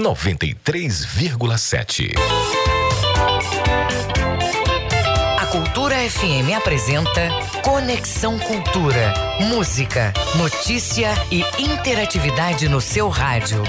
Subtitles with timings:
[0.00, 2.14] 93,7.
[5.38, 7.28] A Cultura FM apresenta
[7.62, 9.12] Conexão Cultura.
[9.40, 13.62] Música, notícia e interatividade no seu rádio.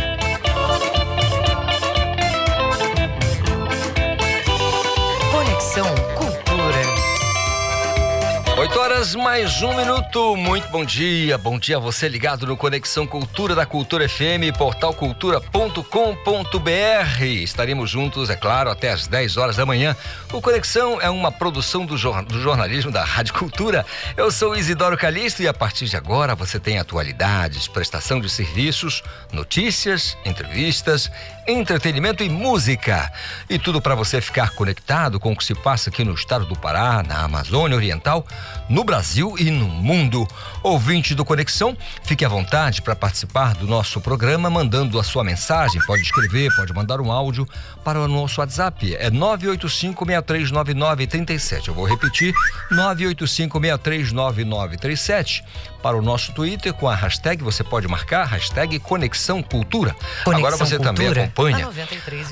[8.71, 10.37] 8 horas mais um minuto.
[10.37, 11.37] Muito bom dia.
[11.37, 17.21] Bom dia a você ligado no Conexão Cultura da Cultura FM, portalcultura.com.br.
[17.21, 19.93] Estaremos juntos, é claro, até às 10 horas da manhã.
[20.31, 23.85] O Conexão é uma produção do, jor do jornalismo da Rádio Cultura.
[24.15, 29.03] Eu sou Isidoro Calixto e a partir de agora você tem atualidades, prestação de serviços,
[29.33, 31.11] notícias, entrevistas,
[31.47, 33.11] entretenimento e música.
[33.49, 36.55] E tudo para você ficar conectado com o que se passa aqui no estado do
[36.55, 38.25] Pará, na Amazônia Oriental
[38.71, 40.25] no Brasil e no mundo.
[40.63, 45.81] Ouvinte do Conexão, fique à vontade para participar do nosso programa mandando a sua mensagem.
[45.85, 47.45] Pode escrever, pode mandar um áudio
[47.83, 48.95] para o nosso WhatsApp.
[48.95, 51.67] É 985-639937.
[51.67, 52.33] Eu vou repetir:
[52.71, 55.43] 985-639937.
[55.81, 59.95] Para o nosso Twitter com a hashtag, você pode marcar hashtag Conexão Cultura.
[60.23, 61.69] Conexão Agora você Cultura, também acompanha.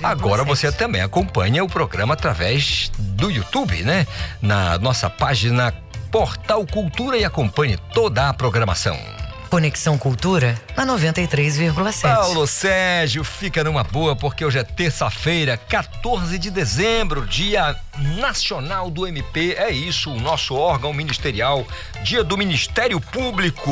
[0.03, 4.05] Agora você também acompanha o programa através do YouTube, né?
[4.42, 5.73] Na nossa página
[6.11, 9.19] Portal Cultura e acompanhe toda a programação.
[9.50, 12.02] Conexão Cultura na 93,7.
[12.02, 17.75] Paulo Sérgio, fica numa boa porque hoje é terça-feira, 14 de dezembro, Dia
[18.17, 19.55] Nacional do MP.
[19.58, 21.66] É isso, o nosso órgão ministerial,
[22.03, 23.72] Dia do Ministério Público.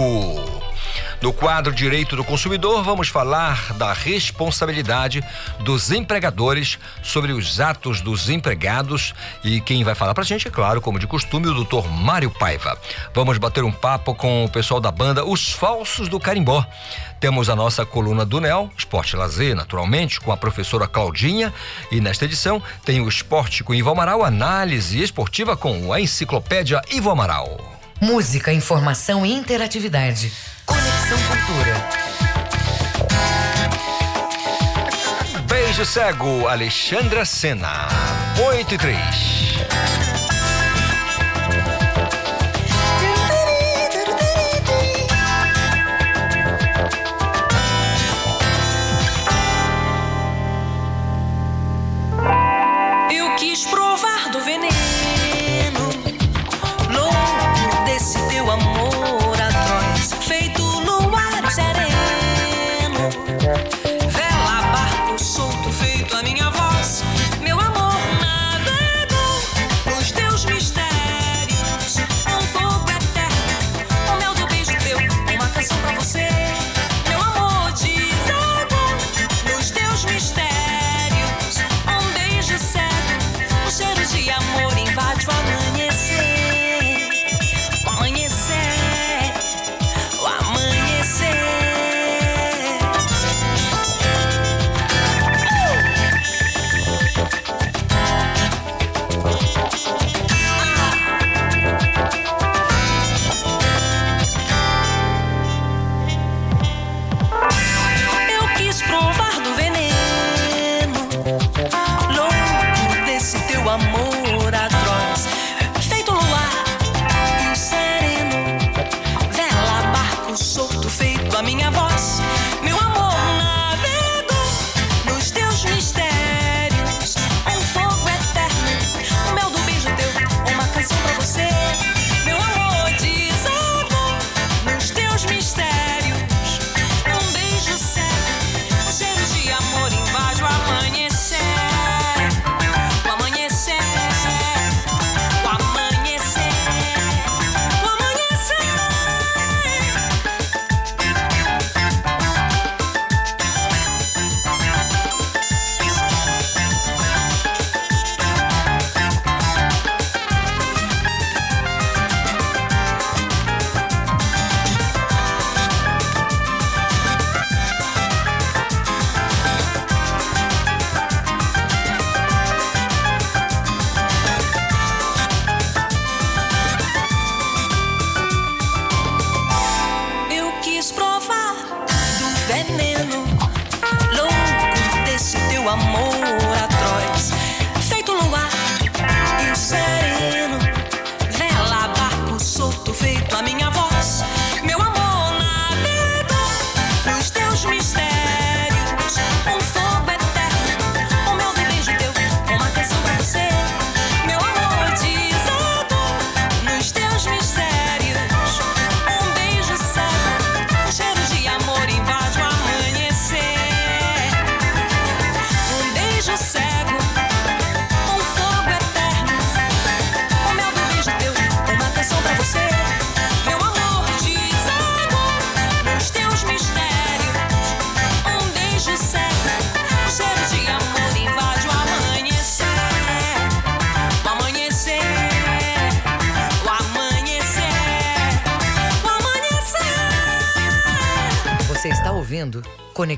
[1.20, 5.24] No quadro Direito do Consumidor, vamos falar da responsabilidade
[5.62, 10.80] dos empregadores sobre os atos dos empregados e quem vai falar pra gente é claro,
[10.80, 12.78] como de costume, o doutor Mário Paiva.
[13.16, 16.64] Vamos bater um papo com o pessoal da banda Os Falsos do Carimbó.
[17.20, 21.52] Temos a nossa coluna do NEL, Esporte Lazer, naturalmente, com a professora Claudinha.
[21.92, 27.10] E nesta edição tem o Esporte com Ivo Amaral, análise esportiva com a enciclopédia Ivo
[27.10, 27.58] Amaral.
[28.00, 30.32] Música, informação e interatividade.
[30.68, 31.90] Conexão Cultura.
[35.48, 37.88] Beijo cego, Alexandra Sena.
[38.46, 39.00] 8 e 3.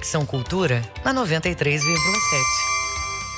[0.10, 1.84] Conexão Cultura na 93,7.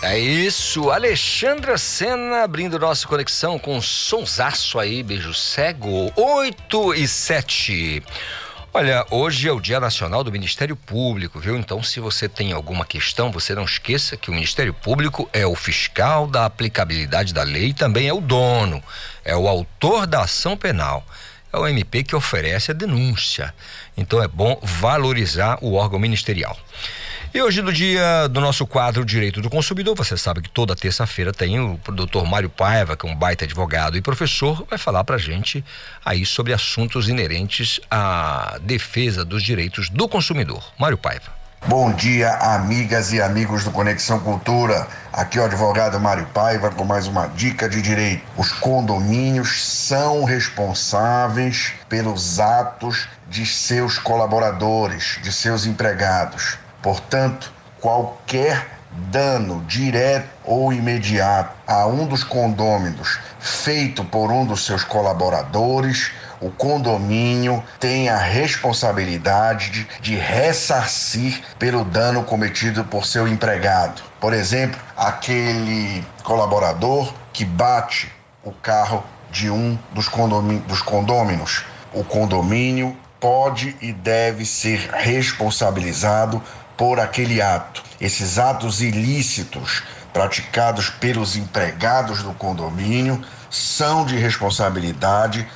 [0.04, 7.08] É isso, Alexandra Senna abrindo nossa conexão com um sonsaço aí, beijo cego, 8 e
[7.10, 8.04] 7.
[8.74, 11.58] Olha, hoje é o Dia Nacional do Ministério Público, viu?
[11.58, 15.56] Então, se você tem alguma questão, você não esqueça que o Ministério Público é o
[15.56, 18.82] fiscal da aplicabilidade da lei e também é o dono,
[19.26, 21.06] é o autor da ação penal
[21.52, 23.54] é o MP que oferece a denúncia.
[23.96, 26.58] Então é bom valorizar o órgão ministerial.
[27.34, 31.32] E hoje, no dia do nosso quadro Direito do Consumidor, você sabe que toda terça-feira
[31.32, 35.18] tem o doutor Mário Paiva, que é um baita advogado e professor, vai falar pra
[35.18, 35.64] gente
[36.04, 40.74] aí sobre assuntos inerentes à defesa dos direitos do consumidor.
[40.78, 41.41] Mário Paiva.
[41.68, 44.88] Bom dia, amigas e amigos do Conexão Cultura.
[45.14, 48.24] Aqui é o advogado Mário Paiva com mais uma dica de direito.
[48.36, 56.58] Os condomínios são responsáveis pelos atos de seus colaboradores, de seus empregados.
[56.82, 58.66] Portanto, qualquer
[59.12, 66.12] dano direto ou imediato a um dos condôminos feito por um dos seus colaboradores
[66.42, 74.02] o condomínio tem a responsabilidade de, de ressarcir pelo dano cometido por seu empregado.
[74.20, 78.12] Por exemplo, aquele colaborador que bate
[78.44, 80.10] o carro de um dos,
[80.68, 81.64] dos condôminos.
[81.94, 86.42] O condomínio pode e deve ser responsabilizado
[86.76, 87.84] por aquele ato.
[88.00, 95.48] Esses atos ilícitos praticados pelos empregados do condomínio são de responsabilidade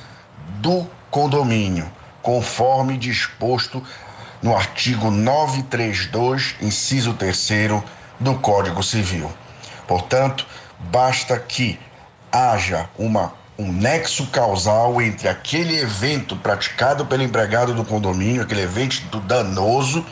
[0.60, 1.90] do condomínio,
[2.22, 3.82] conforme disposto
[4.42, 7.82] no artigo 932, inciso 3
[8.20, 9.30] do Código Civil.
[9.86, 10.46] Portanto,
[10.78, 11.78] basta que
[12.30, 19.20] haja uma, um nexo causal entre aquele evento praticado pelo empregado do condomínio, aquele evento
[19.20, 20.04] danoso,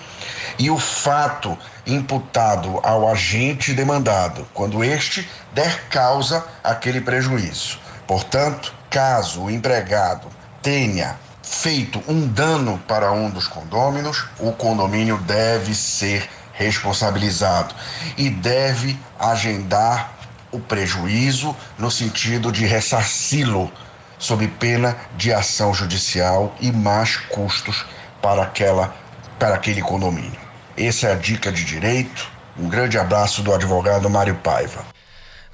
[0.59, 7.79] e o fato imputado ao agente demandado, quando este der causa àquele prejuízo.
[8.07, 10.34] Portanto, caso o empregado
[10.65, 17.75] tenha feito um dano para um dos condôminos, o condomínio deve ser responsabilizado
[18.17, 20.15] e deve agendar
[20.51, 23.71] o prejuízo no sentido de ressarci-lo
[24.19, 27.85] sob pena de ação judicial e mais custos
[28.23, 28.95] para aquela
[29.39, 30.41] para aquele condomínio.
[30.79, 32.27] Essa é a dica de direito.
[32.57, 34.85] Um grande abraço do advogado Mário Paiva.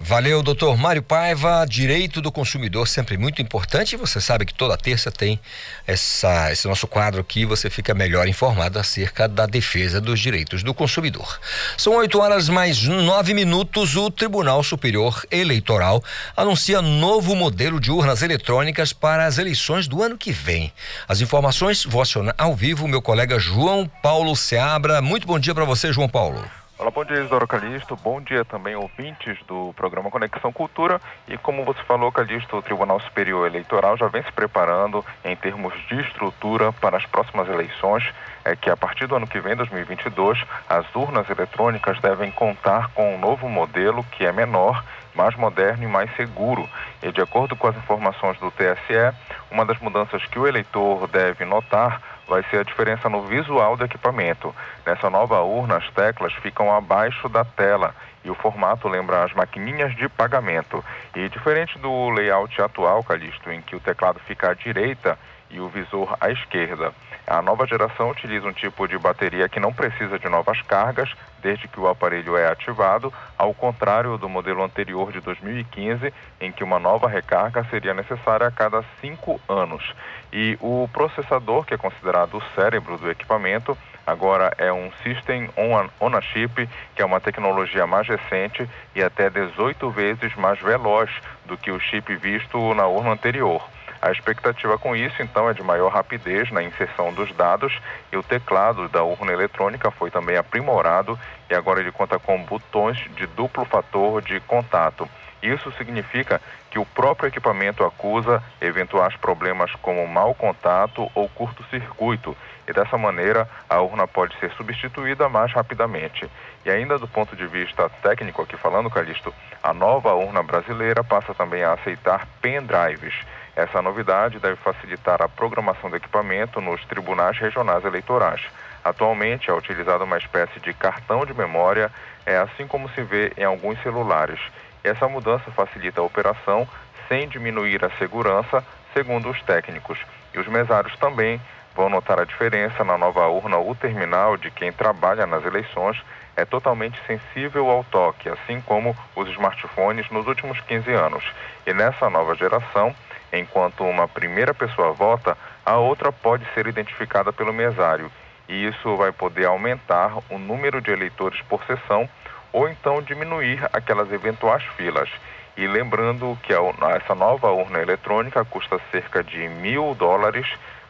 [0.02, 1.66] Valeu, doutor Mário Paiva.
[1.68, 3.98] Direito do consumidor sempre muito importante.
[3.98, 5.38] Você sabe que toda terça tem
[5.86, 7.44] essa, esse nosso quadro aqui.
[7.44, 11.38] Você fica melhor informado acerca da defesa dos direitos do consumidor.
[11.76, 13.94] São 8 horas mais nove minutos.
[13.94, 16.02] O Tribunal Superior Eleitoral
[16.34, 20.72] anuncia novo modelo de urnas eletrônicas para as eleições do ano que vem.
[21.06, 25.02] As informações vou acionar ao vivo meu colega João Paulo Seabra.
[25.02, 26.59] Muito bom dia para você, João Paulo.
[26.80, 27.94] Olá, bom dia, Isidoro Calixto.
[27.94, 30.98] Bom dia também, ouvintes do programa Conexão Cultura.
[31.28, 35.74] E como você falou, Calixto, o Tribunal Superior Eleitoral já vem se preparando em termos
[35.88, 38.02] de estrutura para as próximas eleições.
[38.46, 43.14] É que a partir do ano que vem, 2022, as urnas eletrônicas devem contar com
[43.14, 44.82] um novo modelo que é menor
[45.14, 46.66] mais moderno e mais seguro.
[47.02, 49.14] E de acordo com as informações do TSE,
[49.50, 53.84] uma das mudanças que o eleitor deve notar vai ser a diferença no visual do
[53.84, 54.54] equipamento.
[54.86, 57.92] Nessa nova urna, as teclas ficam abaixo da tela
[58.24, 60.84] e o formato lembra as maquininhas de pagamento.
[61.16, 65.18] E diferente do layout atual, Calixto, em que o teclado fica à direita
[65.50, 66.92] e o visor à esquerda.
[67.30, 71.68] A nova geração utiliza um tipo de bateria que não precisa de novas cargas desde
[71.68, 76.80] que o aparelho é ativado, ao contrário do modelo anterior de 2015, em que uma
[76.80, 79.94] nova recarga seria necessária a cada cinco anos.
[80.32, 86.16] E o processador, que é considerado o cérebro do equipamento, agora é um System on
[86.16, 91.08] a Chip, que é uma tecnologia mais recente e até 18 vezes mais veloz
[91.46, 93.62] do que o chip visto na urna anterior.
[94.02, 97.78] A expectativa com isso, então, é de maior rapidez na inserção dos dados
[98.10, 101.18] e o teclado da urna eletrônica foi também aprimorado
[101.50, 105.08] e agora ele conta com botões de duplo fator de contato.
[105.42, 106.40] Isso significa
[106.70, 112.36] que o próprio equipamento acusa eventuais problemas como mau contato ou curto-circuito,
[112.68, 116.30] e dessa maneira a urna pode ser substituída mais rapidamente.
[116.64, 121.34] E ainda do ponto de vista técnico, aqui falando, Calixto, a nova urna brasileira passa
[121.34, 123.14] também a aceitar pendrives.
[123.60, 128.40] Essa novidade deve facilitar a programação do equipamento nos tribunais regionais eleitorais.
[128.82, 131.92] Atualmente é utilizada uma espécie de cartão de memória,
[132.24, 134.40] é assim como se vê em alguns celulares.
[134.82, 136.66] Essa mudança facilita a operação
[137.06, 138.64] sem diminuir a segurança,
[138.94, 139.98] segundo os técnicos.
[140.32, 141.38] E os mesários também
[141.74, 143.58] vão notar a diferença na nova urna.
[143.58, 146.02] O terminal de quem trabalha nas eleições
[146.34, 151.24] é totalmente sensível ao toque, assim como os smartphones nos últimos 15 anos.
[151.66, 152.94] E nessa nova geração,
[153.32, 158.10] enquanto uma primeira pessoa vota, a outra pode ser identificada pelo mesário.
[158.48, 162.08] E isso vai poder aumentar o número de eleitores por sessão
[162.52, 165.08] ou então diminuir aquelas eventuais filas.
[165.56, 170.46] E lembrando que essa nova urna eletrônica custa cerca de mil dólares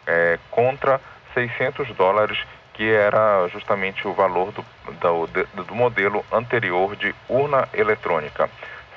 [0.06, 1.00] é, contra
[1.34, 2.38] 600 dólares,
[2.74, 8.48] que era justamente o valor do, do, do modelo anterior de urna eletrônica.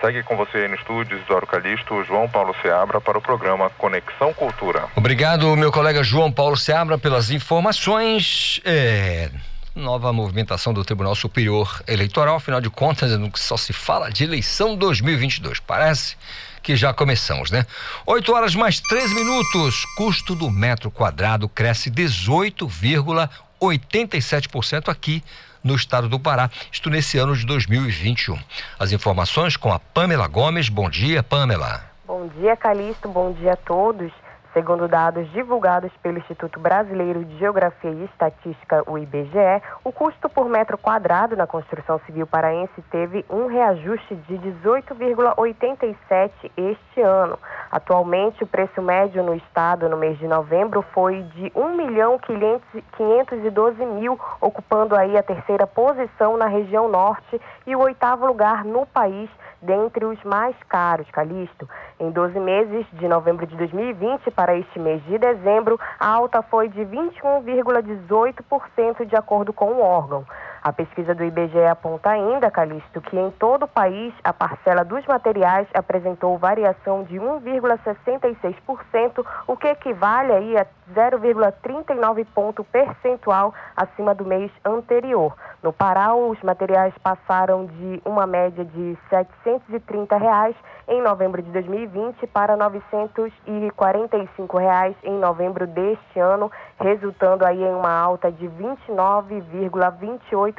[0.04, 4.34] Segue com você aí no estúdio, Isidoro Calixto, João Paulo Seabra, para o programa Conexão
[4.34, 4.90] Cultura.
[4.98, 8.60] Obrigado, meu colega João Paulo Seabra, pelas informações.
[8.66, 9.30] É
[9.74, 15.62] nova movimentação do Tribunal Superior Eleitoral, afinal de contas, só se fala de eleição 2022.
[15.62, 16.18] Parece
[16.62, 17.66] que já começamos, né?
[18.06, 19.86] 8 horas mais 3 minutos.
[19.96, 25.24] Custo do metro quadrado cresce 18,87% aqui
[25.64, 28.38] no estado do Pará, isto nesse ano de 2021.
[28.78, 30.70] As informações com a Pamela Gomes.
[30.70, 31.84] Bom dia, Pamela.
[32.06, 33.08] Bom dia, Calixto.
[33.08, 34.12] Bom dia a todos.
[34.54, 40.48] Segundo dados divulgados pelo Instituto Brasileiro de Geografia e Estatística, o IBGE, o custo por
[40.48, 47.40] metro quadrado na construção civil paraense teve um reajuste de 18,87 este ano.
[47.72, 53.84] Atualmente, o preço médio no estado no mês de novembro foi de 1 milhão 512
[53.88, 59.32] mil, ocupando aí a terceira posição na região norte e o oitavo lugar no país
[59.64, 61.68] dentre os mais caros, Calixto.
[62.00, 66.70] Em 12 meses, de novembro de 2020 para este mês de dezembro, a alta foi
[66.70, 70.26] de 21,18% de acordo com o órgão.
[70.64, 75.06] A pesquisa do IBGE aponta ainda, Calixto, que em todo o país a parcela dos
[75.06, 80.66] materiais apresentou variação de 1,66%, o que equivale aí a
[80.96, 85.36] 0,39 ponto percentual acima do mês anterior.
[85.62, 90.56] No Pará, os materiais passaram de uma média de 730 reais
[90.88, 97.92] em novembro de 2020 para 945 reais em novembro deste ano, resultando aí em uma
[97.92, 100.53] alta de 29,28%.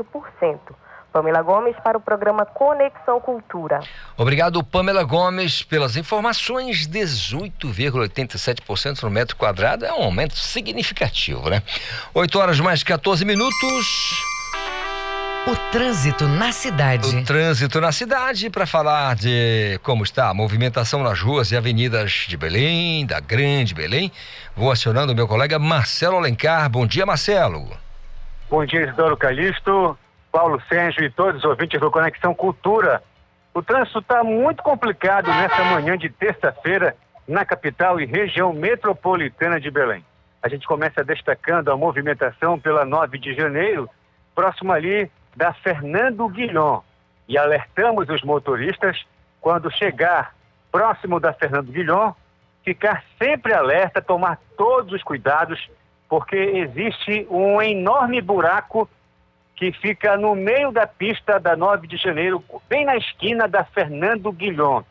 [1.14, 3.78] Pamela Gomes para o programa Conexão Cultura.
[4.16, 6.88] Obrigado, Pamela Gomes, pelas informações.
[6.88, 11.62] 18,87% no metro quadrado é um aumento significativo, né?
[12.12, 14.24] 8 horas mais 14 minutos.
[15.46, 17.16] O trânsito na cidade.
[17.16, 22.24] O trânsito na cidade para falar de como está a movimentação nas ruas e avenidas
[22.26, 24.10] de Belém, da Grande Belém.
[24.56, 26.68] Vou acionando o meu colega Marcelo Alencar.
[26.70, 27.84] Bom dia, Marcelo.
[28.54, 29.98] Bom dia, Isidoro Calixto,
[30.30, 33.02] Paulo Sérgio e todos os ouvintes do Conexão Cultura.
[33.52, 36.94] O trânsito está muito complicado nessa manhã de terça-feira
[37.26, 40.04] na capital e região metropolitana de Belém.
[40.40, 43.90] A gente começa destacando a movimentação pela 9 de janeiro,
[44.36, 46.80] próximo ali da Fernando Guilhom
[47.26, 49.04] e alertamos os motoristas
[49.40, 50.32] quando chegar
[50.70, 52.14] próximo da Fernando Guilhom,
[52.64, 55.68] ficar sempre alerta, tomar todos os cuidados,
[56.08, 58.88] porque existe um enorme buraco
[59.56, 64.32] que fica no meio da pista da 9 de janeiro, bem na esquina da Fernando
[64.32, 64.82] Guilhom.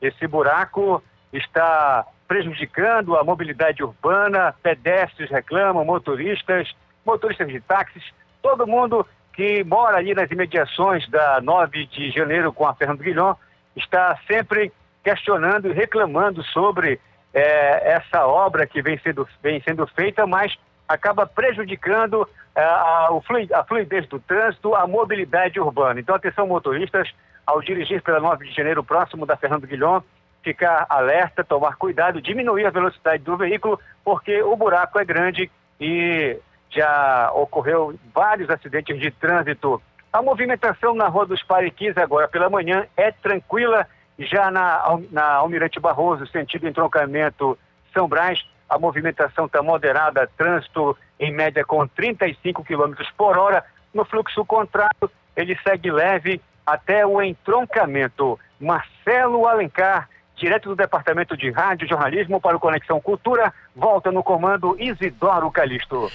[0.00, 6.70] Esse buraco está prejudicando a mobilidade urbana, pedestres reclamam, motoristas,
[7.04, 8.04] motoristas de táxis,
[8.42, 13.34] todo mundo que mora ali nas imediações da 9 de janeiro com a Fernando Guilhom,
[13.74, 14.72] está sempre
[15.02, 17.00] questionando e reclamando sobre
[17.32, 20.56] é, essa obra que vem sendo, vem sendo feita, mas
[20.88, 23.08] acaba prejudicando é, a,
[23.54, 26.00] a fluidez do trânsito, a mobilidade urbana.
[26.00, 27.08] Então, atenção motoristas,
[27.46, 30.02] ao dirigir pela 9 de janeiro próximo da Fernando Guilhom,
[30.42, 36.38] ficar alerta, tomar cuidado, diminuir a velocidade do veículo, porque o buraco é grande e
[36.70, 39.82] já ocorreu vários acidentes de trânsito.
[40.12, 43.86] A movimentação na Rua dos Pariquis agora pela manhã é tranquila,
[44.20, 47.58] já na, na Almirante Barroso, sentido entroncamento
[47.94, 53.64] São Brás, a movimentação está moderada, trânsito em média com 35 km por hora.
[53.92, 58.38] No fluxo contrário, ele segue leve até o entroncamento.
[58.60, 60.08] Marcelo Alencar,
[60.40, 65.50] direto do Departamento de Rádio e Jornalismo para o Conexão Cultura, volta no comando Isidoro
[65.50, 66.10] Calixto.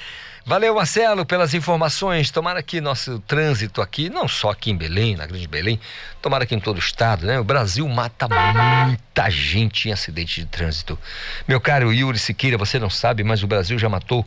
[0.48, 2.30] Valeu, Marcelo, pelas informações.
[2.30, 5.80] Tomara que nosso trânsito aqui, não só aqui em Belém, na Grande Belém,
[6.22, 7.40] tomara que em todo o estado, né?
[7.40, 11.00] O Brasil mata muita gente em acidente de trânsito.
[11.48, 14.26] Meu caro Yuri Siqueira, você não sabe, mas o Brasil já matou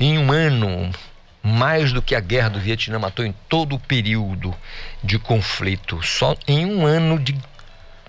[0.00, 0.90] em um ano
[1.42, 4.54] mais do que a guerra do Vietnã matou em todo o período
[5.02, 6.02] de conflito.
[6.02, 7.36] Só em um ano de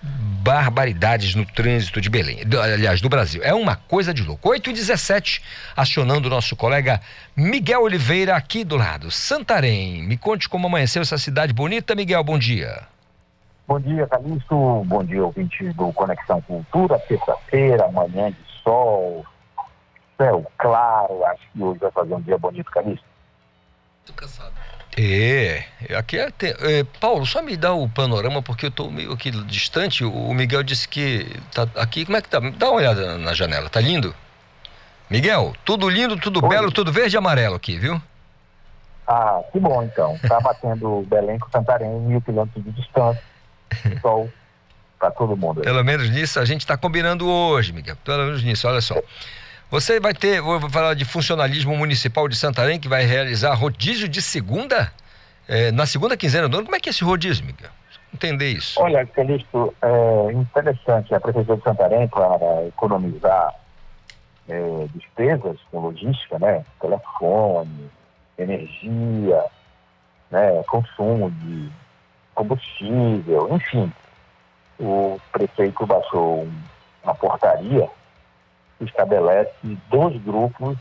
[0.03, 3.41] barbaridades no trânsito de Belém, do, aliás, do Brasil.
[3.43, 4.49] É uma coisa de louco.
[4.49, 5.41] 8 e 17,
[5.75, 6.99] acionando o nosso colega
[7.35, 9.09] Miguel Oliveira aqui do lado.
[9.09, 12.83] Santarém, me conte como amanheceu essa cidade bonita, Miguel, bom dia.
[13.65, 14.83] Bom dia, Calixto.
[14.85, 16.99] Bom dia, ouvintes do Conexão Cultura.
[16.99, 19.25] Terça-feira, manhã de sol,
[20.17, 21.23] céu claro.
[21.25, 23.05] Acho que hoje vai fazer um dia bonito, Calixto.
[24.05, 24.53] Tô cansado.
[24.95, 25.65] É,
[25.97, 30.03] aqui é, é, Paulo, só me dá o panorama porque eu estou meio aqui distante.
[30.03, 32.05] O Miguel disse que tá aqui.
[32.05, 32.39] Como é que tá?
[32.39, 34.13] Dá uma olhada na janela, tá lindo?
[35.09, 36.49] Miguel, tudo lindo, tudo Oi.
[36.49, 38.01] belo, tudo verde e amarelo aqui, viu?
[39.07, 40.17] Ah, que bom então.
[40.27, 43.21] Tá batendo Belém com Santarém, mil quilômetros de distância.
[44.01, 44.29] Sol
[44.99, 45.61] para todo mundo.
[45.61, 47.97] Pelo menos nisso a gente está combinando hoje, Miguel.
[48.05, 48.95] Pelo menos nisso, olha só.
[49.69, 54.21] Você vai ter, vou falar de funcionalismo municipal de Santarém, que vai realizar rodízio de
[54.21, 54.91] segunda,
[55.47, 56.65] é, na segunda quinzena do ano.
[56.65, 57.71] Como é que é esse rodízio, Miguel?
[58.13, 58.79] Entender isso.
[58.79, 63.55] Olha, Calixto, é interessante a Prefeitura de Santarém para economizar
[64.47, 66.63] é, despesas com logística, né?
[66.79, 67.89] Telefone,
[68.37, 69.43] energia,
[70.29, 70.63] né?
[70.67, 71.69] consumo de
[72.35, 73.91] combustível, enfim.
[74.79, 76.47] O prefeito baixou
[77.03, 77.89] uma portaria
[78.85, 79.53] estabelece
[79.89, 80.77] dois grupos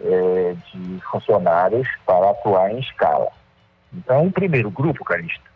[0.00, 3.28] é, de funcionários para atuar em escala.
[3.92, 5.50] Então, o primeiro grupo, Calixto,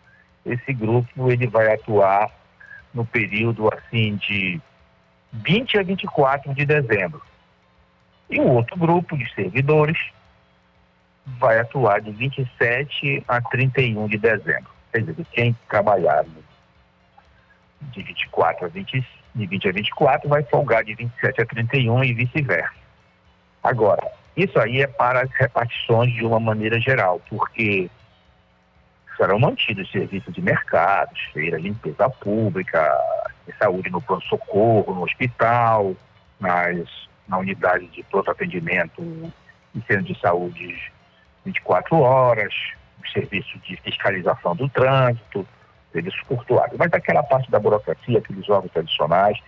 [0.44, 2.30] esse grupo ele vai atuar
[2.92, 4.60] no período assim de
[5.32, 7.22] 20 a 24 de dezembro.
[8.30, 9.98] E o outro grupo de servidores
[11.26, 14.70] vai atuar de 27 a 31 de dezembro.
[14.92, 16.24] Quer dizer, quem trabalhar
[17.80, 19.06] de 24 a 25
[19.36, 22.74] de 20 a 24, vai folgar de 27 a 31 e vice-versa.
[23.62, 27.90] Agora, isso aí é para as repartições de uma maneira geral, porque
[29.16, 32.90] serão mantidos serviços de mercados, feira, limpeza pública,
[33.58, 35.94] saúde no pronto-socorro, no hospital,
[36.40, 39.02] nas, na unidade de pronto atendimento
[39.74, 40.92] e centro de saúde
[41.44, 42.52] 24 horas,
[43.12, 45.46] serviço de fiscalização do trânsito,
[45.96, 46.76] serviços portuários.
[46.78, 49.38] Mas aquela parte da burocracia, aqueles órgãos tradicionais,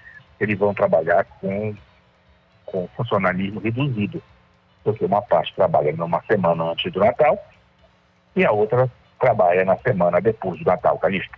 [0.40, 1.74] eles vão trabalhar com,
[2.64, 4.22] com funcionalismo reduzido,
[4.82, 7.38] porque uma parte trabalha numa semana antes do Natal
[8.34, 11.36] e a outra trabalha na semana depois do Natal, Calixto.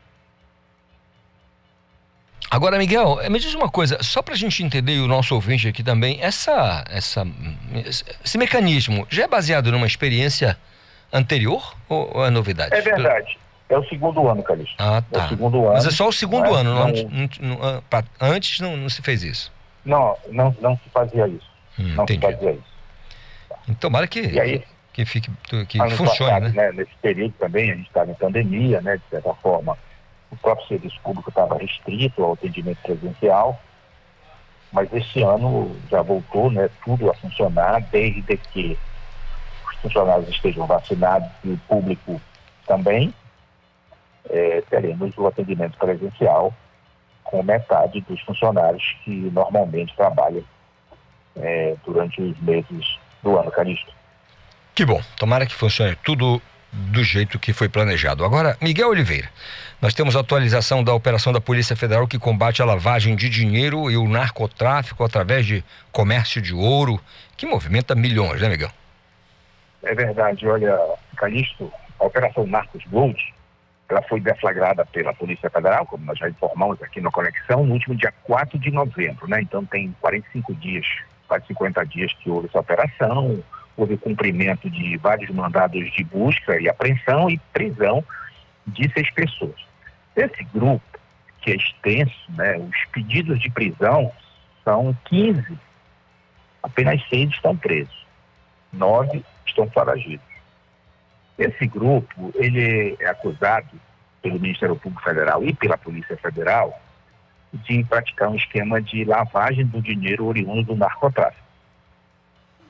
[2.50, 5.68] Agora, Miguel, me diz uma coisa, só para a gente entender e o nosso ouvinte
[5.68, 7.24] aqui também, essa, essa,
[8.24, 10.58] esse mecanismo já é baseado numa experiência
[11.12, 12.74] anterior ou é novidade?
[12.74, 13.38] É verdade.
[13.70, 14.74] É o segundo ano, Calixto.
[14.80, 15.22] Ah, tá.
[15.22, 15.74] É o segundo ano.
[15.74, 16.60] Mas é só o segundo é?
[16.60, 19.52] ano, não, não, não, ah, antes não, não se fez isso?
[19.84, 21.48] Não, não, não se fazia isso.
[21.78, 22.26] Hum, não entendi.
[22.26, 22.70] se fazia isso.
[23.64, 25.30] Então, tomara que, aí, que fique,
[25.68, 26.66] que funcione, passado, né?
[26.66, 26.72] né?
[26.72, 28.96] Nesse período também, a gente estava em pandemia, né?
[28.96, 29.78] De certa forma,
[30.32, 33.60] o próprio serviço público estava restrito ao atendimento presencial,
[34.72, 36.68] mas esse ano já voltou, né?
[36.84, 38.76] Tudo a funcionar, desde que
[39.68, 42.20] os funcionários estejam vacinados e o público
[42.66, 43.14] também
[44.28, 46.54] é, teremos o atendimento presencial
[47.24, 50.44] com metade dos funcionários que normalmente trabalham
[51.36, 53.92] é, durante os meses do ano, Calixto.
[54.74, 58.24] Que bom, tomara que funcione tudo do jeito que foi planejado.
[58.24, 59.28] Agora, Miguel Oliveira,
[59.80, 63.96] nós temos atualização da operação da Polícia Federal que combate a lavagem de dinheiro e
[63.96, 67.00] o narcotráfico através de comércio de ouro,
[67.36, 68.70] que movimenta milhões, né, Miguel?
[69.82, 70.78] É verdade, olha,
[71.16, 73.18] Calixto, a Operação Narcos Gold
[73.90, 77.96] ela foi deflagrada pela Polícia Federal, como nós já informamos aqui na Conexão, no último
[77.96, 79.42] dia 4 de novembro, né?
[79.42, 80.86] Então tem 45 dias,
[81.26, 83.42] quase 50 dias que houve essa operação,
[83.76, 88.04] houve cumprimento de vários mandados de busca e apreensão e prisão
[88.64, 89.56] de seis pessoas.
[90.14, 90.82] Esse grupo,
[91.40, 92.58] que é extenso, né?
[92.58, 94.12] Os pedidos de prisão
[94.64, 95.58] são 15,
[96.62, 98.06] apenas seis estão presos,
[98.72, 100.29] nove estão foragidos.
[101.40, 103.70] Esse grupo, ele é acusado
[104.20, 106.78] pelo Ministério Público Federal e pela Polícia Federal
[107.50, 111.42] de praticar um esquema de lavagem do dinheiro oriundo do narcotráfico.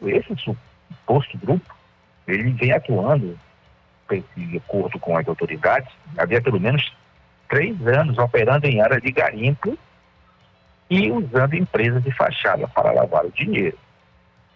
[0.02, 1.76] Esse suposto grupo,
[2.28, 3.36] ele vem atuando,
[4.36, 6.94] de acordo com as autoridades, havia pelo menos
[7.48, 9.76] três anos operando em área de garimpo
[10.88, 13.76] e usando empresas de fachada para lavar o dinheiro.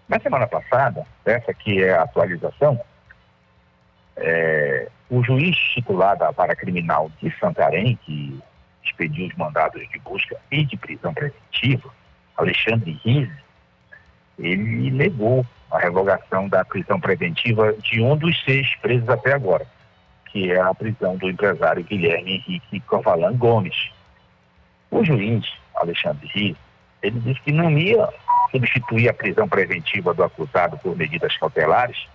[0.08, 2.80] Na semana passada, essa que é a atualização,
[4.16, 8.38] é, o juiz titular da vara criminal de Santarém, que
[8.84, 11.90] expediu os mandados de busca e de prisão preventiva,
[12.36, 13.32] Alexandre Rize,
[14.38, 19.66] ele negou a revogação da prisão preventiva de um dos seis presos até agora,
[20.30, 23.90] que é a prisão do empresário Guilherme Henrique Covalan Gomes.
[24.90, 26.56] O juiz, Alexandre Rio,
[27.02, 28.08] ele disse que não ia
[28.50, 32.06] substituir a prisão preventiva do acusado por medidas cautelares,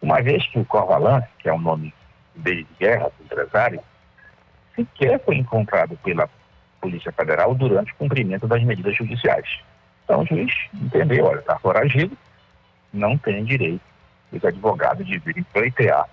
[0.00, 1.92] uma vez que o Corvalan, que é o nome
[2.34, 3.80] dele de guerra do empresário,
[4.74, 6.28] sequer foi encontrado pela
[6.80, 9.60] Polícia Federal durante o cumprimento das medidas judiciais.
[10.04, 12.16] Então o juiz entendeu, olha, está foragido,
[12.92, 13.82] não tem direito
[14.32, 16.08] os advogados de virem pleitear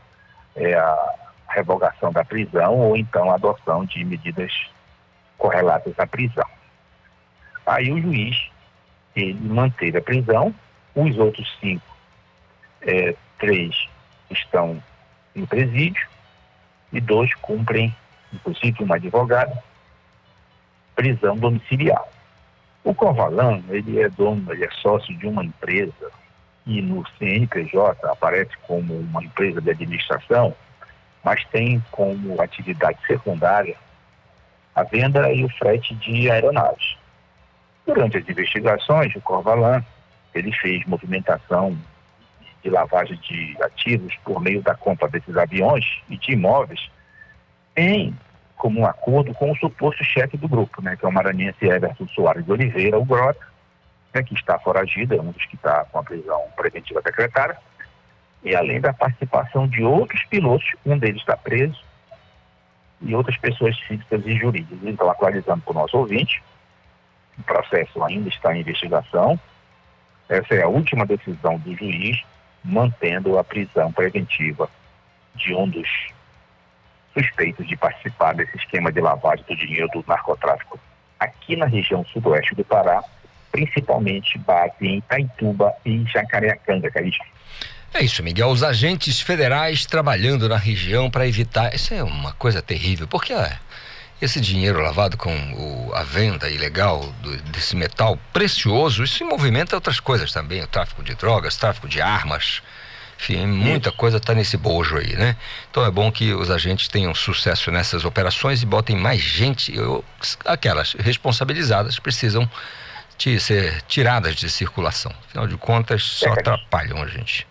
[0.56, 1.14] é, a
[1.50, 4.52] revogação da prisão ou então a adoção de medidas
[5.38, 6.46] correlatas à prisão.
[7.66, 8.50] Aí o juiz
[9.16, 10.54] ele manteve a prisão,
[10.96, 11.86] os outros cinco,
[12.82, 13.76] é, três
[14.30, 14.82] estão
[15.36, 16.08] em presídio
[16.92, 17.96] e dois cumprem,
[18.34, 19.58] inclusive um advogado,
[20.96, 22.04] prisão domiciliar.
[22.84, 26.12] O Corvalan, ele é dono, ele é sócio de uma empresa
[26.66, 30.56] e no CNPJ aparece como uma empresa de administração,
[31.24, 33.76] mas tem como atividade secundária
[34.76, 36.98] a venda e o frete de aeronaves.
[37.86, 39.84] Durante as investigações, o Corvalan
[40.36, 41.78] ele fez movimentação
[42.64, 46.90] de lavagem de ativos por meio da compra desses aviões e de imóveis
[47.76, 48.16] em
[48.56, 52.44] comum acordo com o suposto chefe do grupo, né, que é o maranhense Everton Soares
[52.44, 53.40] de Oliveira, o Grota,
[54.14, 57.58] né, que está foragido, é um dos que está com a prisão preventiva decretada,
[58.44, 61.80] e além da participação de outros pilotos, um deles está preso,
[63.02, 64.80] e outras pessoas físicas e jurídicas.
[64.84, 66.42] Então, atualizando para o nosso ouvinte,
[67.38, 69.40] o processo ainda está em investigação.
[70.28, 72.24] Essa é a última decisão do juiz,
[72.68, 74.70] mantendo a prisão preventiva
[75.34, 75.88] de um dos
[77.14, 80.80] suspeitos de participar desse esquema de lavagem do dinheiro do narcotráfico
[81.20, 83.04] aqui na região sudoeste do Pará,
[83.52, 87.26] principalmente base em Itaituba e Jacareacanga, Carístico.
[87.94, 88.50] É isso, Miguel.
[88.50, 91.74] Os agentes federais trabalhando na região para evitar.
[91.74, 93.58] Isso é uma coisa terrível, porque é,
[94.22, 100.00] esse dinheiro lavado com o, a venda ilegal do, desse metal precioso, isso movimenta outras
[100.00, 102.62] coisas também, o tráfico de drogas, tráfico de armas,
[103.20, 105.36] enfim, muita coisa está nesse bojo aí, né?
[105.70, 110.04] Então é bom que os agentes tenham sucesso nessas operações e botem mais gente, eu,
[110.46, 112.50] aquelas responsabilizadas precisam
[113.18, 115.12] de ser tiradas de circulação.
[115.28, 117.48] Afinal de contas, só é, atrapalham a gente.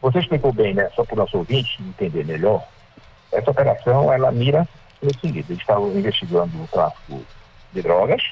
[0.00, 0.88] Você explicou bem, né?
[0.94, 2.66] Só para o nosso ouvinte entender melhor,
[3.30, 4.66] essa operação ela mira
[5.02, 7.24] no seguinte, eles estavam investigando o tráfico
[7.72, 8.22] de drogas,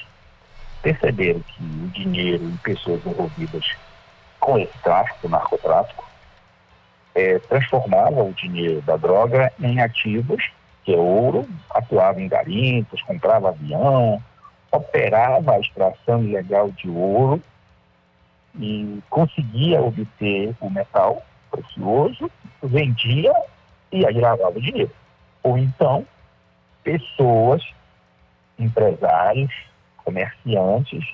[0.81, 3.65] perceberam que o dinheiro e pessoas envolvidas
[4.39, 6.05] com esse tráfico, narcotráfico,
[7.15, 10.51] é, transformava o dinheiro da droga em ativos,
[10.83, 14.21] que é ouro, atuava em garimpos, comprava avião,
[14.71, 17.41] operava a extração ilegal de ouro
[18.59, 22.29] e conseguia obter o metal precioso,
[22.61, 23.33] vendia
[23.91, 24.91] e aí lavava o dinheiro.
[25.43, 26.05] Ou então
[26.87, 27.61] pessoas,
[28.57, 29.53] empresários,
[29.97, 31.05] comerciantes,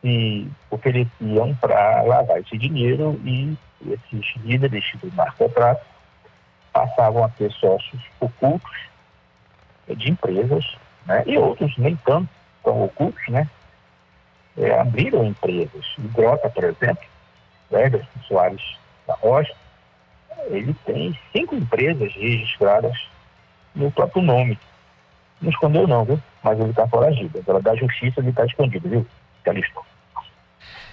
[0.00, 3.54] se ofereciam para lavar esse dinheiro e
[3.86, 5.84] esses líderes do narcotráfico
[6.72, 8.70] passavam a ter sócios ocultos
[9.86, 10.64] de empresas,
[11.04, 11.24] né?
[11.26, 12.30] e outros nem tanto
[12.64, 13.46] tão ocultos, né?
[14.56, 15.86] É, abriram empresas.
[15.98, 17.04] O Grota, por exemplo,
[17.70, 19.54] Everson Soares da Rocha,
[20.46, 22.96] ele tem cinco empresas registradas
[23.74, 24.58] no próprio nome.
[25.40, 26.20] Não escondeu não, viu?
[26.42, 27.38] Mas ele está foragido.
[27.38, 29.06] Agora da justiça ele está escondido, viu?
[29.42, 29.80] Calixto.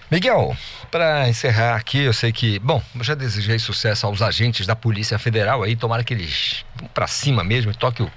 [0.09, 0.55] Miguel,
[0.89, 5.19] para encerrar aqui, eu sei que, bom, eu já desejei sucesso aos agentes da Polícia
[5.19, 8.09] Federal aí, tomara que eles vão para cima mesmo e toque o,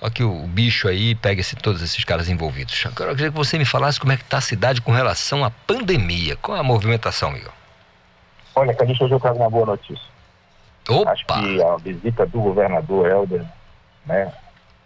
[0.00, 2.84] toque o bicho aí e pegue esse, todos esses caras envolvidos.
[2.86, 5.44] Agora eu queria que você me falasse como é que está a cidade com relação
[5.44, 6.34] à pandemia.
[6.36, 7.52] Qual é a movimentação, Miguel?
[8.56, 10.08] Olha, Calixto, hoje eu trago uma boa notícia.
[10.88, 11.12] Opa!
[11.12, 13.44] Acho que a visita do governador Helder,
[14.04, 14.32] né,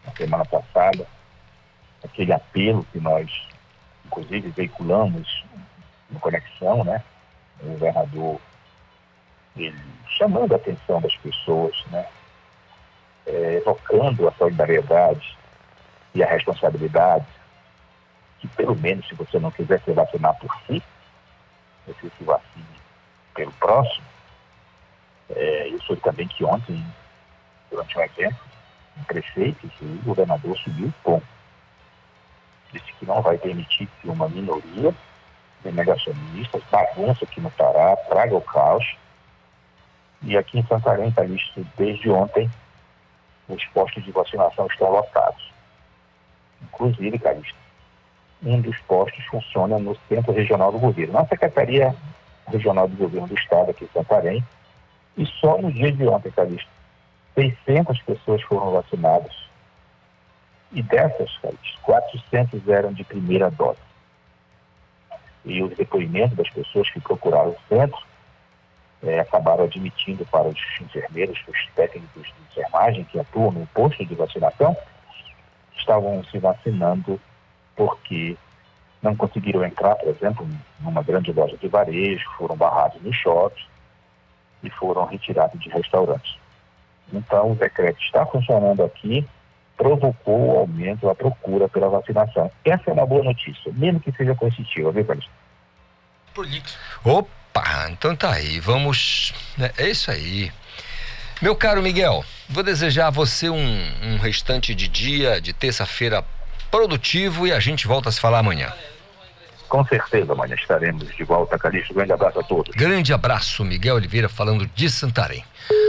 [0.05, 1.07] na semana passada,
[2.03, 3.31] aquele apelo que nós,
[4.07, 5.45] inclusive, veiculamos
[6.11, 7.03] no Conexão, né?
[7.63, 8.41] O governador
[9.57, 9.79] ele,
[10.17, 12.07] chamando a atenção das pessoas, né?
[13.27, 15.37] É, evocando a solidariedade
[16.15, 17.27] e a responsabilidade,
[18.39, 20.83] que pelo menos se você não quiser se vacinar por si,
[21.87, 22.65] você se vacine
[23.35, 24.05] pelo próximo.
[25.29, 26.85] É, eu soube também que ontem,
[27.71, 28.50] durante um evento,
[29.05, 31.23] prefeito e o governador subiu o tom.
[32.73, 34.95] Disse que não vai permitir que uma minoria
[35.65, 38.85] de negacionistas bagunça aqui no Pará, traga o caos.
[40.23, 42.51] E aqui em Santarém está visto desde ontem,
[43.49, 45.51] os postos de vacinação estão lotados.
[46.63, 47.59] Inclusive, Calixto,
[48.43, 51.95] um dos postos funciona no Centro Regional do Governo, na Secretaria
[52.49, 54.45] Regional do Governo do Estado aqui em Santarém.
[55.17, 56.71] E só no dia de ontem, Calixto,
[57.35, 59.35] 600 pessoas foram vacinadas.
[60.73, 61.31] E dessas,
[61.83, 63.81] 400 eram de primeira dose.
[65.45, 67.99] E os depoimentos das pessoas que procuraram o centro
[69.03, 74.15] é, acabaram admitindo para os enfermeiros, os técnicos de enfermagem que atuam no posto de
[74.15, 74.77] vacinação,
[75.77, 77.21] estavam se vacinando
[77.75, 78.37] porque
[79.03, 80.47] não conseguiram entrar, por exemplo,
[80.81, 83.65] numa grande loja de varejo, foram barrados no shopping
[84.63, 86.37] e foram retirados de restaurantes.
[87.13, 89.27] Então, o decreto está funcionando aqui,
[89.77, 92.51] provocou o aumento da procura pela vacinação.
[92.65, 95.29] Essa é uma boa notícia, mesmo que seja coercitiva, viu, Carlos?
[97.05, 99.35] Opa, então tá aí, vamos.
[99.57, 100.53] Né, é isso aí.
[101.43, 106.23] Meu caro Miguel, vou desejar a você um, um restante de dia, de terça-feira
[106.71, 108.73] produtivo e a gente volta a se falar amanhã.
[109.69, 111.95] Com certeza, amanhã estaremos de volta, Calixto.
[111.95, 112.75] Grande abraço a todos.
[112.75, 115.45] Grande abraço, Miguel Oliveira, falando de Santarém.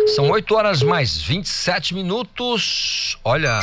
[0.08, 3.18] São 8 horas mais 27 minutos.
[3.24, 3.60] Olha,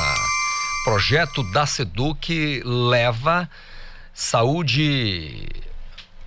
[0.84, 3.48] projeto da Seduc leva
[4.14, 5.46] saúde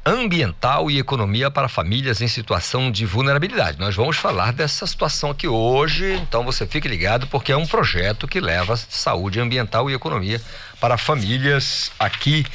[0.06, 3.80] ambiental e economia para famílias em situação de vulnerabilidade.
[3.80, 8.28] Nós vamos falar dessa situação aqui hoje, então você fique ligado porque é um projeto
[8.28, 10.41] que leva saúde ambiental e economia
[10.80, 12.45] para famílias aqui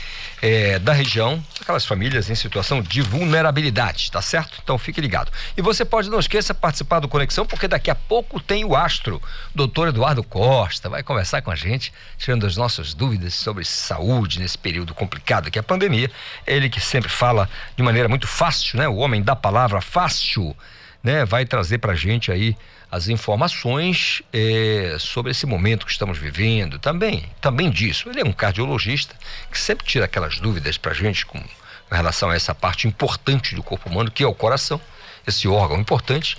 [0.43, 4.59] é, da região, aquelas famílias em situação de vulnerabilidade, tá certo?
[4.63, 5.33] Então fique ligado.
[5.57, 9.21] E você pode, não esqueça, participar do Conexão, porque daqui a pouco tem o astro,
[9.55, 14.59] doutor Eduardo Costa, vai conversar com a gente, tirando as nossas dúvidas sobre saúde nesse
[14.59, 16.11] período complicado que é a pandemia.
[16.47, 18.89] Ele que sempre fala de maneira muito fácil, né?
[18.89, 20.57] O homem da palavra fácil,
[21.03, 21.25] né?
[21.25, 22.57] Vai trazer pra gente aí
[22.91, 28.09] as informações é, sobre esse momento que estamos vivendo, também, também disso.
[28.09, 29.15] Ele é um cardiologista
[29.51, 31.43] que sempre tira aquelas dúvidas para a gente com,
[31.91, 34.81] relação a essa parte importante do corpo humano, que é o coração,
[35.27, 36.37] esse órgão importante.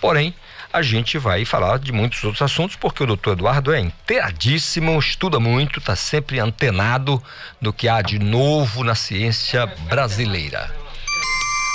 [0.00, 0.34] Porém,
[0.72, 5.40] a gente vai falar de muitos outros assuntos, porque o doutor Eduardo é inteiradíssimo, estuda
[5.40, 7.22] muito, está sempre antenado
[7.60, 10.87] do que há de novo na ciência brasileira.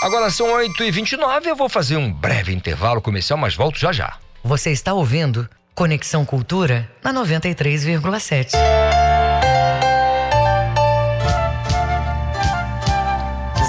[0.03, 4.17] Agora são 8h29, eu vou fazer um breve intervalo comercial, mas volto já já.
[4.43, 8.49] Você está ouvindo Conexão Cultura na 93,7.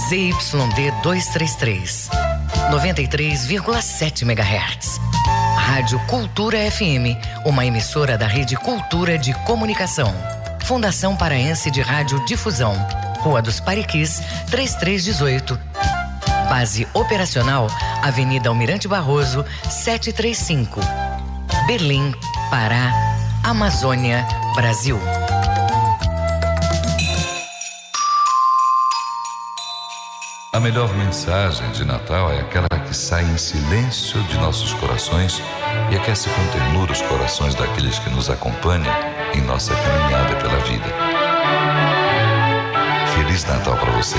[0.08, 2.10] ZYD 233,
[2.72, 4.98] 93,7 MHz.
[5.56, 7.14] Rádio Cultura FM,
[7.46, 10.12] uma emissora da Rede Cultura de Comunicação.
[10.64, 12.74] Fundação Paraense de Rádio Difusão.
[13.20, 14.20] Rua dos Pariquis,
[14.50, 16.03] 3318
[16.48, 17.68] Base operacional,
[18.02, 20.80] Avenida Almirante Barroso, 735.
[21.66, 22.14] Berlim,
[22.50, 22.92] Pará,
[23.42, 24.98] Amazônia, Brasil.
[30.54, 35.42] A melhor mensagem de Natal é aquela que sai em silêncio de nossos corações
[35.90, 38.94] e aquece com ternura os corações daqueles que nos acompanham
[39.35, 40.85] em nossa caminhada pela vida.
[43.16, 44.18] Feliz Natal para você,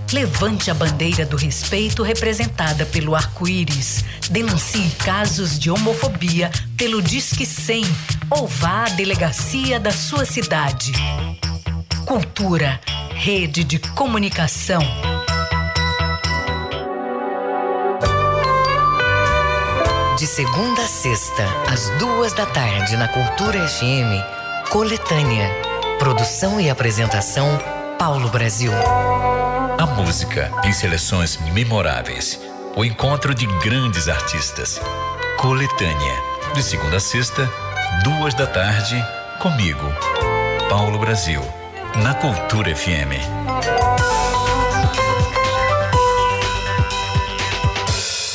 [0.13, 4.03] Levante a bandeira do respeito representada pelo arco-íris.
[4.29, 7.85] Denuncie casos de homofobia pelo Disque 100
[8.29, 10.91] ou vá à delegacia da sua cidade.
[12.05, 12.79] Cultura
[13.13, 14.81] Rede de Comunicação.
[20.17, 25.49] De segunda a sexta, às duas da tarde, na Cultura FM, Coletânea.
[25.97, 27.47] Produção e apresentação,
[27.97, 28.71] Paulo Brasil.
[29.81, 32.39] A música em seleções memoráveis.
[32.75, 34.79] O encontro de grandes artistas.
[35.39, 36.21] Coletânea.
[36.53, 37.49] De segunda a sexta,
[38.03, 39.03] duas da tarde,
[39.39, 39.81] comigo,
[40.69, 41.41] Paulo Brasil
[41.95, 43.25] na Cultura FM.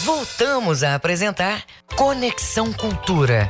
[0.04, 1.62] Voltamos a apresentar
[1.94, 3.48] Conexão Cultura.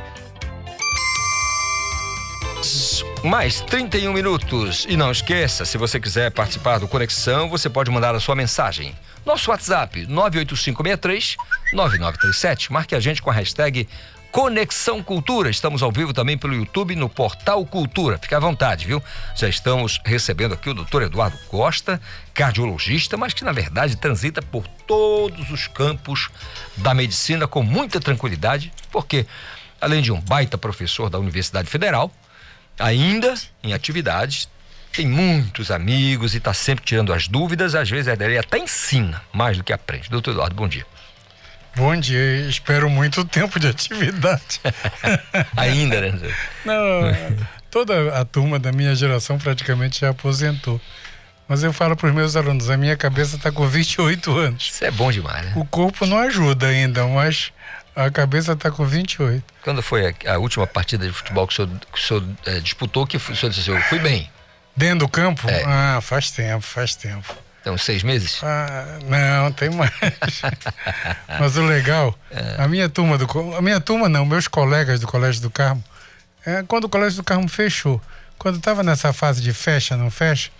[3.27, 4.85] Mais 31 minutos.
[4.87, 8.95] E não esqueça, se você quiser participar do Conexão, você pode mandar a sua mensagem.
[9.25, 11.35] Nosso WhatsApp, 98563
[11.73, 12.71] 9937.
[12.71, 13.85] Marque a gente com a hashtag
[14.31, 15.49] Conexão Cultura.
[15.49, 18.17] Estamos ao vivo também pelo YouTube no Portal Cultura.
[18.17, 19.03] Fique à vontade, viu?
[19.35, 21.99] Já estamos recebendo aqui o doutor Eduardo Costa,
[22.33, 26.29] cardiologista, mas que na verdade transita por todos os campos
[26.77, 29.27] da medicina com muita tranquilidade, porque
[29.81, 32.09] além de um baita professor da Universidade Federal,
[32.79, 34.47] ainda em atividades,
[34.91, 39.57] tem muitos amigos e está sempre tirando as dúvidas, às vezes ele até ensina mais
[39.57, 40.09] do que aprende.
[40.09, 40.85] Doutor Eduardo, bom dia.
[41.75, 44.59] Bom dia, espero muito tempo de atividade.
[45.55, 46.33] Ainda, né?
[46.65, 50.81] Não, toda a turma da minha geração praticamente já aposentou.
[51.47, 54.71] Mas eu falo para os meus alunos, a minha cabeça está com 28 anos.
[54.73, 55.53] Isso é bom demais, né?
[55.55, 57.53] O corpo não ajuda ainda, mas
[57.97, 59.43] a cabeça está com 28.
[59.63, 62.59] Quando foi a, a, última partida de futebol que o senhor, que o senhor é,
[62.59, 64.29] disputou, que o senhor disse assim, eu fui bem?
[64.75, 65.49] Dentro do campo?
[65.49, 65.63] É.
[65.65, 67.35] Ah, faz tempo, faz tempo.
[67.63, 68.39] Tem uns seis meses?
[68.43, 69.91] Ah, não, tem mais.
[71.39, 72.61] Mas o legal, é.
[72.61, 73.55] a minha turma do.
[73.55, 75.83] A minha turma não, meus colegas do Colégio do Carmo,
[76.45, 77.99] é, quando o Colégio do Carmo fechou,
[78.37, 80.51] quando estava nessa fase de fecha, não fecha,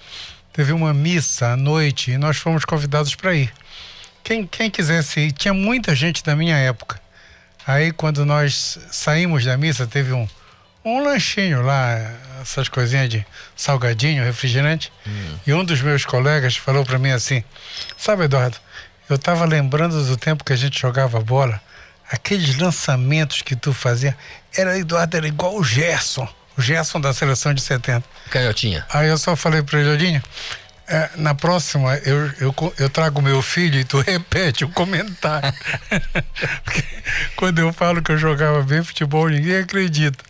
[0.52, 3.54] teve uma missa à noite e nós fomos convidados para ir.
[4.24, 7.00] Quem, quem quisesse ir, tinha muita gente da minha época.
[7.68, 10.26] Aí quando nós saímos da missa, teve um,
[10.86, 12.00] um lanchinho lá,
[12.42, 13.26] essas coisinhas de
[13.58, 14.90] salgadinho, refrigerante.
[15.06, 15.36] Hum.
[15.46, 17.44] E um dos meus colegas falou para mim assim:
[17.98, 18.58] Sabe, Eduardo,
[19.10, 21.62] eu estava lembrando do tempo que a gente jogava bola,
[22.10, 24.18] aqueles lançamentos que tu fazia,
[24.56, 26.28] era Eduardo, era igual o Gerson,
[26.58, 28.04] o Gerson da seleção de 70.
[28.30, 28.86] Canhotinha.
[28.90, 30.22] Aí eu só falei para ele,
[30.88, 35.54] é, na próxima eu, eu, eu trago meu filho e tu repete o comentário.
[37.36, 40.24] quando eu falo que eu jogava bem futebol, ninguém acredita.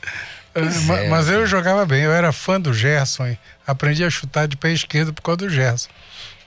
[0.56, 4.72] É, mas eu jogava bem, eu era fã do Gerson, aprendi a chutar de pé
[4.72, 5.90] esquerdo por causa do Gerson.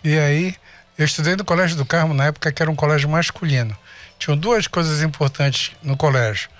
[0.03, 0.57] E aí,
[0.99, 3.77] eu estudei no Colégio do Carmo na época que era um colégio masculino.
[4.19, 6.51] Tinham duas coisas importantes no colégio.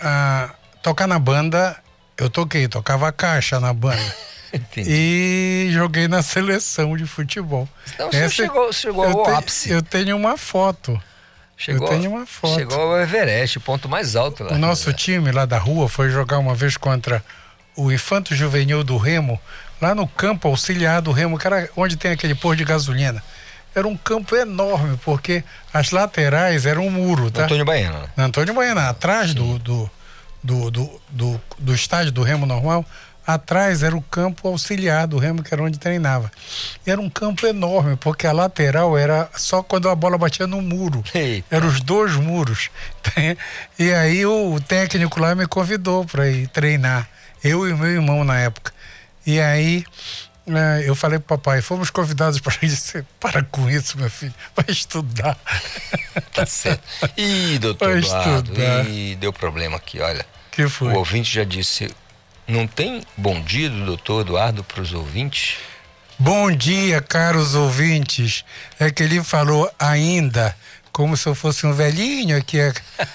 [0.00, 0.50] Ah,
[0.82, 1.76] tocar na banda,
[2.16, 4.14] eu toquei, tocava caixa na banda.
[4.76, 7.68] e joguei na seleção de futebol.
[7.94, 9.70] Então você chegou, chegou ao te, ápice.
[9.70, 11.00] Eu tenho uma foto.
[11.56, 12.54] Chegou, eu tenho uma foto.
[12.54, 14.52] Chegou ao Everest, o ponto mais alto lá.
[14.52, 17.22] O nosso time lá da rua foi jogar uma vez contra
[17.76, 19.38] o Infanto Juvenil do Remo,
[19.80, 23.22] lá no campo auxiliar do Remo, que era onde tem aquele posto de gasolina.
[23.74, 27.44] Era um campo enorme, porque as laterais eram um muro, tá?
[27.44, 28.10] Antônio Baiana.
[28.16, 29.90] Antônio Baiana, atrás do, do,
[30.42, 32.84] do, do estádio do Remo normal,
[33.26, 36.30] Atrás era o campo auxiliar do Remo, que era onde treinava.
[36.86, 40.60] E era um campo enorme, porque a lateral era só quando a bola batia no
[40.60, 41.04] muro.
[41.50, 42.70] Eram os dois muros.
[43.78, 47.08] E aí o técnico lá me convidou para ir treinar.
[47.42, 48.72] Eu e meu irmão na época.
[49.26, 49.84] E aí
[50.46, 54.66] é, eu falei pro papai, fomos convidados para disse, para com isso, meu filho, vai
[54.68, 55.36] estudar.
[56.34, 56.82] Tá certo.
[57.16, 58.86] Ih, doutor vai Eduardo, estudar.
[58.86, 60.26] Ih, deu problema aqui, olha.
[60.50, 60.92] Que foi?
[60.92, 61.94] O ouvinte já disse,
[62.50, 65.58] não tem bom dia do doutor Eduardo para os ouvintes?
[66.18, 68.44] Bom dia, caros ouvintes.
[68.78, 70.54] É que ele falou ainda,
[70.92, 72.58] como se eu fosse um velhinho aqui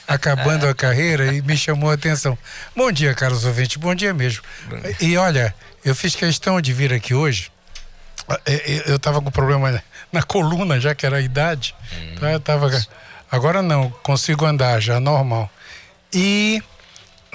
[0.08, 2.38] acabando a carreira e me chamou a atenção.
[2.76, 3.78] Bom dia, caros ouvintes.
[3.78, 4.42] Bom dia mesmo.
[4.70, 4.96] Bom dia.
[5.02, 7.52] E olha, eu fiz questão de vir aqui hoje.
[8.88, 11.76] Eu estava com problema na coluna, já que era a idade.
[11.94, 12.32] Hum, tá?
[12.32, 12.72] eu tava,
[13.30, 15.48] agora não, consigo andar já normal.
[16.12, 16.64] E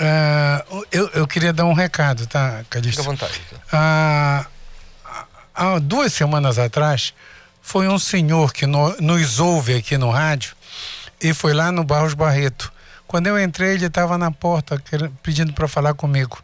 [0.01, 3.03] Uh, eu, eu queria dar um recado, tá, Calixto?
[3.03, 3.41] Fique à vontade.
[3.67, 4.47] Uh,
[5.55, 7.13] há duas semanas atrás,
[7.61, 10.57] foi um senhor que no, nos ouve aqui no rádio
[11.21, 12.73] e foi lá no Barros Barreto.
[13.07, 14.83] Quando eu entrei, ele estava na porta
[15.23, 16.43] pedindo para falar comigo.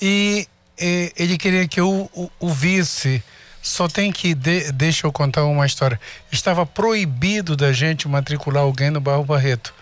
[0.00, 0.46] E,
[0.78, 3.20] e, ele queria que eu o, o visse.
[3.60, 4.32] Só tem que.
[4.32, 5.98] De, deixa eu contar uma história.
[6.30, 9.74] Estava proibido da gente matricular alguém no Barro Barreto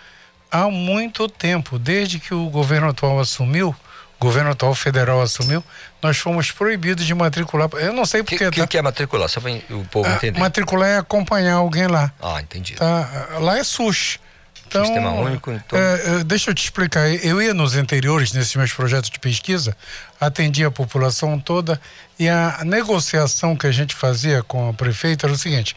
[0.54, 3.74] há muito tempo, desde que o governo atual assumiu,
[4.20, 5.64] o governo atual federal assumiu,
[6.00, 7.68] nós fomos proibidos de matricular.
[7.74, 8.46] Eu não sei porque.
[8.46, 8.66] O que, tá...
[8.68, 9.28] que, é matricular?
[9.28, 10.38] Só para o povo ah, entender.
[10.38, 12.12] Matricular é acompanhar alguém lá.
[12.22, 12.74] Ah, entendi.
[12.74, 13.38] Tá?
[13.40, 14.20] Lá é SUS.
[14.66, 15.78] Então, Sistema único, então.
[15.78, 17.08] É, é, deixa eu te explicar.
[17.08, 19.76] Eu ia nos interiores, nesses meus projetos de pesquisa,
[20.20, 21.80] atendia a população toda
[22.18, 25.76] e a negociação que a gente fazia com o prefeito era o seguinte: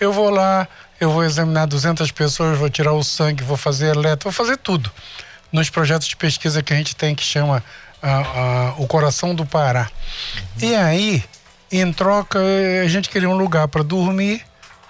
[0.00, 0.68] eu vou lá,
[1.00, 4.90] eu vou examinar 200 pessoas, vou tirar o sangue, vou fazer eletro, vou fazer tudo.
[5.52, 7.62] Nos projetos de pesquisa que a gente tem, que chama
[8.78, 9.90] o Coração do Pará.
[10.62, 10.68] Uhum.
[10.68, 11.24] E aí,
[11.70, 12.38] em troca,
[12.84, 14.42] a gente queria um lugar para dormir,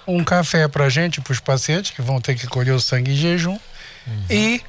[0.07, 3.13] um café para a gente, para os pacientes que vão ter que colher o sangue
[3.13, 3.59] em jejum.
[4.07, 4.25] Uhum.
[4.31, 4.61] E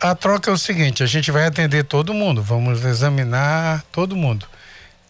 [0.00, 4.46] a troca é o seguinte: a gente vai atender todo mundo, vamos examinar todo mundo.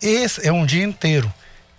[0.01, 1.33] esse é um dia inteiro.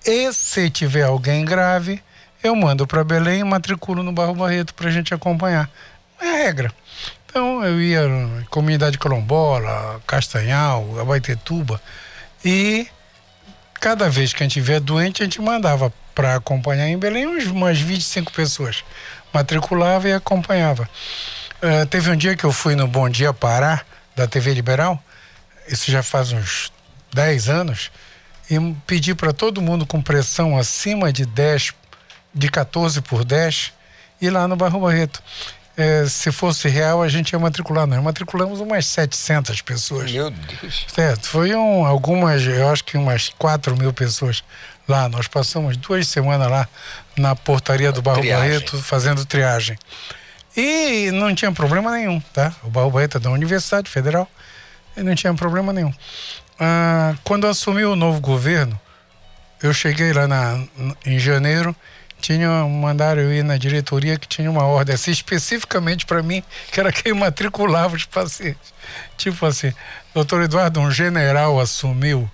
[0.05, 2.01] E se tiver alguém grave,
[2.43, 5.69] eu mando para Belém e matriculo no Barro Barreto para a gente acompanhar.
[6.19, 6.73] É a regra.
[7.25, 11.81] Então eu ia na comunidade Colombola, Castanhal, Abaitetuba
[12.43, 12.87] e
[13.79, 17.79] cada vez que a gente tiver doente, a gente mandava para acompanhar em Belém umas
[17.79, 18.83] 25 pessoas.
[19.33, 20.89] Matriculava e acompanhava.
[21.63, 23.81] Uh, teve um dia que eu fui no Bom Dia Pará,
[24.15, 25.01] da TV Liberal,
[25.67, 26.71] isso já faz uns
[27.13, 27.91] 10 anos,
[28.49, 31.73] e pedi para todo mundo com pressão acima de 10,
[32.33, 33.73] de 14 por 10,
[34.21, 35.21] ir lá no Barro Barreto.
[35.77, 37.87] É, se fosse real, a gente ia matricular.
[37.87, 40.11] Nós matriculamos umas 700 pessoas.
[40.11, 40.85] Meu Deus.
[40.93, 41.27] Certo.
[41.27, 44.43] Foi um, algumas, eu acho que umas 4 mil pessoas
[44.87, 45.07] lá.
[45.07, 46.67] Nós passamos duas semanas lá
[47.17, 48.49] na portaria do Barro triagem.
[48.49, 49.77] Barreto fazendo triagem.
[50.55, 52.53] E não tinha problema nenhum, tá?
[52.63, 54.29] O Barro Barreto é da Universidade Federal
[54.95, 55.93] e não tinha problema nenhum.
[56.59, 58.79] Ah, quando assumiu o novo governo,
[59.63, 60.63] eu cheguei lá na,
[61.05, 61.75] em janeiro,
[62.21, 66.79] tinha mandaram eu ir na diretoria que tinha uma ordem assim, especificamente para mim, que
[66.79, 68.73] era quem matriculava os pacientes.
[69.17, 69.73] Tipo assim,
[70.13, 72.29] doutor Eduardo, um general assumiu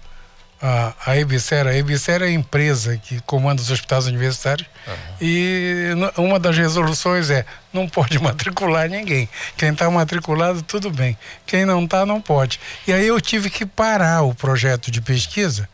[0.61, 1.67] a, a EBSER.
[1.67, 4.93] A EBSER é a empresa que comanda os hospitais universitários uhum.
[5.21, 9.29] e uma das resoluções é não pode matricular ninguém.
[9.55, 11.17] Quem está matriculado, tudo bem.
[11.45, 12.59] Quem não está, não pode.
[12.87, 15.69] E aí eu tive que parar o projeto de pesquisa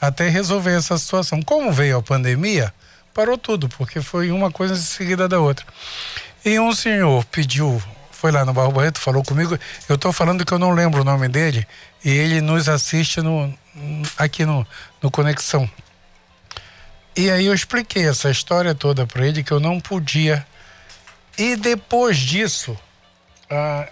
[0.00, 1.40] até resolver essa situação.
[1.42, 2.72] Como veio a pandemia,
[3.16, 5.64] parou tudo, porque foi uma coisa em seguida da outra.
[6.44, 9.58] E um senhor pediu foi lá no Barro Barreto, falou comigo.
[9.88, 11.66] Eu estou falando que eu não lembro o nome dele
[12.04, 13.52] e ele nos assiste no,
[14.18, 14.66] aqui no,
[15.02, 15.70] no Conexão.
[17.14, 20.46] E aí eu expliquei essa história toda para ele que eu não podia.
[21.38, 22.72] E depois disso,
[23.50, 23.90] uh,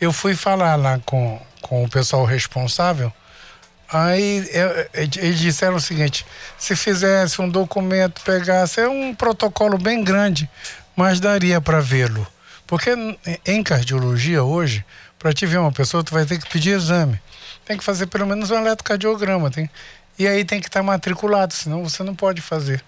[0.00, 3.12] eu fui falar lá com, com o pessoal responsável.
[3.88, 4.48] Aí
[4.94, 6.26] eles disseram o seguinte:
[6.58, 10.48] se fizesse um documento, pegasse, é um protocolo bem grande,
[10.96, 12.26] mas daria para vê-lo.
[12.66, 12.90] Porque
[13.46, 14.84] em cardiologia hoje,
[15.18, 17.20] para te ver uma pessoa, tu vai ter que pedir exame.
[17.64, 19.50] Tem que fazer pelo menos um eletrocardiograma.
[19.50, 19.70] Tem...
[20.18, 22.82] E aí tem que estar tá matriculado, senão você não pode fazer.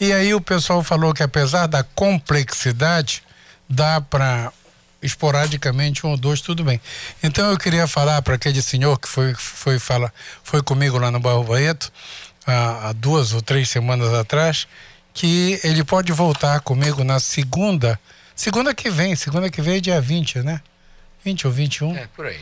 [0.00, 3.22] E aí o pessoal falou que apesar da complexidade,
[3.68, 4.52] dá para
[5.02, 6.80] esporadicamente um ou dois, tudo bem.
[7.22, 11.20] Então eu queria falar para aquele senhor que foi, foi, fala, foi comigo lá no
[11.20, 11.92] Barro Baeto,
[12.46, 14.66] há, há duas ou três semanas atrás,
[15.12, 17.98] que ele pode voltar comigo na segunda
[18.34, 20.60] Segunda que vem, segunda que vem é dia 20, né?
[21.24, 21.96] 20 ou 21.
[21.96, 22.40] É, por aí.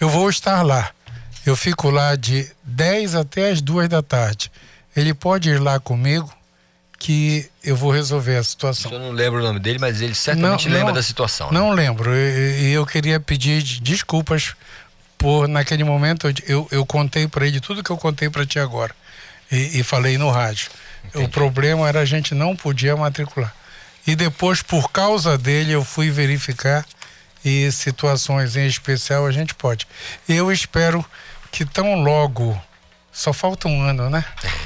[0.00, 0.92] Eu vou estar lá.
[1.44, 4.50] Eu fico lá de 10 até as 2 da tarde.
[4.96, 6.32] Ele pode ir lá comigo
[7.02, 8.92] que eu vou resolver a situação.
[8.92, 11.50] Eu não lembro o nome dele, mas ele certamente não, lembra não, da situação.
[11.50, 11.58] Né?
[11.58, 12.14] Não lembro.
[12.14, 14.54] E eu, eu, queria pedir desculpas
[15.18, 18.60] por, naquele momento, eu, eu, eu contei para ele tudo que eu contei para ti
[18.60, 18.94] agora.
[19.50, 20.70] E, e, falei no rádio.
[21.06, 21.24] Entendi.
[21.24, 23.52] O problema era a gente não podia matricular
[24.06, 26.84] e depois, por causa dele, eu fui verificar
[27.44, 29.86] e situações em especial a gente pode.
[30.28, 31.04] Eu espero
[31.50, 32.60] que tão logo,
[33.12, 34.24] só falta um ano, né?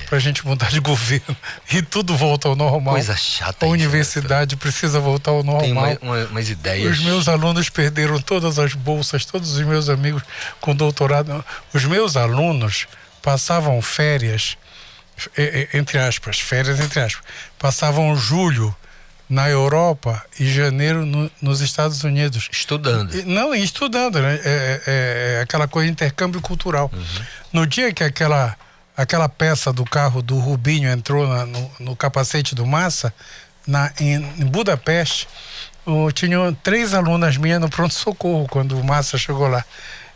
[0.09, 1.36] Para a gente mudar de governo
[1.72, 2.94] e tudo volta ao normal.
[2.94, 3.66] Coisa chata.
[3.66, 5.62] A universidade isso, precisa voltar ao normal.
[5.62, 6.97] Tem uma, uma, umas ideias.
[6.97, 10.22] Os meus alunos perderam todas as bolsas, todos os meus amigos
[10.61, 11.44] com doutorado.
[11.74, 12.86] Os meus alunos
[13.20, 14.57] passavam férias,
[15.74, 17.24] entre aspas, férias entre aspas,
[17.59, 18.74] passavam julho
[19.29, 22.49] na Europa e janeiro no, nos Estados Unidos.
[22.51, 23.14] Estudando.
[23.14, 24.41] E, não, estudando, né?
[24.45, 26.91] É, é, é, aquela coisa de intercâmbio cultural.
[26.93, 27.24] Uhum.
[27.53, 28.57] No dia que aquela,
[28.97, 33.12] aquela peça do carro do Rubinho entrou na, no, no, capacete do Massa,
[33.66, 35.29] na, em, em Budapeste,
[35.85, 39.64] oh, tinham três alunas minhas no pronto-socorro quando o Massa chegou lá.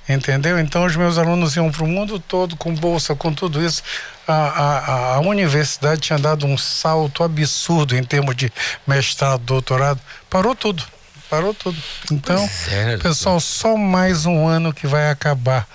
[0.09, 0.59] Entendeu?
[0.59, 3.83] Então os meus alunos iam para o mundo todo com bolsa, com tudo isso.
[4.27, 8.53] A, a, a, universidade tinha dado um salto absurdo em termos de
[8.87, 10.01] mestrado, doutorado.
[10.29, 10.83] Parou tudo.
[11.29, 11.81] Parou tudo.
[12.11, 15.69] Então, é, pessoal, só mais um ano que vai acabar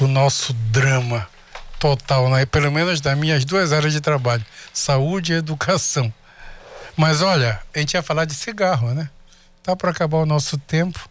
[0.00, 1.26] o nosso drama
[1.78, 2.44] total, né?
[2.44, 6.12] pelo menos das minhas duas áreas de trabalho: saúde e educação.
[6.96, 9.08] Mas olha, a gente ia falar de cigarro, né?
[9.62, 11.08] Tá para acabar o nosso tempo.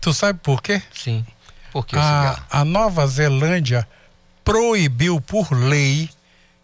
[0.00, 0.82] Tu sabe por quê?
[0.94, 1.26] Sim.
[1.72, 3.86] Por que a, a Nova Zelândia
[4.44, 6.08] proibiu por lei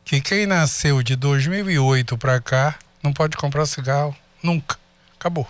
[0.05, 4.77] que quem nasceu de 2008 para cá não pode comprar cigarro nunca.
[5.19, 5.49] Acabou.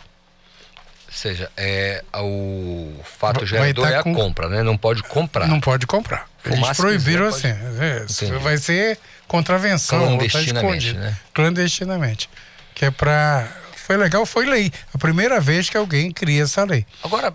[1.06, 4.14] Ou seja, é, o fato gerador tá é a com...
[4.14, 4.62] compra, né?
[4.62, 5.46] Não pode comprar.
[5.46, 6.26] Não pode comprar.
[6.44, 8.34] Eles proibiram quiser, assim.
[8.34, 8.98] É, vai ser
[9.28, 9.98] contravenção.
[9.98, 11.16] Clandestinamente, né?
[11.34, 12.30] Clandestinamente.
[12.74, 13.46] Que é para...
[13.76, 14.72] Foi legal, foi lei.
[14.94, 16.86] A primeira vez que alguém cria essa lei.
[17.02, 17.34] Agora,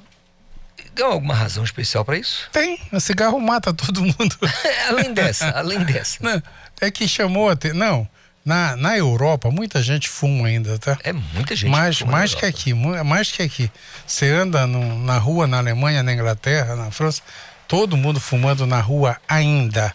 [0.97, 2.49] Tem alguma razão especial para isso?
[2.51, 2.79] Tem.
[2.91, 4.35] O cigarro mata todo mundo.
[4.89, 6.17] além dessa, além dessa.
[6.21, 6.41] Não,
[6.81, 7.71] é que chamou até.
[7.71, 8.09] Não.
[8.43, 10.97] Na, na Europa, muita gente fuma ainda, tá?
[11.03, 11.69] É muita gente.
[11.69, 13.69] Mais, mais que aqui, mais que aqui.
[14.07, 17.21] Você anda no, na rua na Alemanha, na Inglaterra, na França,
[17.67, 19.93] todo mundo fumando na rua ainda.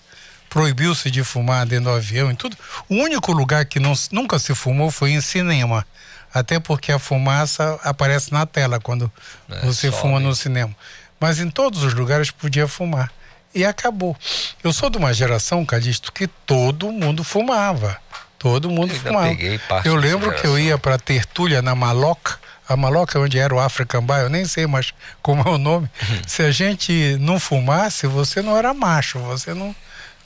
[0.50, 2.57] Proibiu-se de fumar dentro do avião e tudo.
[2.88, 5.84] O único lugar que não, nunca se fumou foi em cinema.
[6.33, 9.11] Até porque a fumaça aparece na tela quando
[9.51, 10.74] é, você fuma no cinema.
[11.20, 13.12] Mas em todos os lugares podia fumar.
[13.55, 14.16] E acabou.
[14.64, 17.99] Eu sou de uma geração, Calixto, que todo mundo fumava.
[18.39, 19.37] Todo mundo eu fumava.
[19.85, 22.41] eu lembro que eu ia para tertúlia na Maloca.
[22.68, 25.59] A Maloca é onde era o African Bar, eu nem sei mais como é o
[25.59, 25.89] nome.
[26.26, 29.74] Se a gente não fumasse, você não era macho, você não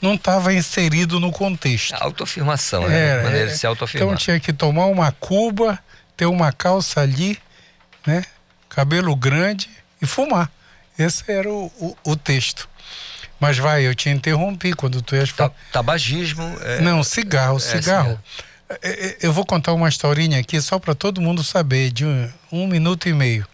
[0.01, 1.93] não estava inserido no contexto.
[1.93, 3.07] A autoafirmação, né?
[3.07, 4.07] Era, Maneira de se autoafirmar.
[4.07, 5.79] Então tinha que tomar uma cuba,
[6.17, 7.37] ter uma calça ali,
[8.05, 8.25] né?
[8.67, 9.69] Cabelo grande
[10.01, 10.51] e fumar.
[10.97, 12.67] Esse era o, o, o texto.
[13.39, 15.53] Mas vai, eu te interrompi quando tu ias falar.
[15.71, 16.57] Tabagismo.
[16.61, 16.81] É...
[16.81, 18.19] Não, cigarro, é, cigarro.
[18.69, 22.29] É, é, eu vou contar uma historinha aqui só para todo mundo saber, de um,
[22.51, 23.47] um, minuto e meio.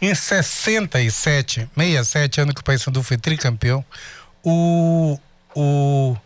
[0.00, 3.84] Em 67, 67, ano que o Paysandu foi tricampeão,
[4.42, 5.18] o,
[5.54, 6.16] o,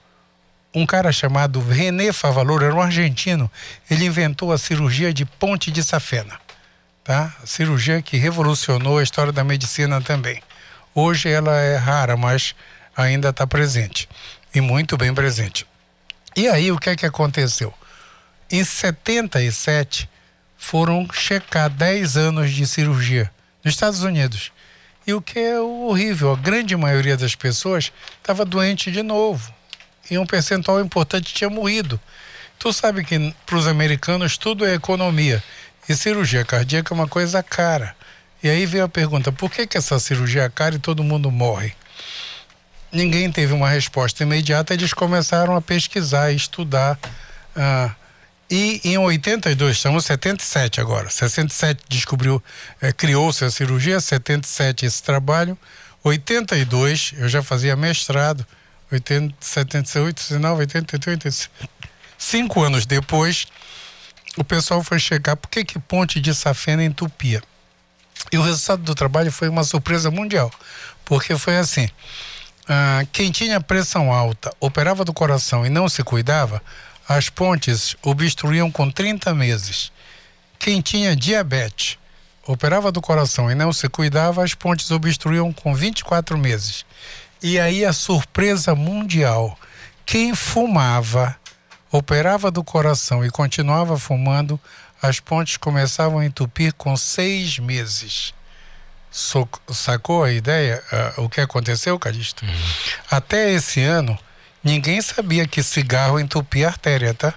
[0.77, 3.51] um cara chamado René Favaloro, era um argentino,
[3.91, 6.39] ele inventou a cirurgia de ponte de safena.
[7.03, 7.35] Tá?
[7.47, 10.43] Cirurgia que revolucionou a história da medicina também.
[10.95, 12.55] Hoje ela é rara, mas
[12.95, 14.07] ainda está presente
[14.55, 15.67] e muito bem presente.
[16.37, 17.73] E aí o que é que aconteceu?
[18.51, 20.07] Em 77
[20.59, 23.31] foram checar 10 anos de cirurgia
[23.65, 24.53] nos Estados Unidos.
[25.07, 29.56] E o que é horrível, a grande maioria das pessoas estava doente de novo.
[30.11, 32.01] E um percentual importante tinha morrido.
[32.59, 35.43] Tu sabe que para os americanos tudo é economia.
[35.89, 37.95] E cirurgia cardíaca é uma coisa cara.
[38.43, 41.31] E aí veio a pergunta: por que, que essa cirurgia é cara e todo mundo
[41.31, 41.73] morre?
[42.93, 46.99] Ninguém teve uma resposta imediata, eles começaram a pesquisar, estudar.
[47.55, 47.95] Ah,
[48.51, 51.11] e em 82, estamos 77 agora.
[51.11, 52.43] 67 descobriu,
[52.81, 55.59] eh, criou-se a cirurgia, 77 esse trabalho.
[56.05, 58.47] 82, eu já fazia mestrado.
[58.91, 61.69] 80, 78, 79, 88, 85.
[62.19, 63.47] Cinco anos depois,
[64.37, 67.43] o pessoal foi chegar por que, que ponte de safena entupia.
[68.33, 70.51] E o resultado do trabalho foi uma surpresa mundial,
[71.05, 71.89] porque foi assim:
[72.69, 76.63] ah, quem tinha pressão alta, operava do coração e não se cuidava,
[77.09, 79.93] as pontes obstruíam com 30 meses.
[80.59, 81.99] Quem tinha diabetes,
[82.47, 86.85] operava do coração e não se cuidava, as pontes obstruíam com 24 meses.
[87.43, 89.59] E aí a surpresa mundial:
[90.05, 91.37] quem fumava,
[91.91, 94.59] operava do coração e continuava fumando,
[95.03, 98.35] as pontes começavam a entupir com seis meses.
[99.11, 100.83] So, sacou a ideia?
[101.19, 102.45] Uh, o que aconteceu, Calixto?
[102.45, 102.53] Uhum.
[103.11, 104.19] Até esse ano,
[104.63, 107.33] ninguém sabia que cigarro entupia a artéria, tá?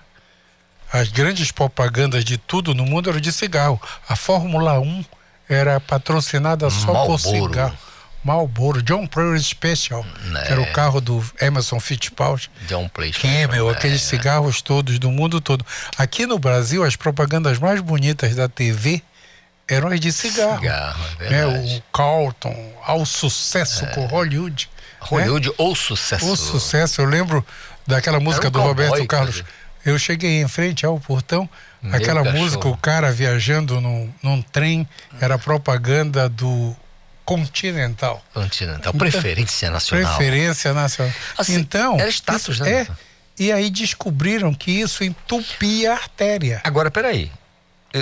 [0.91, 3.79] As grandes propagandas de tudo no mundo eram de cigarro.
[4.07, 5.05] A Fórmula 1
[5.47, 7.21] era patrocinada só Malboro.
[7.21, 7.77] por cigarro.
[8.23, 10.05] Marlboro, John Player Special,
[10.35, 10.45] é.
[10.45, 10.71] que era o é.
[10.71, 12.49] carro do Emerson Fittipaldi.
[12.67, 13.73] John Player Camel, é.
[13.73, 15.65] aqueles cigarros todos do mundo todo.
[15.97, 19.01] Aqui no Brasil, as propagandas mais bonitas da TV
[19.67, 20.59] eram as de cigarro.
[20.59, 21.45] Cigarro, é né?
[21.45, 23.87] O Carlton, ao sucesso é.
[23.87, 24.69] com Hollywood.
[24.99, 25.55] Hollywood né?
[25.57, 26.29] ou sucesso.
[26.29, 27.45] O sucesso, eu lembro
[27.87, 29.43] daquela música um do Roberto Carlos.
[29.85, 31.49] Eu cheguei em frente ao portão,
[31.81, 32.43] Meu aquela cachorro.
[32.43, 34.87] música, o cara viajando num, num trem,
[35.21, 36.75] era propaganda do
[37.29, 38.25] continental.
[38.33, 40.17] Continental, preferência nacional.
[40.17, 41.13] Preferência nacional.
[41.37, 41.99] Assim, então.
[41.99, 42.71] Era status, né?
[42.71, 42.87] É.
[43.37, 46.59] E aí descobriram que isso entupia a artéria.
[46.63, 47.31] Agora, peraí.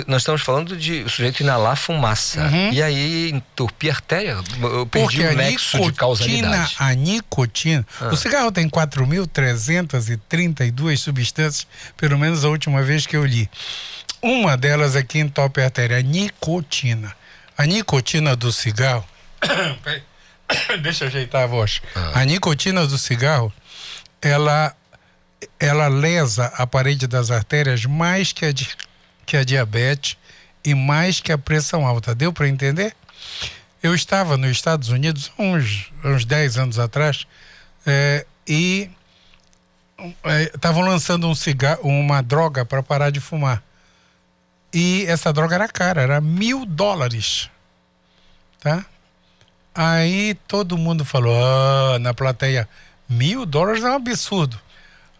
[0.06, 2.40] Nós estamos falando de o sujeito inalar fumaça.
[2.40, 2.72] Uhum.
[2.72, 4.38] E aí entupir a artéria.
[4.62, 6.74] Eu perdi Porque o nexo nicotina, de causalidade.
[6.78, 7.86] A nicotina.
[8.00, 8.08] Ah.
[8.08, 11.66] O cigarro tem 4.332 substâncias,
[11.98, 13.46] pelo menos a última vez que eu li.
[14.22, 17.14] Uma delas é que entope a artéria, a nicotina.
[17.56, 19.04] A nicotina do cigarro
[20.82, 21.80] Deixa eu ajeitar a voz.
[21.94, 22.20] Ah.
[22.20, 23.52] A nicotina do cigarro,
[24.20, 24.74] ela,
[25.58, 28.52] ela lesa a parede das artérias mais que a,
[29.26, 30.16] que a diabetes
[30.64, 32.14] e mais que a pressão alta.
[32.14, 32.94] Deu para entender?
[33.82, 37.26] Eu estava nos Estados Unidos uns, uns 10 anos atrás
[37.86, 38.90] é, e
[40.54, 43.62] estavam é, lançando um cigarro, uma droga para parar de fumar.
[44.72, 47.48] E essa droga era cara, era mil dólares.
[48.60, 48.84] Tá?
[49.80, 52.68] Aí todo mundo falou, ah, na plateia,
[53.08, 54.58] mil dólares é um absurdo.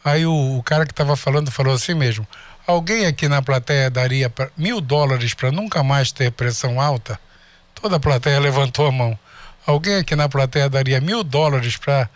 [0.04, 2.26] Aí o, o cara que estava falando falou assim mesmo:
[2.66, 7.20] alguém aqui na plateia daria pra, mil dólares para nunca mais ter pressão alta?
[7.72, 9.16] Toda a plateia levantou a mão.
[9.64, 12.10] alguém aqui na plateia daria mil dólares para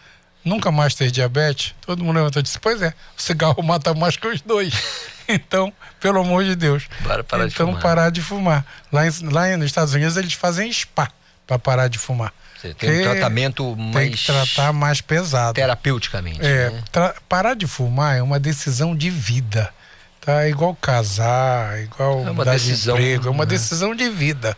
[0.44, 1.76] nunca mais ter diabetes?
[1.86, 4.74] Todo mundo levantou e disse: Pois é, o cigarro mata mais que os dois.
[5.28, 6.88] Então, pelo amor de Deus.
[7.04, 7.80] Para parar então, de fumar.
[7.80, 8.66] parar de fumar.
[8.90, 11.08] Lá, em, lá nos Estados Unidos eles fazem spa
[11.46, 12.32] para parar de fumar.
[12.60, 13.94] Você tem um tratamento mais.
[13.94, 15.54] Tem que tratar mais pesado.
[15.54, 16.40] Terapeuticamente.
[16.40, 17.14] É, né?
[17.28, 19.72] parar de fumar é uma decisão de vida.
[20.20, 20.44] Tá?
[20.44, 23.50] É igual casar, é igual É mudar decisão, de emprego, é uma né?
[23.50, 24.56] decisão de vida.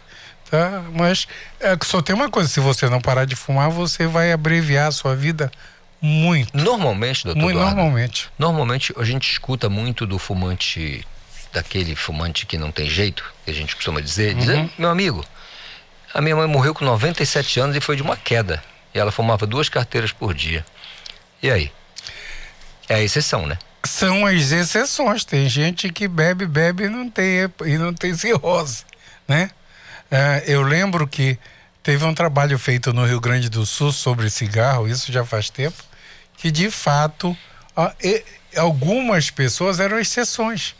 [0.51, 0.83] Tá?
[0.93, 1.27] Mas
[1.59, 4.93] é, só tem uma coisa, se você não parar de fumar, você vai abreviar a
[4.93, 5.51] sua vida
[6.03, 6.55] muito.
[6.55, 8.29] Normalmente, doutor Muito Eduardo, normalmente.
[8.39, 11.03] Normalmente a gente escuta muito do fumante,
[11.51, 14.69] daquele fumante que não tem jeito, que a gente costuma dizer, Uhum.
[14.77, 15.25] meu amigo,
[16.15, 18.63] a minha mãe morreu com 97 anos e foi de uma queda.
[18.95, 20.65] E ela fumava duas carteiras por dia.
[21.43, 21.73] E aí?
[22.89, 23.59] É a exceção, né?
[23.85, 25.25] São as exceções.
[25.25, 28.85] Tem gente que bebe, bebe e não tem, e não tem cirrose,
[29.27, 29.51] né?
[30.09, 31.37] É, eu lembro que
[31.83, 35.83] teve um trabalho feito no Rio Grande do Sul sobre cigarro, isso já faz tempo,
[36.37, 37.37] que de fato
[38.57, 40.77] algumas pessoas eram exceções,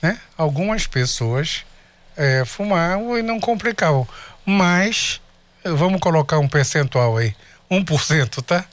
[0.00, 0.18] né?
[0.36, 1.64] Algumas pessoas
[2.16, 4.06] é, fumavam e não complicavam,
[4.44, 5.20] mas
[5.64, 7.34] vamos colocar um percentual aí,
[7.70, 8.64] 1%, tá?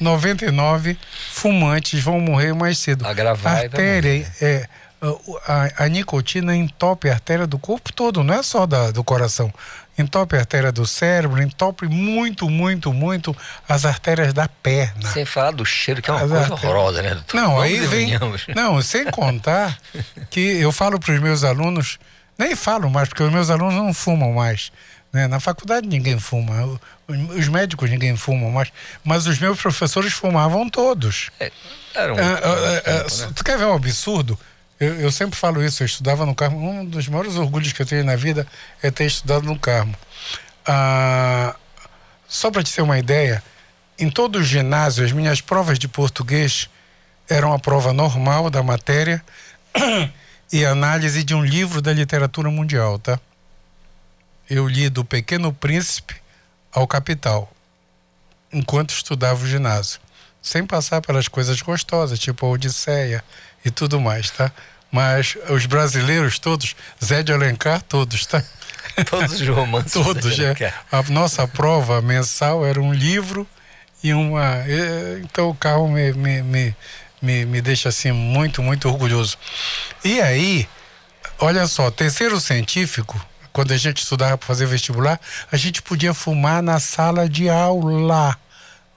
[0.00, 0.96] 99
[1.30, 3.06] fumantes vão morrer mais cedo.
[3.06, 4.66] Agravar vai artéria, é,
[5.02, 9.04] o- a, a nicotina entope a artéria do corpo todo, não é só da, do
[9.04, 9.52] coração.
[9.98, 13.36] Entope a artéria do cérebro, entope muito, muito, muito
[13.68, 15.10] as artérias da perna.
[15.10, 16.64] Sem falar do cheiro, que é uma As coisa artérias.
[16.64, 17.36] horrorosa, né, doutor?
[17.36, 18.10] Não, Vamos aí vem.
[18.54, 19.76] Não, sem contar
[20.30, 21.98] que eu falo para os meus alunos,
[22.38, 24.70] nem falo mais, porque os meus alunos não fumam mais.
[25.12, 25.26] Né?
[25.26, 26.78] Na faculdade ninguém fuma,
[27.08, 28.70] os médicos ninguém fumam mais,
[29.02, 31.30] mas os meus professores fumavam todos.
[31.94, 33.32] Era um, Ah, ah, ah, tempo, ah, né?
[33.34, 34.38] Tu quer ver um absurdo?
[34.78, 36.58] Eu, eu sempre falo isso, eu estudava no Carmo.
[36.58, 38.46] Um dos maiores orgulhos que eu tenho na vida
[38.82, 39.94] é ter estudado no Carmo.
[40.66, 41.56] Ah,
[42.28, 43.42] só para te ter uma ideia,
[43.98, 46.68] em todo o ginásio, as minhas provas de português
[47.28, 49.24] eram a prova normal da matéria
[50.52, 53.18] e análise de um livro da literatura mundial, tá?
[54.48, 56.14] Eu li do Pequeno Príncipe
[56.72, 57.52] ao Capital,
[58.52, 60.00] enquanto estudava o ginásio.
[60.40, 63.22] Sem passar pelas coisas gostosas, tipo a Odisseia
[63.64, 64.50] e tudo mais, tá?
[64.90, 66.74] Mas os brasileiros todos,
[67.04, 68.42] Zé de Alencar, todos, tá?
[69.10, 69.92] Todos os romances.
[70.02, 70.72] Todos, é.
[70.90, 73.46] A nossa prova mensal era um livro
[74.02, 74.64] e uma.
[75.22, 76.76] Então o carro me, me, me,
[77.20, 79.36] me, me deixa assim muito, muito orgulhoso.
[80.02, 80.68] E aí,
[81.38, 83.24] olha só, terceiro científico,
[83.58, 85.18] quando a gente estudava para fazer vestibular,
[85.50, 88.38] a gente podia fumar na sala de aula.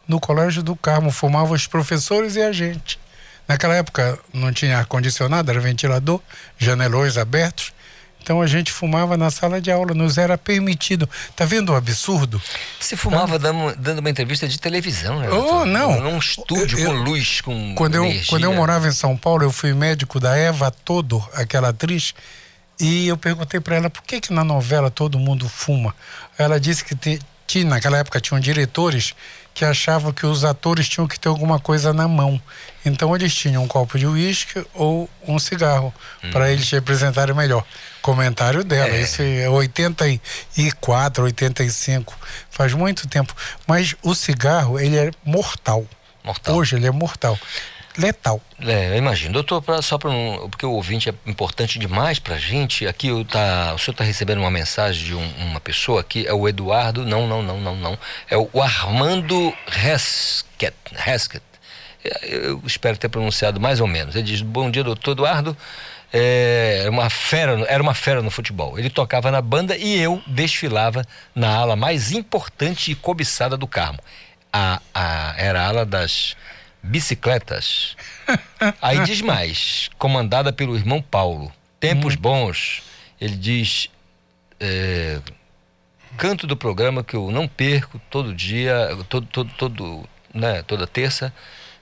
[0.07, 2.99] No Colégio do Carmo, fumavam os professores e a gente.
[3.47, 6.21] Naquela época não tinha ar-condicionado, era ventilador,
[6.59, 7.73] janelões abertos.
[8.21, 11.09] Então a gente fumava na sala de aula, nos era permitido.
[11.35, 12.39] Tá vendo o absurdo?
[12.79, 15.29] Se fumava dando, dando uma entrevista de televisão, né?
[15.31, 15.99] Oh, não.
[16.01, 18.27] Num estúdio Eu- com luz, com Quando eu, energia.
[18.29, 22.13] quando eu morava em São Paulo, eu fui médico da Eva Todo, aquela atriz,
[22.83, 25.93] e eu perguntei para ela por que que na novela todo mundo fuma.
[26.37, 29.13] Ela disse que te- tinha, naquela época tinham diretores
[29.53, 32.41] que achavam que os atores tinham que ter alguma coisa na mão.
[32.85, 35.93] Então eles tinham um copo de uísque ou um cigarro
[36.31, 37.65] para eles representarem melhor.
[38.01, 42.17] Comentário dela, isso é 84, 85,
[42.49, 43.35] faz muito tempo.
[43.67, 45.85] Mas o cigarro, ele é mortal.
[46.23, 46.55] Mortal.
[46.55, 47.37] Hoje ele é mortal.
[47.97, 48.41] Letal.
[48.59, 49.33] É, eu imagino.
[49.33, 52.87] Doutor, pra, só para um, porque o ouvinte é importante demais pra gente.
[52.87, 56.33] Aqui eu tá, o senhor está recebendo uma mensagem de um- uma pessoa aqui, é
[56.33, 57.97] o Eduardo, não, não, não, não, não.
[58.29, 60.73] É o Armando Hesket.
[61.05, 61.43] Hesket.
[62.03, 64.15] É, Eu espero ter pronunciado mais ou menos.
[64.15, 65.55] Ele diz: Bom dia, doutor Eduardo.
[66.13, 68.77] É, uma fera, era uma fera no futebol.
[68.77, 73.99] Ele tocava na banda e eu desfilava na ala mais importante e cobiçada do Carmo.
[74.51, 76.35] A, a, era a ala das
[76.83, 77.95] bicicletas.
[78.81, 81.51] Aí diz mais, comandada pelo irmão Paulo.
[81.79, 82.83] Tempos bons.
[83.19, 83.89] Ele diz.
[84.59, 85.19] é,
[86.17, 91.33] canto do programa que eu não perco todo dia, todo, todo, todo, né, toda terça.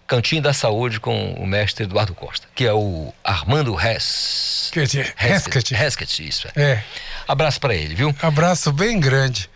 [0.08, 4.72] Cantinho da Saúde com o mestre Eduardo Costa, que é o Armando Hess.
[4.74, 5.14] Quer dizer.
[5.20, 6.62] Heskett, isso é.
[6.62, 6.84] É.
[7.28, 8.16] Abraço pra ele, viu?
[8.20, 9.48] Abraço bem grande.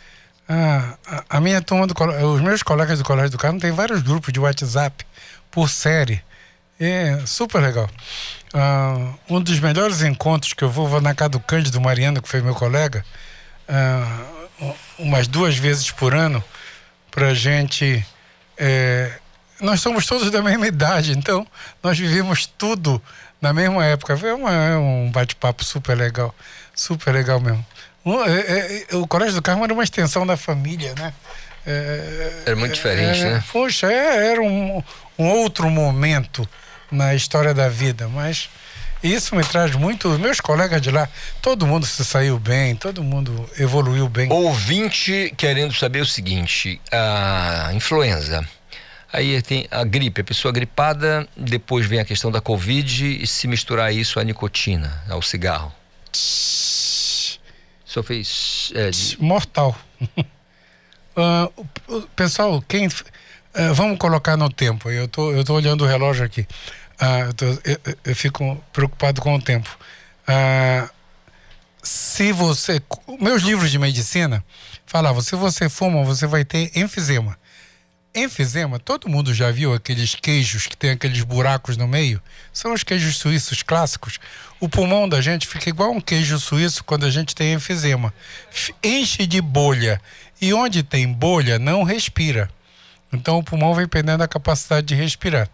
[0.47, 1.95] Ah, a, a minha turma do
[2.31, 5.03] os meus colegas do Colégio do Carmo tem vários grupos de WhatsApp
[5.53, 6.21] por série.
[6.79, 7.89] É super legal.
[8.53, 12.27] Ah, um dos melhores encontros que eu vou, vou na casa do Cândido Mariano, que
[12.27, 13.05] foi meu colega,
[13.69, 14.21] ah,
[14.99, 16.43] umas duas vezes por ano,
[17.11, 18.05] pra gente.
[18.57, 19.11] é,
[19.61, 21.47] nós somos todos da mesma idade, então
[21.81, 23.01] nós vivemos tudo
[23.41, 24.15] na mesma época.
[24.17, 26.35] Foi uma- é um bate-papo super legal,
[26.75, 27.65] super legal mesmo.
[28.05, 31.13] É- é- é- o Colégio do Carmo era uma extensão da família, né?
[31.65, 33.43] É, era muito diferente, é, né?
[33.51, 34.83] Poxa, é, era um,
[35.17, 36.47] um outro momento
[36.91, 38.49] na história da vida, mas
[39.03, 40.09] isso me traz muito.
[40.19, 41.09] Meus colegas de lá,
[41.41, 44.31] todo mundo se saiu bem, todo mundo evoluiu bem.
[44.31, 48.47] Ouvinte querendo saber o seguinte: a influenza.
[49.11, 53.47] Aí tem a gripe, a pessoa gripada, depois vem a questão da Covid e se
[53.47, 55.71] misturar isso à nicotina, ao cigarro.
[57.85, 58.71] Só fez.
[58.73, 59.21] É, de...
[59.21, 59.77] Mortal.
[61.17, 62.87] uh, pessoal, quem.
[62.87, 64.89] Uh, vamos colocar no tempo.
[64.89, 66.41] Eu tô, eu tô olhando o relógio aqui.
[67.01, 69.69] Uh, eu, tô, eu, eu, fico preocupado com o tempo.
[71.81, 72.81] se você.
[73.19, 74.43] Meus livros de medicina
[74.85, 77.37] falavam: se você fuma, você vai ter enfisema.
[78.15, 82.21] Enfisema, todo mundo já viu aqueles queijos que tem aqueles buracos no meio?
[82.51, 84.19] São os queijos suíços clássicos.
[84.59, 88.13] O pulmão da gente fica igual um queijo suíço quando a gente tem enfisema.
[88.83, 89.99] Enche de bolha.
[90.43, 92.49] E onde tem bolha, não respira.
[93.13, 95.47] Então o pulmão vai perdendo a capacidade de respirar.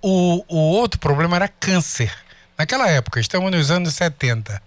[0.00, 2.10] O, o outro problema era câncer.
[2.56, 4.62] Naquela época, estamos nos anos 70.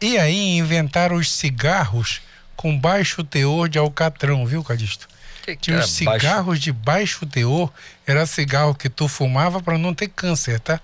[0.00, 2.22] E aí inventaram os cigarros
[2.56, 5.06] com baixo teor de alcatrão, viu, Cadisto?
[5.42, 6.62] que Tinha os cigarros baixo?
[6.62, 7.70] de baixo teor,
[8.06, 10.80] era cigarro que tu fumava para não ter câncer, tá?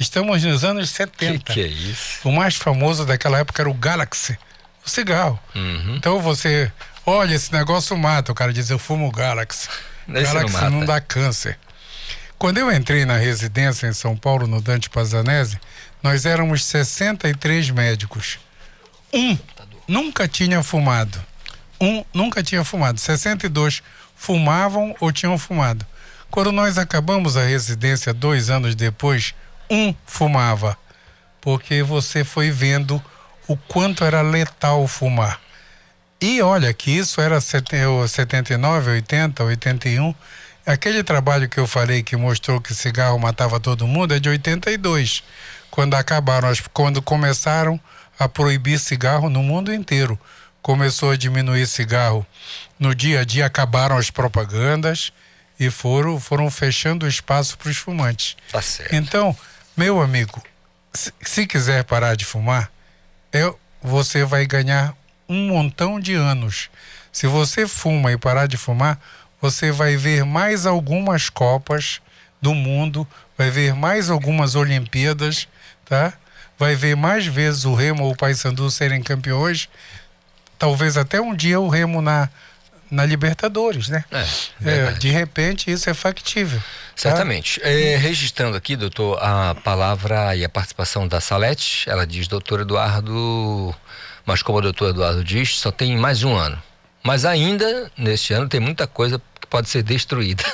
[0.00, 1.44] Estamos nos anos 70.
[1.44, 2.28] Que, que é isso?
[2.28, 4.36] O mais famoso daquela época era o Galaxy,
[4.84, 5.38] o cigarro.
[5.54, 5.96] Uhum.
[5.96, 6.70] Então você,
[7.06, 8.32] olha, esse negócio mata.
[8.32, 9.68] O cara diz, eu fumo o Galaxy.
[10.08, 11.58] Esse Galaxy não, não dá câncer.
[12.38, 15.60] Quando eu entrei na residência em São Paulo, no Dante Pazanese,
[16.02, 18.38] nós éramos 63 médicos.
[19.12, 19.38] Um
[19.86, 21.22] nunca tinha fumado
[21.82, 23.82] um nunca tinha fumado, 62
[24.14, 25.84] fumavam ou tinham fumado.
[26.30, 29.34] Quando nós acabamos a residência dois anos depois,
[29.68, 30.78] um fumava,
[31.40, 33.02] porque você foi vendo
[33.52, 35.40] o quanto era letal fumar.
[36.20, 40.14] E olha que isso era 79, 80, 81.
[40.64, 45.24] Aquele trabalho que eu falei que mostrou que cigarro matava todo mundo é de 82,
[45.70, 47.80] quando acabaram, quando começaram
[48.18, 50.18] a proibir cigarro no mundo inteiro
[50.62, 52.24] começou a diminuir cigarro.
[52.78, 55.12] No dia a dia acabaram as propagandas
[55.58, 58.36] e foram, foram fechando o espaço para os fumantes.
[58.50, 58.94] Tá certo.
[58.94, 59.36] Então,
[59.76, 60.42] meu amigo,
[60.94, 62.70] se, se quiser parar de fumar,
[63.32, 63.52] é,
[63.82, 64.94] você vai ganhar
[65.28, 66.70] um montão de anos.
[67.10, 69.00] Se você fuma e parar de fumar,
[69.40, 72.00] você vai ver mais algumas Copas
[72.40, 73.06] do mundo,
[73.36, 75.48] vai ver mais algumas Olimpíadas,
[75.84, 76.12] tá?
[76.58, 79.68] Vai ver mais vezes o Remo ou o Paysandu serem campeões
[80.62, 82.28] talvez até um dia o Remo na,
[82.92, 84.04] na Libertadores, né?
[84.12, 86.60] É, é, de repente isso é factível.
[86.60, 86.64] Tá?
[86.94, 87.58] Certamente.
[87.58, 87.66] Tá?
[87.66, 93.74] É, registrando aqui, doutor, a palavra e a participação da Salete, ela diz, doutor Eduardo,
[94.26, 96.62] mas como o doutor Eduardo diz, só tem mais um ano.
[97.02, 100.44] Mas ainda, neste ano, tem muita coisa que pode ser destruída.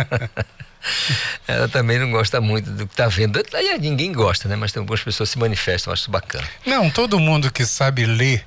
[1.48, 3.40] ela também não gosta muito do que está vendo.
[3.80, 4.54] Ninguém gosta, né?
[4.54, 6.46] Mas tem algumas pessoas que se manifestam, acho isso bacana.
[6.66, 8.46] Não, todo mundo que sabe ler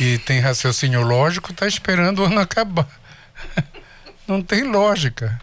[0.00, 2.88] e tem raciocínio lógico, está esperando o ano acabar.
[4.26, 5.40] Não tem lógica.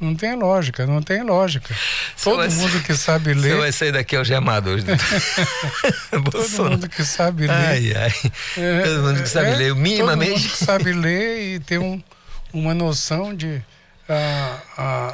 [0.00, 1.74] Não tem lógica, não tem lógica.
[2.22, 3.50] Todo mundo ser, que sabe ler.
[3.50, 4.84] Você vai sair daqui hoje amado hoje.
[6.30, 7.52] Todo mundo que sabe ler.
[7.52, 8.32] Ai, ai.
[8.56, 10.34] É, todo mundo que sabe é, ler, minimamente.
[10.34, 12.00] Todo mundo que sabe ler e ter um,
[12.52, 13.60] uma noção de.
[14.08, 15.12] a, a,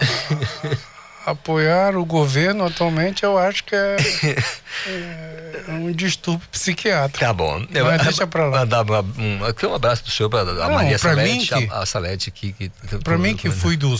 [1.25, 3.97] apoiar o governo atualmente eu acho que é,
[4.87, 7.25] é um distúrbio psiquiátrico.
[7.25, 7.64] Tá bom.
[7.72, 8.59] Eu, Mas deixa para lá.
[8.61, 12.53] Mandar um, um abraço do senhor para a Maria Salete, que, a, a Salete aqui.
[12.53, 12.70] Que,
[13.03, 13.95] para mim que fui do,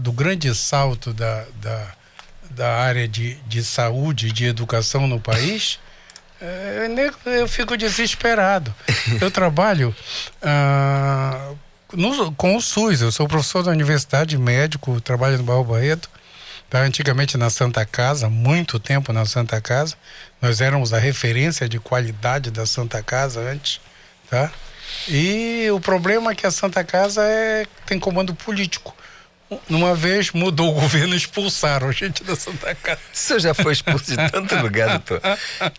[0.00, 1.86] do grande salto da, da,
[2.50, 5.78] da área de, de saúde, de educação no país,
[6.40, 6.88] é,
[7.26, 8.74] eu fico desesperado.
[9.20, 9.94] Eu trabalho
[10.40, 11.52] ah,
[11.92, 16.08] no, com o SUS, eu sou professor da universidade, médico, trabalho no Barro Barreto,
[16.70, 19.96] Tá, antigamente na Santa Casa, muito tempo na Santa Casa,
[20.40, 23.80] nós éramos a referência de qualidade da Santa Casa antes,
[24.30, 24.52] tá?
[25.08, 28.94] E o problema é que a Santa Casa é, tem comando político.
[29.68, 33.00] Numa vez mudou o governo e expulsaram a gente da Santa Casa.
[33.12, 35.20] Você já foi expulso de tanto lugar, doutor.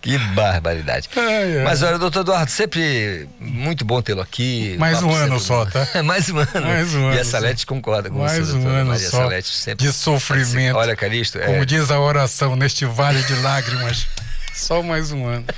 [0.02, 1.10] Que barbaridade.
[1.16, 1.64] Ai, ai.
[1.64, 4.76] Mas olha, doutor Eduardo, sempre muito bom tê-lo aqui.
[4.78, 5.88] Mais um ano só, tá?
[6.04, 6.50] Mais um ano.
[6.62, 7.16] Mais um ano.
[7.16, 9.86] E a Salete concorda com Mais você, um ano Maria só Salete sempre.
[9.86, 10.76] De sofrimento.
[10.76, 11.40] Olha, Caristo.
[11.40, 11.66] Como é...
[11.66, 14.06] diz a oração, neste vale de lágrimas.
[14.54, 15.46] só mais um ano.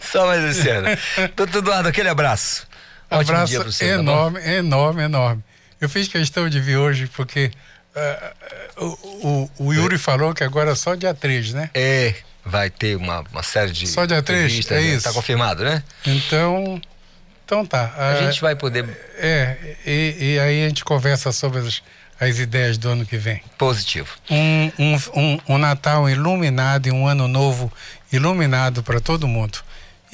[0.00, 0.86] Só mais esse ano.
[1.34, 2.64] doutor Eduardo, aquele abraço.
[3.10, 5.44] Ótimo abraço você, tá enorme, tá enorme, enorme.
[5.84, 7.50] Eu fiz questão de vir hoje porque
[7.94, 11.68] uh, o, o, o, Yuri falou que agora é só dia 3, né?
[11.74, 13.86] É, vai ter uma, uma série de.
[13.86, 14.70] Só dia 3?
[14.70, 14.80] É né?
[14.80, 15.04] isso.
[15.04, 15.82] Tá confirmado, né?
[16.06, 16.80] Então,
[17.44, 17.92] Então tá.
[17.98, 18.88] A ah, gente vai poder.
[19.18, 21.82] É, e, e aí a gente conversa sobre as,
[22.18, 23.42] as ideias do ano que vem.
[23.58, 24.08] Positivo.
[24.30, 27.70] Um, um, um, um Natal iluminado e um ano novo
[28.10, 29.58] iluminado para todo mundo.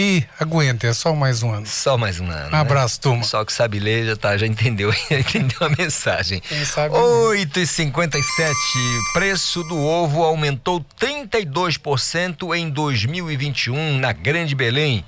[0.02, 1.66] E aguenta, é só mais um ano.
[1.66, 2.56] Só mais um ano.
[2.56, 3.02] Um abraço, né?
[3.02, 3.22] turma.
[3.22, 6.40] Só que sabe ler já, tá, já entendeu, já entendeu a mensagem.
[6.40, 8.18] Quem sabe 8,57.
[9.12, 15.04] Preço do ovo aumentou 32% em 2021 na Grande Belém.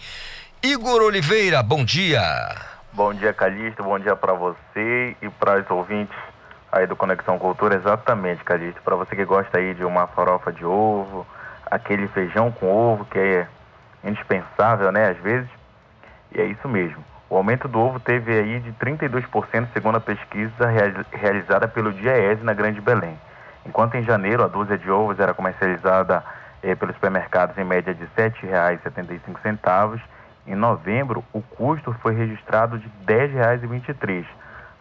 [0.63, 2.21] Igor Oliveira, bom dia.
[2.93, 3.83] Bom dia, Calixto.
[3.83, 6.15] Bom dia para você e para os ouvintes
[6.71, 7.77] aí do Conexão Cultura.
[7.77, 8.83] Exatamente, Calixto.
[8.83, 11.27] Para você que gosta aí de uma farofa de ovo,
[11.65, 13.49] aquele feijão com ovo que é
[14.05, 15.49] indispensável, né, às vezes.
[16.35, 17.05] E é isso mesmo.
[17.29, 20.69] O aumento do ovo teve aí de 32% segundo a pesquisa
[21.13, 23.19] realizada pelo DIEESE na Grande Belém.
[23.65, 26.23] Enquanto em janeiro a dúzia de ovos era comercializada
[26.63, 30.01] eh, pelos supermercados em média de R$ 7,75,
[30.47, 34.27] em novembro o custo foi registrado de R$ 10,23.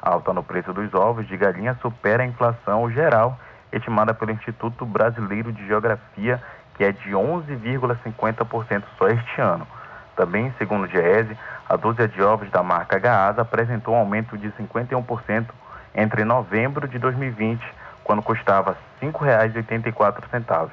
[0.02, 3.40] A alta no preço dos ovos de galinha supera a inflação geral
[3.72, 6.42] estimada pelo Instituto Brasileiro de Geografia
[6.82, 9.68] que é de 11,50% só este ano.
[10.16, 11.38] Também, segundo o Diese,
[11.70, 15.46] a dúzia de ovos da marca Gaasa apresentou um aumento de 51%
[15.94, 17.64] entre novembro de 2020,
[18.04, 20.72] quando custava R$ 5,84.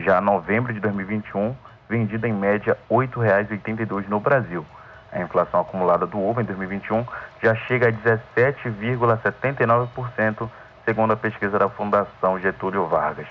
[0.00, 1.54] Já novembro de 2021,
[1.86, 4.64] vendida em média R$ 8,82 no Brasil.
[5.12, 7.04] A inflação acumulada do ovo em 2021
[7.42, 10.48] já chega a 17,79%,
[10.86, 13.26] segundo a pesquisa da Fundação Getúlio Vargas.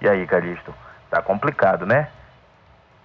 [0.00, 0.72] E aí, Calixto,
[1.10, 2.08] Tá complicado, né?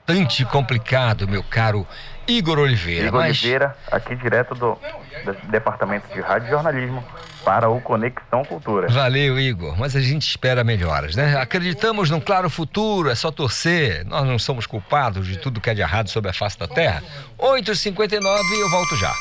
[0.08, 1.88] Bastante complicado, meu caro
[2.28, 3.08] Igor Oliveira.
[3.08, 3.40] Igor mas...
[3.42, 4.78] Oliveira, aqui direto do,
[5.24, 7.04] do Departamento de Rádio e Jornalismo
[7.46, 8.88] para o Conexão Cultura.
[8.90, 9.78] Valeu, Igor.
[9.78, 11.38] Mas a gente espera melhoras, né?
[11.38, 14.06] Acreditamos num claro futuro, é só torcer.
[14.06, 17.04] Nós não somos culpados de tudo que é de errado sobre a face da Terra.
[17.40, 18.22] 8h59
[18.60, 19.14] eu volto já.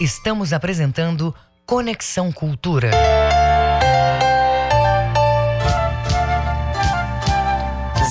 [0.00, 1.34] Estamos apresentando
[1.66, 2.90] Conexão Cultura.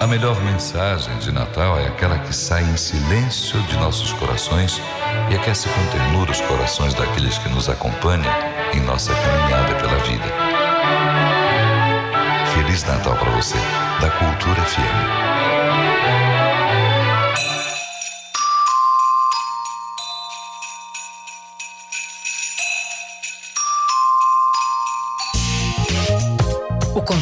[0.00, 4.80] A melhor mensagem de Natal é aquela que sai em silêncio de nossos corações
[5.30, 8.32] e aquece com ternura os corações daqueles que nos acompanham
[8.72, 10.24] em nossa caminhada pela vida.
[12.54, 13.58] Feliz Natal para você,
[14.00, 15.59] da Cultura FM.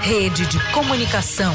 [0.00, 1.54] Rede de Comunicação.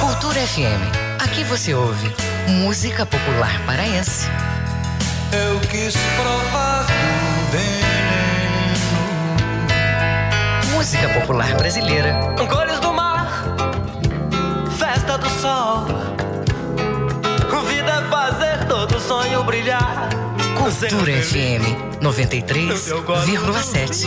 [0.00, 0.80] Cultura FM.
[1.22, 2.10] Aqui você ouve
[2.48, 4.26] música popular paraense.
[5.32, 8.78] Eu quis provar do veneno.
[10.72, 12.14] Música popular brasileira.
[12.48, 13.44] Cores do mar,
[14.78, 15.86] festa do sol.
[17.68, 20.08] Vida é fazer todo sonho brilhar.
[20.56, 21.64] Cultura FM
[22.00, 24.06] 93,7.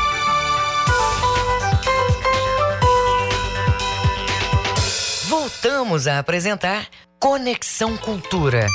[5.41, 6.87] Voltamos a apresentar
[7.19, 8.67] Conexão Cultura.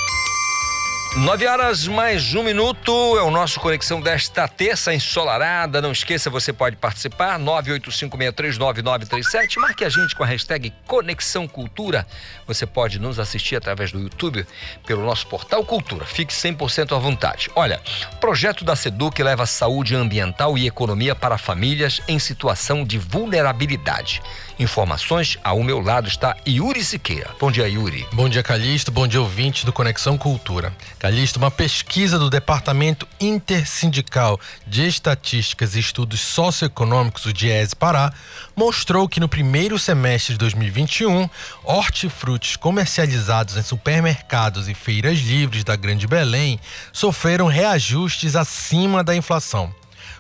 [1.15, 5.81] Nove horas mais um minuto é o nosso Conexão desta terça ensolarada.
[5.81, 7.41] Não esqueça, você pode participar.
[7.41, 9.59] 985639937.
[9.59, 12.07] Marque a gente com a hashtag Conexão Cultura.
[12.47, 14.47] Você pode nos assistir através do YouTube,
[14.87, 16.05] pelo nosso portal Cultura.
[16.05, 17.51] Fique 100% à vontade.
[17.57, 17.81] Olha,
[18.21, 24.21] projeto da Seduc leva saúde ambiental e economia para famílias em situação de vulnerabilidade.
[24.59, 27.31] Informações, ao meu lado está Yuri Siqueira.
[27.41, 28.07] Bom dia, Yuri.
[28.13, 28.91] Bom dia, Calixto.
[28.91, 30.75] Bom dia, ouvinte do Conexão Cultura.
[30.99, 38.11] Calixto, uma pesquisa do Departamento Intersindical de Estatísticas e Estudos Socioeconômicos, o DIESE Pará,
[38.57, 41.29] mostrou que no primeiro semestre de 2021,
[41.63, 46.59] hortifrutis comercializados em supermercados e feiras livres da Grande Belém
[46.95, 49.75] sofreram reajustes acima da inflação.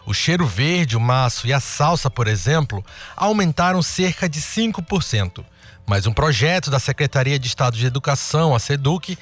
[0.04, 2.84] O cheiro verde, o maço e a salsa, por exemplo,
[3.16, 5.42] aumentaram cerca de 5%.
[5.86, 9.16] Mas um projeto da Secretaria de Estado de Educação, a SEDUC,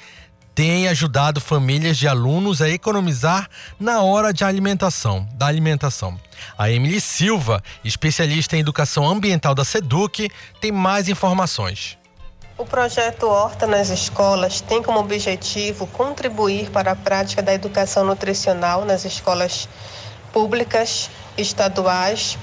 [0.55, 6.17] tem ajudado famílias de alunos a economizar na hora de alimentação, da alimentação.
[6.57, 10.31] A Emily Silva, especialista em educação ambiental da SEDUC,
[10.61, 11.97] tem mais informações.
[12.57, 18.85] O projeto Horta nas Escolas tem como objetivo contribuir para a prática da educação nutricional
[18.85, 19.67] nas escolas
[20.31, 22.37] públicas, estaduais.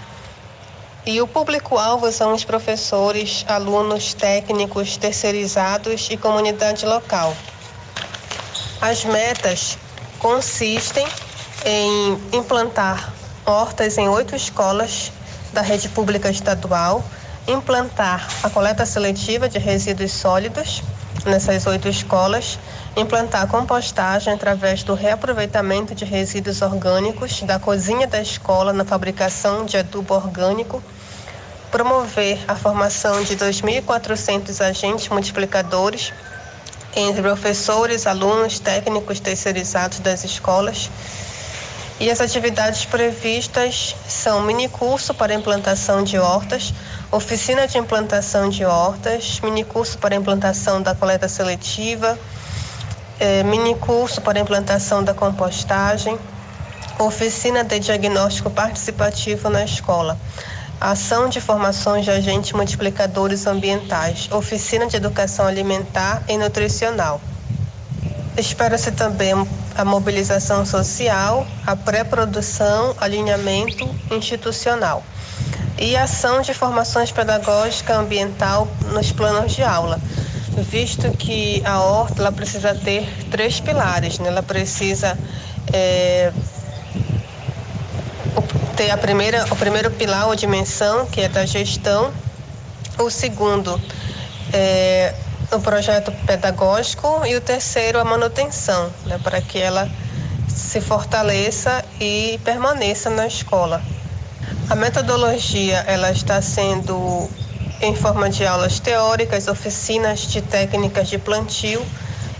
[1.06, 7.34] E o público-alvo são os professores, alunos, técnicos, terceirizados e comunidade local.
[8.82, 9.78] As metas
[10.18, 11.06] consistem
[11.64, 13.12] em implantar
[13.46, 15.12] hortas em oito escolas
[15.52, 17.04] da rede pública estadual,
[17.46, 20.82] implantar a coleta seletiva de resíduos sólidos
[21.24, 22.58] nessas oito escolas,
[22.96, 29.76] implantar compostagem através do reaproveitamento de resíduos orgânicos da cozinha da escola na fabricação de
[29.76, 30.82] adubo orgânico,
[31.70, 36.12] promover a formação de 2.400 agentes multiplicadores
[36.94, 40.90] entre professores, alunos, técnicos terceirizados das escolas.
[42.00, 46.74] E as atividades previstas são minicurso para implantação de hortas,
[47.12, 52.18] oficina de implantação de hortas, minicurso para implantação da coleta seletiva,
[53.20, 56.18] é, minicurso para implantação da compostagem,
[56.98, 60.18] oficina de diagnóstico participativo na escola,
[60.90, 67.20] ação de formações de agentes multiplicadores ambientais, oficina de educação alimentar e nutricional.
[68.36, 69.32] Espera-se também
[69.76, 75.02] a mobilização social, a pré-produção, alinhamento institucional
[75.78, 80.00] e ação de formações pedagógica ambiental nos planos de aula
[80.58, 84.28] visto que a horta ela precisa ter três pilares, né?
[84.28, 85.16] Ela precisa
[85.72, 86.32] é,
[88.82, 92.12] ter a primeira, o primeiro pilar ou dimensão, que é da gestão,
[92.98, 93.80] o segundo
[94.52, 95.14] é
[95.52, 99.20] o projeto pedagógico e o terceiro a manutenção, né?
[99.22, 99.88] Para que ela
[100.48, 103.80] se fortaleça e permaneça na escola.
[104.68, 107.30] A metodologia ela está sendo
[107.80, 111.86] em forma de aulas teóricas, oficinas de técnicas de plantio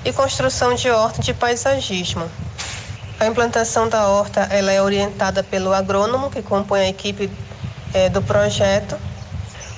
[0.04, 2.28] e construção de horta de paisagismo.
[3.22, 7.30] A implantação da horta ela é orientada pelo agrônomo que compõe a equipe
[7.94, 8.98] é, do projeto.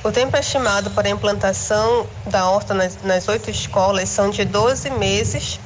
[0.02, 4.88] O tempo estimado para a implantação da horta nas, nas oito escolas são de 12
[4.88, 5.60] meses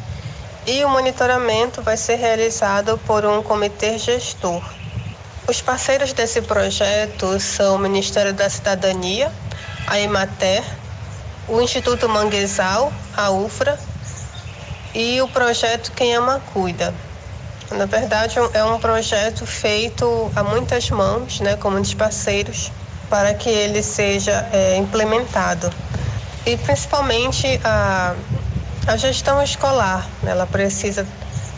[0.67, 4.61] e o monitoramento vai ser realizado por um comitê gestor.
[5.47, 9.31] Os parceiros desse projeto são o Ministério da Cidadania,
[9.87, 10.65] a Emater,
[11.47, 13.79] o Instituto Manguezal, a UFRA
[14.93, 16.93] e o projeto Quem Ama Cuida.
[17.71, 22.73] Na verdade, é um projeto feito a muitas mãos, né, com muitos parceiros,
[23.11, 25.71] para que ele seja é, implementado.
[26.47, 28.15] E principalmente a,
[28.87, 31.07] a gestão escolar, ela precisa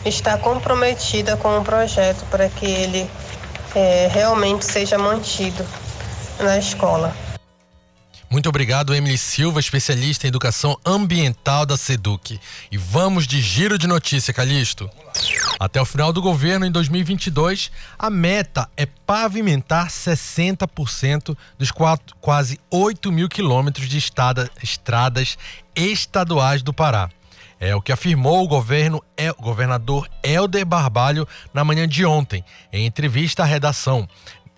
[0.05, 3.09] estar comprometida com o projeto para que ele
[3.73, 5.65] é, realmente seja mantido
[6.39, 7.15] na escola.
[8.31, 12.39] Muito obrigado, Emily Silva, especialista em educação ambiental da SEDUC.
[12.71, 14.89] E vamos de giro de notícia, Calixto.
[15.59, 17.69] Até o final do governo, em 2022,
[17.99, 25.37] a meta é pavimentar 60% dos quatro, quase 8 mil quilômetros de estrada, estradas
[25.75, 27.09] estaduais do Pará.
[27.59, 32.45] É o que afirmou o governo, é, o governador Helder Barbalho na manhã de ontem,
[32.71, 34.07] em entrevista à redação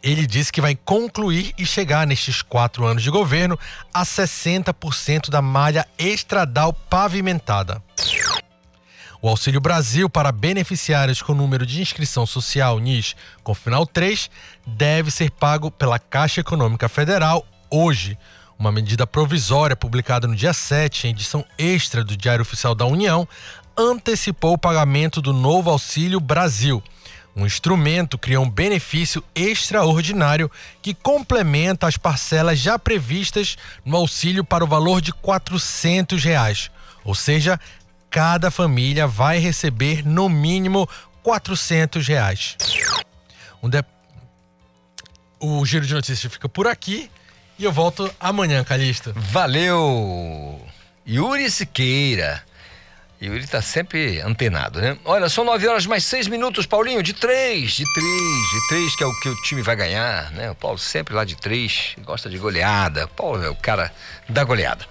[0.04, 3.58] ele disse que vai concluir e chegar nestes quatro anos de governo
[3.94, 7.82] a 60% da malha estradal pavimentada.
[9.22, 14.30] O Auxílio Brasil para beneficiários com número de inscrição social NIS com final 3
[14.68, 18.18] deve ser pago pela Caixa Econômica Federal hoje.
[18.60, 23.26] Uma medida provisória publicada no dia 7, em edição extra do Diário Oficial da União,
[23.78, 26.84] antecipou o pagamento do novo Auxílio Brasil.
[27.36, 34.64] Um instrumento cria um benefício extraordinário que complementa as parcelas já previstas no auxílio para
[34.64, 36.70] o valor de 400 reais.
[37.04, 37.60] Ou seja,
[38.10, 40.88] cada família vai receber no mínimo
[41.24, 42.56] 400 reais.
[43.62, 43.84] Um de...
[45.40, 47.10] O Giro de Notícias fica por aqui
[47.58, 49.12] e eu volto amanhã, Calista.
[49.16, 50.62] Valeu!
[51.06, 52.44] Yuri Siqueira.
[53.24, 54.98] Yuri tá sempre antenado, né?
[55.06, 59.04] Olha, são nove horas mais seis minutos, Paulinho, de três, de três, de três, que
[59.04, 60.52] é o que o time vai ganhar, né?
[60.52, 63.08] O Paulo sempre lá de três, gosta de goleada.
[63.08, 63.94] Paulo é o cara
[64.28, 64.86] da goleada.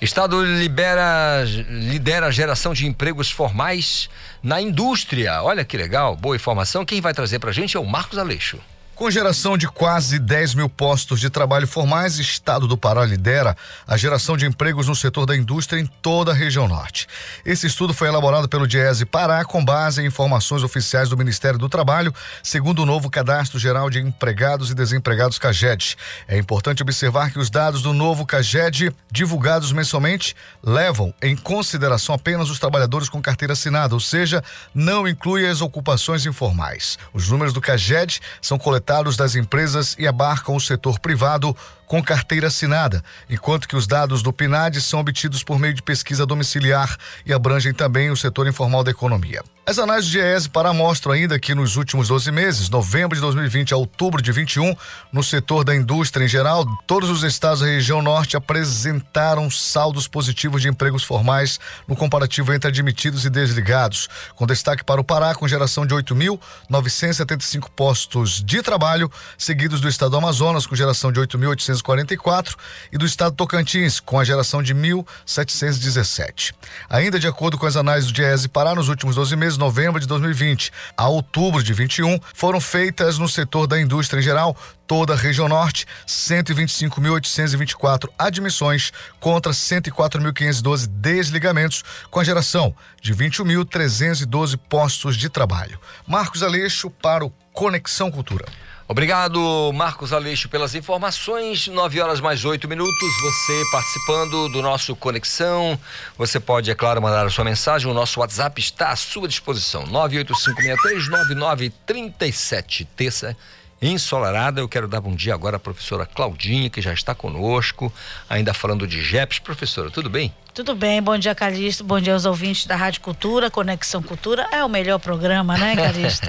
[0.00, 4.08] Estado libera, lidera a geração de empregos formais
[4.40, 5.42] na indústria.
[5.42, 6.84] Olha que legal, boa informação.
[6.84, 8.60] Quem vai trazer pra gente é o Marcos Aleixo.
[8.94, 13.96] Com geração de quase 10 mil postos de trabalho formais, Estado do Pará lidera a
[13.96, 17.08] geração de empregos no setor da indústria em toda a região norte.
[17.44, 21.70] Esse estudo foi elaborado pelo Diese Pará com base em informações oficiais do Ministério do
[21.70, 25.96] Trabalho, segundo o novo Cadastro Geral de Empregados e Desempregados CAGED.
[26.28, 32.50] É importante observar que os dados do novo CAGED, divulgados mensalmente, levam em consideração apenas
[32.50, 36.98] os trabalhadores com carteira assinada, ou seja, não inclui as ocupações informais.
[37.14, 38.81] Os números do CAGED são coletados
[39.16, 41.56] das empresas e abarcam o setor privado
[41.86, 46.26] com carteira assinada, enquanto que os dados do PNAD são obtidos por meio de pesquisa
[46.26, 49.42] domiciliar e abrangem também o setor informal da economia.
[49.64, 53.72] As análises de EES para mostram ainda que nos últimos 12 meses, novembro de 2020
[53.72, 54.74] a outubro de 21,
[55.12, 60.62] no setor da indústria em geral, todos os estados da região norte apresentaram saldos positivos
[60.62, 65.46] de empregos formais no comparativo entre admitidos e desligados, com destaque para o Pará, com
[65.46, 69.08] geração de 8.975 postos de trabalho,
[69.38, 72.56] seguidos do estado do Amazonas, com geração de 8.844
[72.90, 76.52] e do estado Tocantins, com a geração de 1.717.
[76.90, 80.06] Ainda de acordo com as análises do DIESE Pará, nos últimos 12 meses, novembro de
[80.06, 85.16] 2020 a outubro de 21, foram feitas no setor da indústria em geral, toda a
[85.16, 95.78] região norte, 125.824 admissões contra 104.512 desligamentos, com a geração de 21.312 postos de trabalho.
[96.06, 98.46] Marcos Aleixo para o Conexão Cultura.
[98.92, 101.66] Obrigado, Marcos Aleixo, pelas informações.
[101.66, 103.08] 9 horas mais 8 minutos.
[103.22, 105.80] Você participando do nosso Conexão.
[106.18, 107.90] Você pode, é claro, mandar a sua mensagem.
[107.90, 109.86] O nosso WhatsApp está à sua disposição.
[109.86, 112.86] 985639937.
[112.94, 113.34] Terça
[113.80, 114.60] ensolarada.
[114.60, 117.90] Eu quero dar bom dia agora à professora Claudinha, que já está conosco,
[118.28, 119.38] ainda falando de JEPs.
[119.38, 120.34] Professora, tudo bem?
[120.52, 124.62] Tudo bem, bom dia Calixto, bom dia aos ouvintes da Rádio Cultura, Conexão Cultura, é
[124.62, 126.28] o melhor programa, né Calixto?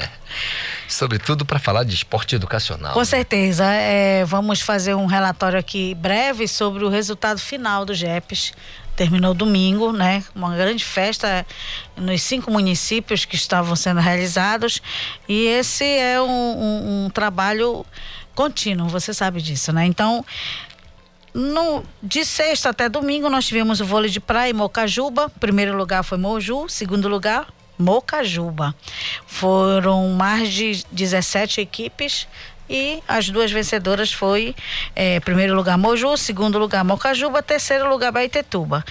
[0.87, 2.93] Sobretudo para falar de esporte educacional.
[2.93, 3.05] Com né?
[3.05, 8.53] certeza, é, vamos fazer um relatório aqui breve sobre o resultado final do JEPs,
[8.95, 10.23] terminou domingo, né?
[10.35, 11.45] Uma grande festa
[11.95, 14.81] nos cinco municípios que estavam sendo realizados
[15.27, 17.85] e esse é um, um, um trabalho
[18.35, 19.85] contínuo, você sabe disso, né?
[19.85, 20.23] Então
[21.33, 25.29] no, de sexta até domingo nós tivemos o vôlei de praia em Mocajuba.
[25.39, 27.47] Primeiro lugar foi Moju, segundo lugar
[27.83, 28.73] Mocajuba.
[29.27, 32.27] Foram mais de 17 equipes
[32.69, 34.55] e as duas vencedoras foi
[34.95, 38.85] eh, primeiro lugar Moju, segundo lugar Mocajuba, terceiro lugar Baitetuba.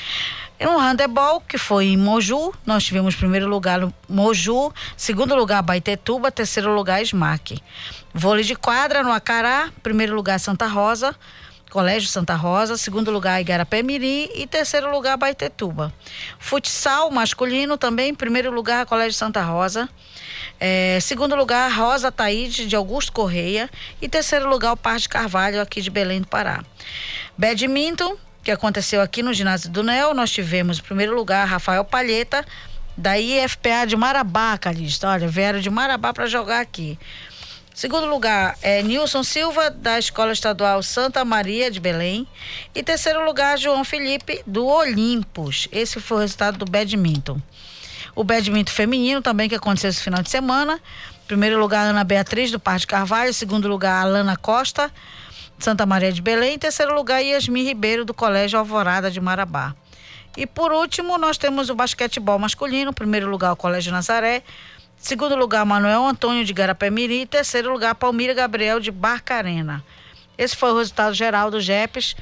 [0.60, 6.72] No handebol, que foi em Moju, nós tivemos primeiro lugar Moju, segundo lugar Baitetuba, terceiro
[6.72, 7.60] lugar Smack.
[8.14, 11.16] Vôlei de quadra no Acará, primeiro lugar Santa Rosa,
[11.72, 15.90] Colégio Santa Rosa, segundo lugar Igarapé Mirim e terceiro lugar Baitetuba.
[16.38, 19.88] Futsal masculino também, primeiro lugar Colégio Santa Rosa,
[20.60, 23.70] é, segundo lugar Rosa Taíde de Augusto Correia
[24.02, 26.62] e terceiro lugar o Par de Carvalho aqui de Belém do Pará.
[27.38, 32.44] Badminton, que aconteceu aqui no ginásio do NEL, nós tivemos em primeiro lugar Rafael Palheta
[32.98, 35.08] da IFPA de Marabá, Calista.
[35.08, 36.98] Olha, vieram de Marabá para jogar aqui.
[37.74, 42.28] Segundo lugar é Nilson Silva, da Escola Estadual Santa Maria de Belém.
[42.74, 45.68] E terceiro lugar, João Felipe, do Olimpos.
[45.72, 47.40] Esse foi o resultado do badminton.
[48.14, 50.78] O badminton feminino também, que aconteceu esse final de semana.
[51.26, 53.32] Primeiro lugar, Ana Beatriz, do Parque Carvalho.
[53.32, 54.92] Segundo lugar, Alana Costa,
[55.58, 56.58] Santa Maria de Belém.
[56.58, 59.74] Terceiro lugar, Yasmin Ribeiro, do Colégio Alvorada de Marabá.
[60.36, 62.92] E por último, nós temos o basquetebol masculino.
[62.92, 64.42] Primeiro lugar, o Colégio Nazaré.
[65.02, 67.26] Segundo lugar, Manuel Antônio de Garapé-Miri.
[67.26, 69.84] Terceiro lugar, Palmira Gabriel de Barcarena.
[70.38, 72.14] Esse foi o resultado geral do JEPS.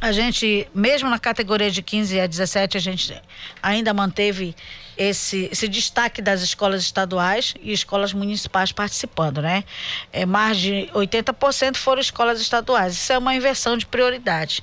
[0.00, 3.22] A gente, mesmo na categoria de 15 a 17, a gente
[3.62, 4.54] ainda manteve
[4.96, 9.64] esse, esse destaque das escolas estaduais e escolas municipais participando, né?
[10.12, 12.94] É, mais de 80% foram escolas estaduais.
[12.94, 14.62] Isso é uma inversão de prioridade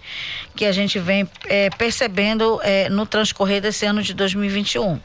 [0.55, 4.99] que a gente vem é, percebendo é, no transcorrer desse ano de 2021.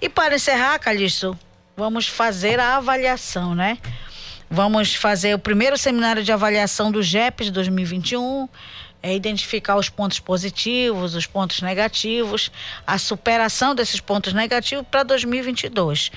[0.00, 1.38] E para encerrar, Calixto,
[1.76, 3.78] vamos fazer a avaliação, né?
[4.48, 8.48] Vamos fazer o primeiro seminário de avaliação do GEPS 2021
[9.06, 12.50] é identificar os pontos positivos, os pontos negativos,
[12.84, 16.10] a superação desses pontos negativos para 2022.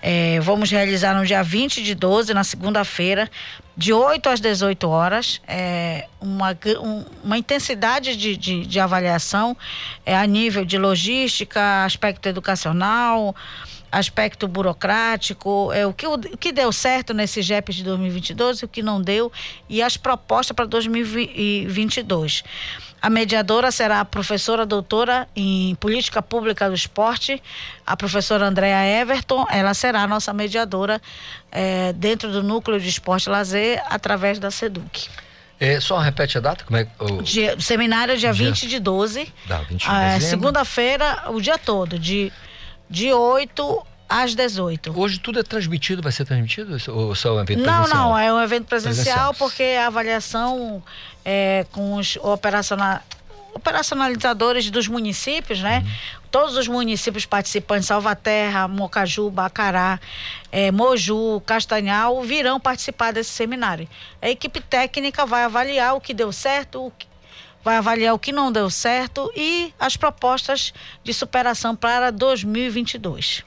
[0.00, 3.30] É, vamos realizar no dia 20 de 12, na segunda-feira,
[3.76, 9.54] de 8 às 18 horas, é, uma, um, uma intensidade de, de, de avaliação
[10.06, 13.36] é, a nível de logística, aspecto educacional,
[13.90, 18.68] aspecto burocrático, é, o, que, o, que deu certo nesse GEP de 2022 e o
[18.68, 19.32] que não deu,
[19.68, 22.44] e as propostas para 2022.
[23.02, 27.42] A mediadora será a professora doutora em Política Pública do Esporte,
[27.86, 29.46] a professora Andréa Everton.
[29.50, 31.00] Ela será a nossa mediadora
[31.50, 35.08] é, dentro do Núcleo de Esporte e Lazer, através da SEDUC.
[35.58, 36.64] É, só repete a data?
[36.64, 37.22] Como é, o...
[37.22, 39.32] dia, seminário dia, dia 20 de 12.
[39.46, 42.30] Dá, 20 de é, Segunda-feira, o dia todo, de
[42.90, 44.98] de 8 às 18.
[44.98, 48.02] Hoje tudo é transmitido, vai ser transmitido ou só um evento não, presencial?
[48.02, 49.34] Não, não, é um evento presencial, presencial.
[49.34, 50.82] porque a avaliação
[51.24, 53.00] é, com os operacional,
[53.54, 55.78] operacionalizadores dos municípios, né?
[55.78, 56.20] Uhum.
[56.30, 60.00] Todos os municípios participantes, Salvaterra, Mocaju, Bacará,
[60.50, 63.88] é, Moju, Castanhal, virão participar desse seminário.
[64.20, 67.09] A equipe técnica vai avaliar o que deu certo, o que
[67.64, 70.72] vai avaliar o que não deu certo e as propostas
[71.04, 73.44] de superação para 2022.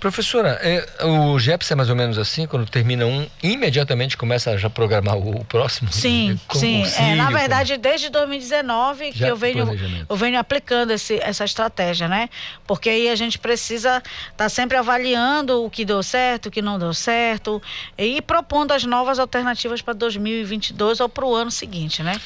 [0.00, 4.56] Professora, é, o GEPS é mais ou menos assim, quando termina um, imediatamente começa a
[4.56, 5.92] já programar o, o próximo?
[5.92, 6.84] Sim, sim.
[6.96, 7.82] é, na verdade, como...
[7.82, 9.68] desde 2019 que eu venho,
[10.08, 12.30] eu venho aplicando esse, essa estratégia, né?
[12.64, 16.62] Porque aí a gente precisa estar tá sempre avaliando o que deu certo, o que
[16.62, 17.60] não deu certo
[17.96, 22.20] e propondo as novas alternativas para 2022 ou para o ano seguinte, né?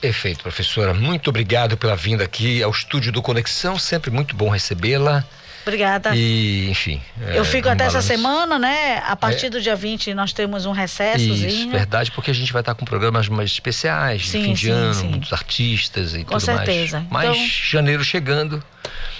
[0.00, 0.94] Perfeito, professora.
[0.94, 3.78] Muito obrigado pela vinda aqui ao estúdio do Conexão.
[3.78, 5.24] Sempre muito bom recebê-la.
[5.62, 6.14] Obrigada.
[6.14, 7.02] E, enfim.
[7.34, 9.02] Eu é, fico até essa semana, né?
[9.06, 9.50] A partir é.
[9.50, 11.48] do dia 20 nós temos um recessozinho.
[11.48, 14.66] Isso, verdade, porque a gente vai estar com programas mais especiais, sim, de fim de
[14.66, 15.08] sim, ano, sim.
[15.08, 17.04] muitos artistas e com tudo certeza.
[17.10, 17.28] mais.
[17.28, 18.62] Mas então, janeiro chegando.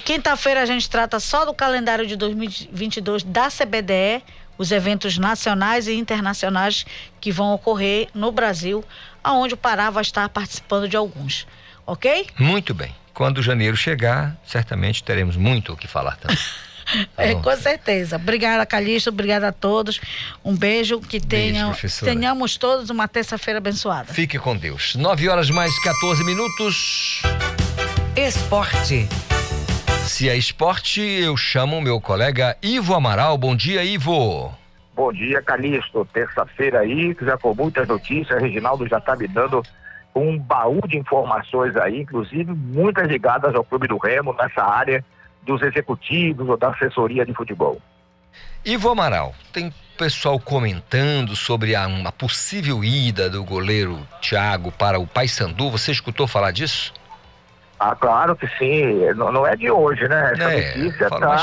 [0.07, 4.23] Quinta-feira a gente trata só do calendário de 2022 da CBDE,
[4.59, 6.85] os eventos nacionais e internacionais
[7.21, 8.85] que vão ocorrer no Brasil
[9.23, 11.47] aonde o Pará vai estar participando de alguns.
[11.87, 12.27] Ok?
[12.39, 12.95] Muito bem.
[13.15, 16.37] Quando janeiro chegar, certamente teremos muito o que falar também.
[17.17, 18.17] Tá é, com certeza.
[18.17, 19.11] Obrigada, Calixto.
[19.11, 20.01] Obrigada a todos.
[20.45, 21.01] Um beijo.
[21.01, 24.13] Que tenham, beijo, tenhamos todos uma terça-feira abençoada.
[24.13, 24.95] Fique com Deus.
[24.95, 27.23] 9 horas mais 14 minutos.
[28.17, 29.09] Esporte.
[30.09, 33.37] Se é esporte, eu chamo o meu colega Ivo Amaral.
[33.37, 34.51] Bom dia, Ivo.
[34.97, 36.03] Bom dia, Calixto.
[36.07, 38.41] Terça-feira aí, já com muitas notícias.
[38.41, 39.63] Reginaldo já está me dando
[40.15, 45.05] um baú de informações aí, inclusive muitas ligadas ao Clube do Remo, nessa área
[45.43, 47.79] dos executivos ou da assessoria de futebol.
[48.65, 55.07] Ivo Amaral, tem pessoal comentando sobre a, uma possível ida do goleiro Thiago para o
[55.07, 55.71] Paysandu.
[55.71, 56.95] Você escutou falar disso?
[57.79, 59.13] Ah, claro que sim.
[59.15, 60.33] Não, não é de hoje, né?
[60.33, 61.35] Essa é, notícia está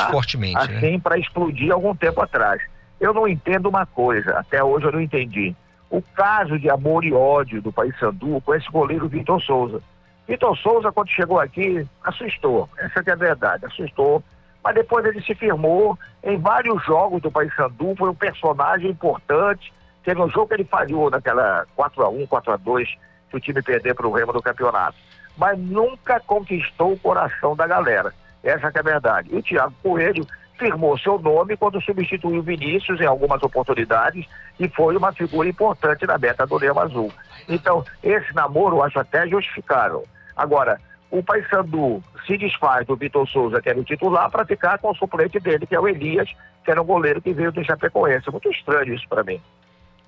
[0.57, 0.99] assim né?
[1.01, 2.61] para explodir algum tempo atrás.
[2.99, 5.55] Eu não entendo uma coisa, até hoje eu não entendi.
[5.89, 9.81] O caso de amor e ódio do Paysandu com esse goleiro Vitor Souza.
[10.27, 12.67] Vitor Souza, quando chegou aqui, assustou.
[12.77, 14.23] Essa é a verdade, assustou.
[14.63, 19.71] Mas depois ele se firmou em vários jogos do Paysandu, foi um personagem importante.
[20.03, 22.87] Teve um jogo que ele falhou naquela 4x1, 4x2,
[23.29, 24.97] que o time perdeu para o Remo do campeonato.
[25.37, 28.13] Mas nunca conquistou o coração da galera.
[28.43, 29.29] Essa é a verdade.
[29.31, 30.25] E o Thiago Coelho
[30.57, 34.25] firmou seu nome quando substituiu Vinícius em algumas oportunidades
[34.59, 37.11] e foi uma figura importante na meta do Leão Azul.
[37.47, 40.05] Então, esse namoro eu acho até justificável.
[40.35, 40.79] Agora,
[41.11, 44.95] o Paysandu se desfaz do Vitor Souza, que era o titular, para ficar com o
[44.95, 46.29] suplente dele, que é o Elias,
[46.63, 48.31] que era um goleiro que veio do Chapecoense.
[48.31, 49.39] Muito estranho isso para mim.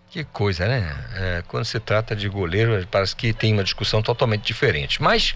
[0.09, 0.95] Que coisa, né?
[1.15, 5.01] É, quando se trata de goleiro, parece que tem uma discussão totalmente diferente.
[5.01, 5.35] Mas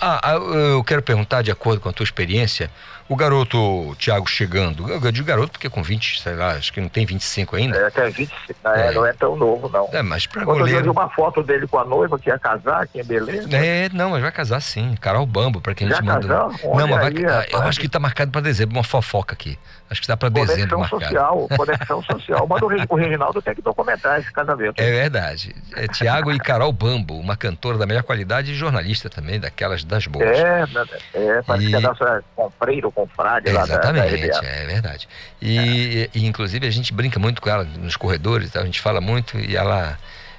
[0.00, 2.70] Ah, ah, eu quero perguntar, de acordo com a tua experiência,
[3.08, 6.88] o garoto Thiago chegando, eu digo garoto porque com 20, sei lá, acho que não
[6.88, 7.76] tem 25 ainda.
[7.78, 8.34] É, tem 25,
[8.68, 9.88] é, não é tão novo, não.
[9.92, 10.78] É, mas pra Quando goleiro...
[10.80, 13.48] eu vi uma foto dele com a noiva que ia casar aqui em Beleza.
[13.56, 14.94] É, não, mas vai casar sim.
[15.00, 16.28] Carol Bambo, pra quem a gente mandou.
[16.50, 16.74] casou?
[16.76, 19.34] Não, mas vai, Olha aí, ah, eu acho que tá marcado pra dezembro, uma fofoca
[19.34, 19.58] aqui.
[19.90, 21.02] Acho que dá pra dezembro Conexão marcado.
[21.04, 22.46] social, conexão social.
[22.48, 24.80] Mas o, Reg- o Reginaldo tem que documentar esse casamento.
[24.80, 25.54] É verdade.
[25.76, 30.06] É Tiago e Carol Bambo, uma cantora da melhor qualidade e jornalista também, daquelas das
[30.06, 30.26] boas.
[30.26, 30.64] É,
[31.12, 34.46] é, parece E- que é a nossa compreiro, confrade lá da, da Exatamente, RBA.
[34.46, 35.08] é verdade.
[35.42, 38.60] E, e, inclusive a gente brinca muito com ela nos corredores, tá?
[38.60, 39.98] a gente fala muito e ela,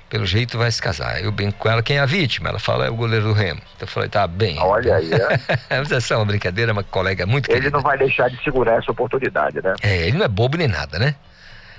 [0.09, 1.21] pelo jeito, vai se casar.
[1.23, 2.49] Eu brinco com ela, quem é a vítima?
[2.49, 3.61] Ela fala, é o goleiro do Remo.
[3.75, 4.57] Então eu falei, tá bem.
[4.59, 5.39] Olha aí, é.
[5.77, 7.77] Mas essa é uma brincadeira, uma colega muito Ele querida.
[7.77, 9.73] não vai deixar de segurar essa oportunidade, né?
[9.81, 11.15] É, ele não é bobo nem nada, né?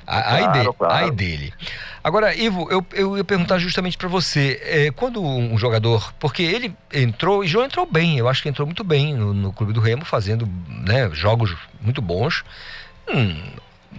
[0.06, 0.94] A- Ai, Claro, dele, claro.
[0.94, 1.54] ai dele.
[2.04, 6.72] Agora, Ivo, eu, eu ia perguntar justamente pra você, é, quando um jogador, porque ele
[6.94, 9.80] entrou, e João entrou bem, eu acho que entrou muito bem no, no Clube do
[9.80, 12.44] Remo, fazendo né, jogos muito bons,
[13.12, 13.36] hum,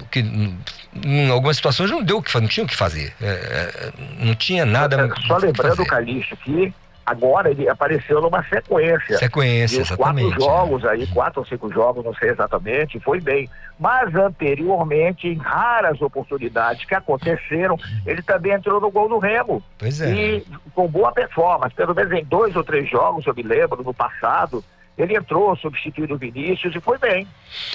[0.10, 0.58] que hum,
[1.04, 3.94] em algumas situações não deu o que fa- não tinha o que fazer, É, é,
[4.26, 4.96] não tinha nada
[5.28, 5.86] Só o que lembrando, fazer.
[5.86, 6.74] Calixto, que
[7.08, 9.18] agora ele apareceu numa sequência.
[9.18, 13.50] Sequência, exatamente, quatro jogos aí, quatro ou cinco jogos, não sei exatamente, foi bem.
[13.80, 19.64] Mas anteriormente, em raras oportunidades que aconteceram, ele também entrou no gol do Remo.
[19.78, 20.12] Pois é.
[20.14, 23.94] E com boa performance, pelo menos em dois ou três jogos, eu me lembro, no
[23.94, 24.62] passado,
[24.98, 27.28] ele entrou substituindo o Vinícius e foi bem.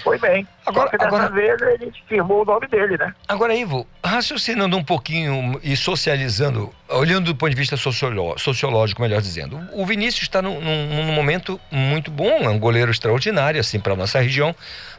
[0.03, 0.47] Foi bem.
[0.67, 3.15] Agora- Só que dessa agora- vez ele firmou o nome dele, né?
[3.29, 9.21] Agora, Ivo, raciocinando um pouquinho e socializando, olhando do ponto de vista socioló- sociológico, melhor
[9.23, 13.79] dizendo, o Vinícius está num, num- num momento muito bom, é um goleiro extraordinário, assim,
[13.79, 14.55] para nossa região,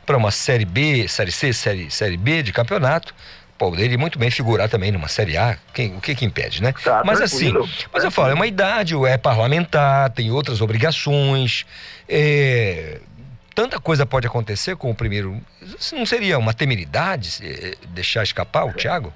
[0.05, 3.13] para uma Série B, Série C, Série, série B de campeonato.
[3.55, 6.73] Poderia muito bem figurar também numa Série A, quem- o que que impede, né?
[6.83, 7.53] Tá, mas assim,
[7.93, 11.65] mas eu falo, é uma idade, é parlamentar, tem outras obrigações,
[12.07, 12.99] é,
[13.53, 15.37] tanta coisa pode acontecer com o primeiro.
[15.93, 19.13] Não seria uma temeridade eh, deixar escapar o Thiago?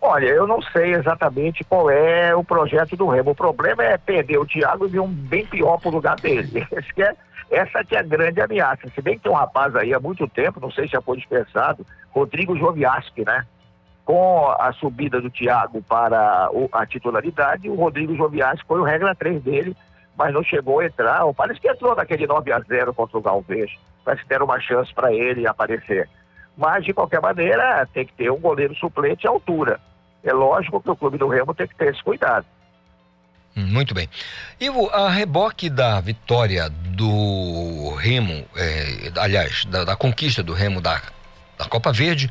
[0.00, 3.30] Olha, eu não sei exatamente qual é o projeto do Remo.
[3.30, 6.66] O problema é perder o Thiago e vir um bem pior pro lugar dele.
[6.98, 7.16] É-
[7.52, 8.88] essa que é a grande ameaça.
[8.94, 11.18] Se bem que tem um rapaz aí há muito tempo, não sei se já foi
[11.18, 13.44] dispensado, Rodrigo Joviaski, né?
[14.06, 19.42] Com a subida do Thiago para a titularidade, o Rodrigo Joviaski foi o regra 3
[19.42, 19.76] dele,
[20.16, 21.20] mas não chegou a entrar.
[21.34, 23.70] Parece que entrou naquele 9 a 0 contra o Galvez.
[24.04, 26.08] Parece que deram uma chance para ele aparecer.
[26.56, 29.80] Mas, de qualquer maneira, tem que ter um goleiro suplente à altura.
[30.22, 32.46] É lógico que o clube do Remo tem que ter esse cuidado.
[33.56, 34.08] Hum, Muito bem.
[34.60, 41.02] Ivo, a reboque da vitória do Remo, eh, aliás, da, da conquista do Remo da,
[41.62, 42.30] da Copa Verde,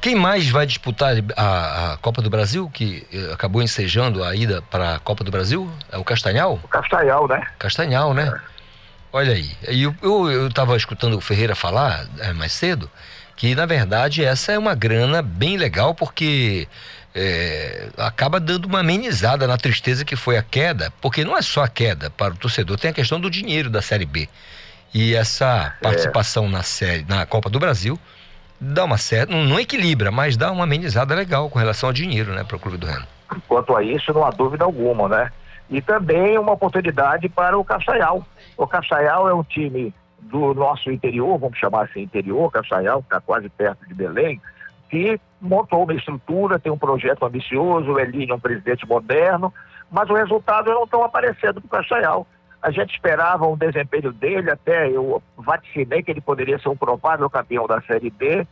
[0.00, 4.62] quem mais vai disputar a, a Copa do Brasil, que eh, acabou ensejando a ida
[4.62, 5.70] para a Copa do Brasil?
[5.90, 6.60] É o Castanhal?
[6.62, 7.46] O Castanhal, né?
[7.58, 8.32] Castanhal, né?
[9.12, 9.50] Olha aí.
[9.68, 9.94] Eu,
[10.48, 12.90] estava escutando o Ferreira falar eh, mais cedo
[13.36, 16.68] que, na verdade, essa é uma grana bem legal, porque
[17.14, 21.64] é, acaba dando uma amenizada na tristeza que foi a queda, porque não é só
[21.64, 24.28] a queda para o torcedor, tem a questão do dinheiro da Série B.
[24.92, 27.98] E essa participação na série, na Copa do Brasil,
[28.60, 32.44] dá uma certa, não, equilibra, mas dá uma amenizada legal com relação ao dinheiro, né,
[32.44, 33.06] para o Clube do Remo.
[33.48, 35.32] Quanto a isso, não há dúvida alguma, né?
[35.68, 38.24] E também uma oportunidade para o Castanhal.
[38.56, 43.20] O Castanhal é um time do nosso interior, vamos chamar assim interior, Castanhal, que está
[43.20, 44.40] quase perto de Belém,
[44.90, 49.52] que montou uma estrutura, tem um projeto ambicioso, o Elinho é um presidente moderno,
[49.90, 52.26] mas os resultados não estão aparecendo para o Castanhal.
[52.64, 57.28] A gente esperava um desempenho dele, até eu vaticinei que ele poderia ser um provável
[57.28, 58.46] campeão da Série B,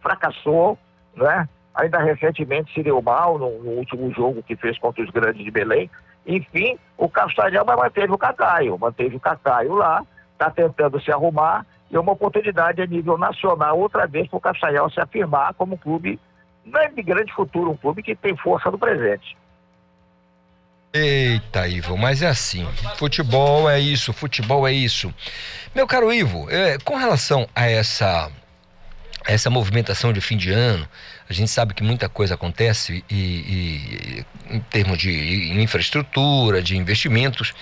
[0.00, 0.78] fracassou,
[1.14, 1.46] né?
[1.74, 5.50] Ainda recentemente se deu mal no, no último jogo que fez contra os grandes de
[5.50, 5.90] Belém.
[6.26, 11.96] Enfim, o Castanhal manteve o Cacaio, manteve o Cacaio lá, está tentando se arrumar e
[11.96, 15.78] é uma oportunidade a nível nacional outra vez para o Castanhal se afirmar como um
[15.78, 16.18] clube,
[16.74, 19.36] é de grande futuro, um clube que tem força no presente.
[20.92, 22.66] Eita, Ivo, mas é assim.
[22.96, 25.12] Futebol é isso, futebol é isso.
[25.74, 28.30] Meu caro Ivo, é, com relação a essa
[29.26, 30.88] essa movimentação de fim de ano,
[31.28, 37.52] a gente sabe que muita coisa acontece e, e- em termos de infraestrutura, de investimentos.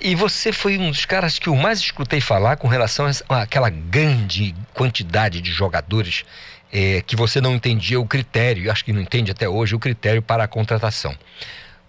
[0.00, 4.52] E você foi um dos caras que eu mais escutei falar com relação àquela grande
[4.74, 6.24] quantidade de jogadores
[6.72, 10.20] é, que você não entendia o critério, acho que não entende até hoje o critério
[10.20, 11.16] para a contratação.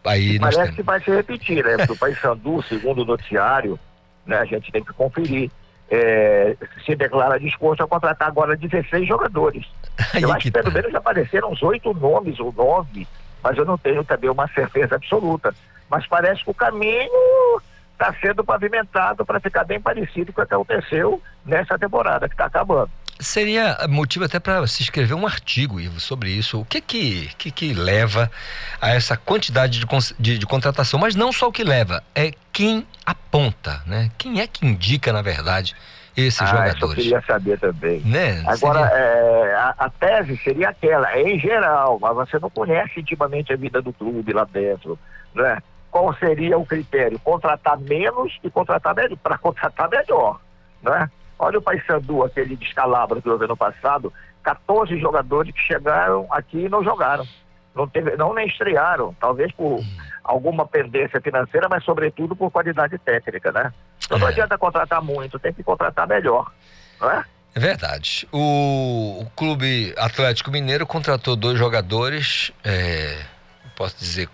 [0.06, 1.78] Aí Parece que vai se repetir, né?
[1.78, 3.80] Porque o Paysandu, segundo o noticiário,
[4.26, 5.52] né, a gente tem que conferir,
[5.90, 6.56] é,
[6.86, 9.66] se declara disposto a contratar agora 16 jogadores.
[10.20, 13.08] eu acho que pelo menos já apareceram uns oito nomes ou nove,
[13.44, 15.54] mas eu não tenho também uma certeza absoluta.
[15.90, 17.62] Mas parece que o caminho
[17.94, 22.46] está sendo pavimentado para ficar bem parecido com o que aconteceu nessa temporada que está
[22.46, 22.92] acabando.
[23.20, 26.62] Seria motivo até para se escrever um artigo, Ivo, sobre isso.
[26.62, 28.32] O que que, que, que leva
[28.80, 29.86] a essa quantidade de,
[30.18, 30.98] de, de, contratação?
[30.98, 34.10] Mas não só o que leva, é quem aponta, né?
[34.18, 35.76] Quem é que indica, na verdade,
[36.16, 36.82] esses ah, jogadores?
[36.82, 38.00] eu queria saber também.
[38.06, 38.41] Né?
[38.48, 39.04] Agora, seria...
[39.04, 43.58] é, a, a, tese seria aquela, é em geral, mas você não conhece intimamente a
[43.58, 44.98] vida do clube lá dentro,
[45.36, 45.58] né?
[45.91, 47.20] Qual seria o critério?
[47.20, 50.40] Contratar menos e contratar melhor, para contratar melhor,
[50.82, 51.10] né?
[51.40, 54.14] Olha o Paysandu, aquele descalabro que houve ano passado,
[54.44, 57.26] 14 jogadores que chegaram aqui e não jogaram.
[57.74, 59.80] Não, teve, não nem estrearam, talvez por
[60.24, 63.74] alguma pendência financeira, mas sobretudo por qualidade técnica, né?
[64.03, 64.32] Então não é.
[64.32, 66.52] adianta contratar muito, tem que contratar melhor,
[66.99, 67.24] não é?
[67.56, 68.28] É verdade.
[68.32, 73.24] O, o Clube Atlético Mineiro contratou dois jogadores, é,
[73.76, 74.30] posso dizer,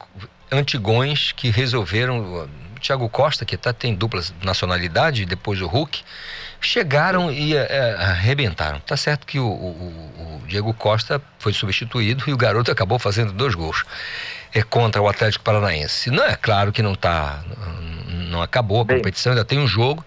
[0.51, 2.45] antigões, que resolveram.
[2.75, 6.03] O Thiago Costa, que até tem dupla nacionalidade, depois o Hulk,
[6.59, 8.79] chegaram e é, arrebentaram.
[8.79, 13.33] Tá certo que o, o, o, Diego Costa foi substituído e o garoto acabou fazendo
[13.33, 13.83] dois gols
[14.53, 16.11] é, contra o Atlético Paranaense.
[16.11, 17.43] Não é claro que não tá,
[18.29, 20.03] não acabou a competição, ainda tem um jogo,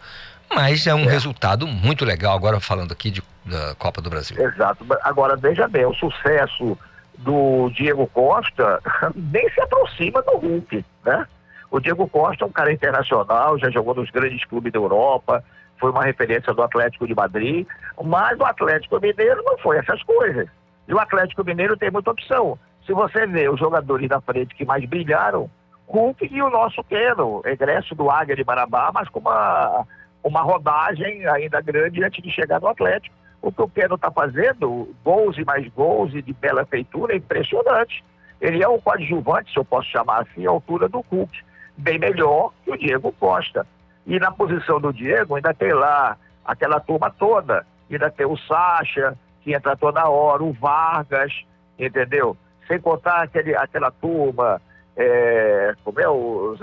[0.55, 1.11] mas é um é.
[1.11, 2.37] resultado muito legal.
[2.37, 4.37] Agora falando aqui de, da Copa do Brasil.
[4.41, 4.87] Exato.
[5.03, 6.79] Agora veja bem, o sucesso
[7.19, 8.81] do Diego Costa
[9.15, 11.27] nem se aproxima do Hulk, né?
[11.71, 15.45] O Diego Costa é um cara internacional, já jogou nos grandes clubes da Europa,
[15.79, 17.67] foi uma referência do Atlético de Madrid,
[18.03, 20.49] mas o Atlético Mineiro não foi essas coisas.
[20.87, 22.59] E o Atlético Mineiro tem muita opção.
[22.87, 25.51] Se você vê os jogadores da frente que mais brilharam,
[25.87, 29.87] Hulk e o nosso Keno, egresso do Águia de Marabá, mas com uma,
[30.23, 33.15] uma rodagem ainda grande antes de chegar no Atlético.
[33.41, 37.17] O que o Keno está fazendo, gols e mais gols e de bela feitura, é
[37.17, 38.05] impressionante.
[38.41, 41.39] Ele é um coadjuvante, se eu posso chamar assim, à altura do Hulk.
[41.77, 43.67] Bem melhor que o Diego Costa.
[44.09, 47.67] E na posição do Diego ainda tem lá aquela turma toda.
[47.91, 51.31] Ainda tem o Sacha, que entra toda hora, o Vargas,
[51.79, 52.35] entendeu?
[52.67, 54.61] Sem contar aquele, aquela turma,
[54.97, 56.57] é, como é o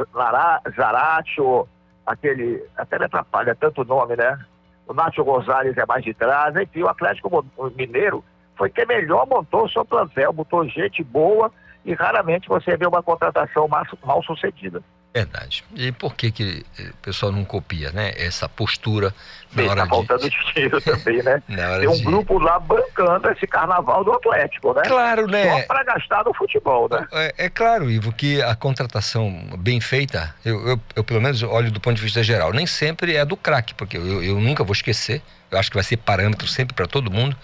[0.75, 1.67] Zaracho,
[2.03, 2.65] aquele.
[2.75, 4.39] Até me atrapalha tanto nome, né?
[4.87, 7.45] O Nacho Gonzalez é mais de trás, enfim, o Atlético
[7.75, 8.23] Mineiro
[8.55, 11.51] foi quem melhor montou o seu plantel, botou gente boa
[11.83, 14.81] e raramente você vê uma contratação mal sucedida.
[15.15, 15.63] Verdade.
[15.73, 18.11] E por que, que eh, o pessoal não copia, né?
[18.17, 19.15] Essa postura
[19.53, 20.35] na Bem, hora tá faltando de...
[20.35, 21.41] estilo também, né?
[21.47, 22.03] Tem um de...
[22.03, 24.81] grupo lá bancando esse carnaval do Atlético, né?
[24.81, 25.61] Claro, né?
[25.61, 27.07] Só para gastar no futebol, né?
[27.13, 31.71] É, é, claro, Ivo, que a contratação bem feita, eu, eu, eu, pelo menos olho
[31.71, 34.73] do ponto de vista geral, nem sempre é do craque, porque eu, eu nunca vou
[34.73, 37.37] esquecer, eu acho que vai ser parâmetro sempre para todo mundo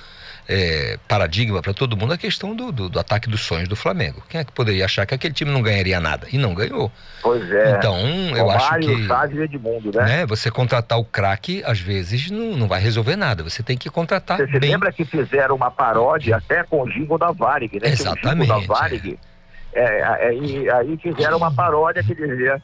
[0.47, 4.23] é, paradigma para todo mundo a questão do, do, do, ataque dos sonhos do Flamengo.
[4.27, 6.27] Quem é que poderia achar que aquele time não ganharia nada?
[6.31, 6.91] E não ganhou.
[7.21, 7.77] Pois é.
[7.77, 7.97] Então,
[8.35, 9.07] eu acho que.
[9.07, 10.03] Sádio Edmundo, né?
[10.05, 10.25] né?
[10.25, 13.43] Você contratar o craque, às vezes, não, não vai resolver nada.
[13.43, 14.37] Você tem que contratar.
[14.37, 14.61] Você bem...
[14.61, 17.89] se lembra que fizeram uma paródia até com o Jingo da Varig, né?
[17.89, 18.51] Exatamente.
[18.51, 19.31] o Jingo da Varig, é.
[19.73, 22.61] É, aí, aí fizeram uma paródia que dizia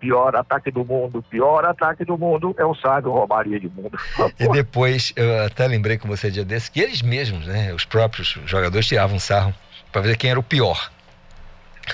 [0.00, 3.98] pior ataque do mundo, pior ataque do mundo é o sábio Romário Edmundo.
[4.38, 8.38] E depois, eu até lembrei com você dia desse, que eles mesmos, né, os próprios
[8.46, 9.54] jogadores tiravam sarro
[9.92, 10.90] para ver quem era o pior.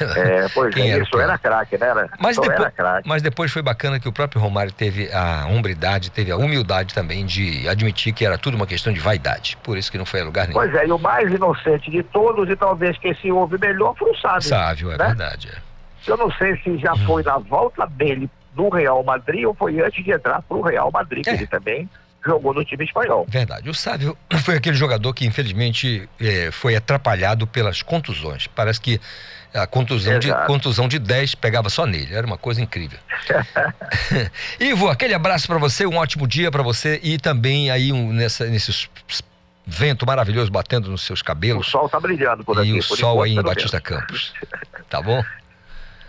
[0.01, 1.87] É, pois quem é, isso era craque, né?
[1.87, 6.11] Era, mas, depois, era mas depois foi bacana que o próprio Romário teve a hombridade,
[6.11, 9.57] teve a humildade também de admitir que era tudo uma questão de vaidade.
[9.63, 10.61] Por isso que não foi a lugar nenhum.
[10.61, 14.11] Pois é, e o mais inocente de todos, e talvez que se ouve melhor, foi
[14.11, 14.43] o Sábio.
[14.43, 15.07] Sábio, é né?
[15.07, 15.49] verdade.
[15.49, 15.67] É.
[16.07, 20.03] Eu não sei se já foi na volta dele no Real Madrid ou foi antes
[20.05, 21.35] de entrar para o Real Madrid, que é.
[21.35, 21.89] ele também
[22.25, 23.25] jogou no time espanhol.
[23.29, 23.71] Verdade.
[23.71, 28.47] O Sávio foi aquele jogador que, infelizmente, é, foi atrapalhado pelas contusões.
[28.49, 29.01] Parece que
[29.55, 32.15] a contusão de, contusão de 10 pegava só nele.
[32.15, 32.99] Era uma coisa incrível.
[34.59, 38.47] Ivo, aquele abraço para você, um ótimo dia para você e também aí um, nessa,
[38.47, 38.89] nesses
[39.67, 41.67] vento maravilhoso batendo nos seus cabelos.
[41.67, 42.69] O sol tá brilhando por aqui.
[42.69, 44.33] E o sol aí em Batista Campos.
[44.89, 45.21] Tá bom?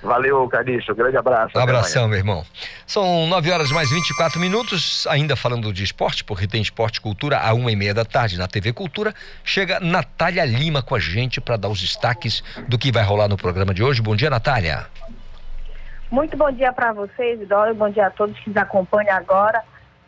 [0.01, 0.93] Valeu, Calixto.
[0.93, 1.57] Grande abraço.
[1.57, 2.45] Um abração, meu irmão.
[2.85, 7.53] São 9 horas mais 24 minutos, ainda falando de esporte, porque tem esporte cultura a
[7.53, 9.13] uma e meia da tarde na TV Cultura.
[9.43, 13.37] Chega Natália Lima com a gente para dar os destaques do que vai rolar no
[13.37, 14.01] programa de hoje.
[14.01, 14.85] Bom dia, Natália.
[16.09, 17.73] Muito bom dia para vocês, Dória.
[17.73, 19.61] Bom dia a todos que nos acompanham agora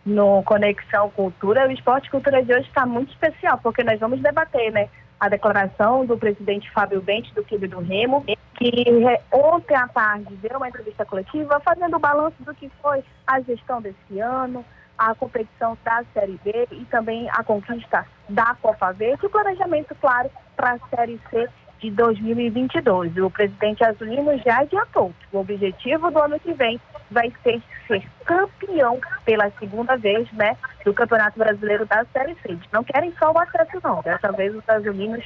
[0.05, 1.67] no Conexão Cultura.
[1.67, 4.87] O Esporte Cultura de hoje está muito especial, porque nós vamos debater, né?
[5.19, 8.23] A declaração do presidente Fábio Bente, do Clube do Remo,
[8.55, 8.85] que
[9.31, 13.81] ontem à tarde deu uma entrevista coletiva fazendo o balanço do que foi a gestão
[13.81, 14.63] desse ano,
[14.97, 19.23] a competição da Série B e também a conquista da Copa Verde.
[19.23, 21.49] E o planejamento, claro, para a Série C
[21.79, 23.17] de 2022.
[23.17, 26.79] O presidente Azulino já adiantou que o objetivo do ano que vem
[27.09, 32.57] vai ser ser campeão pela segunda vez, né, do Campeonato Brasileiro da Série C.
[32.71, 34.01] Não querem só o acesso, não.
[34.03, 35.25] Dessa vez os azulinos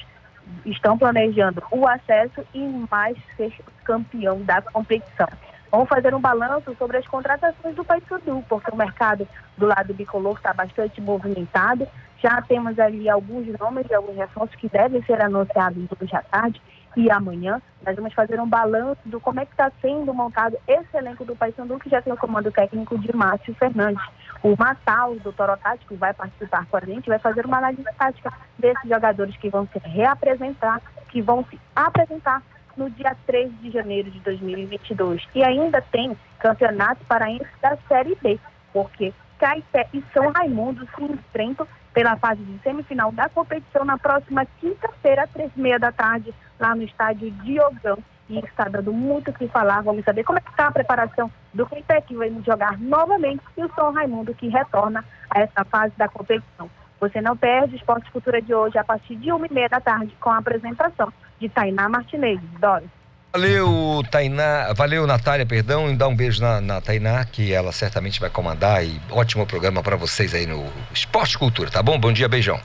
[0.65, 2.59] estão planejando o acesso e
[2.89, 3.53] mais ser
[3.83, 5.27] campeão da competição.
[5.69, 9.27] Vamos fazer um balanço sobre as contratações do Paysandu, porque o mercado
[9.57, 11.87] do lado bicolor está bastante movimentado.
[12.23, 16.61] Já temos ali alguns nomes e alguns reforços que devem ser anunciados hoje à tarde
[16.95, 17.61] e amanhã.
[17.85, 21.35] Nós vamos fazer um balanço do como é que está sendo montado esse elenco do
[21.35, 24.01] Paysandu, que já tem o comando técnico de Márcio Fernandes.
[24.41, 28.31] O Matal, do Toro Tático, vai participar com a gente, vai fazer uma análise tática
[28.57, 32.41] desses jogadores que vão se reapresentar, que vão se apresentar
[32.77, 35.27] no dia 3 de janeiro de 2022.
[35.35, 38.39] E ainda tem campeonato paraense da Série B,
[38.71, 44.45] porque Caeté e São Raimundo se enfrentam pela fase de semifinal da competição na próxima
[44.59, 47.97] quinta-feira, três e meia da tarde, lá no estádio Diogão.
[48.29, 49.81] E está dando muito o que falar.
[49.81, 53.63] Vamos saber como é que está a preparação do Caeté, que vai jogar novamente, e
[53.63, 56.69] o São Raimundo, que retorna a essa fase da competição.
[56.99, 59.81] Você não perde o Esporte Cultura de hoje a partir de uma e meia da
[59.81, 62.39] tarde com a apresentação de Tainá Martinez.
[62.59, 63.02] Doris.
[63.35, 64.71] Valeu, Tainá.
[64.73, 65.89] Valeu, Natália, perdão.
[65.89, 68.85] E dá um beijo na, na Tainá, que ela certamente vai comandar.
[68.85, 71.97] E ótimo programa para vocês aí no Esporte Cultura, tá bom?
[71.99, 72.61] Bom dia, beijão.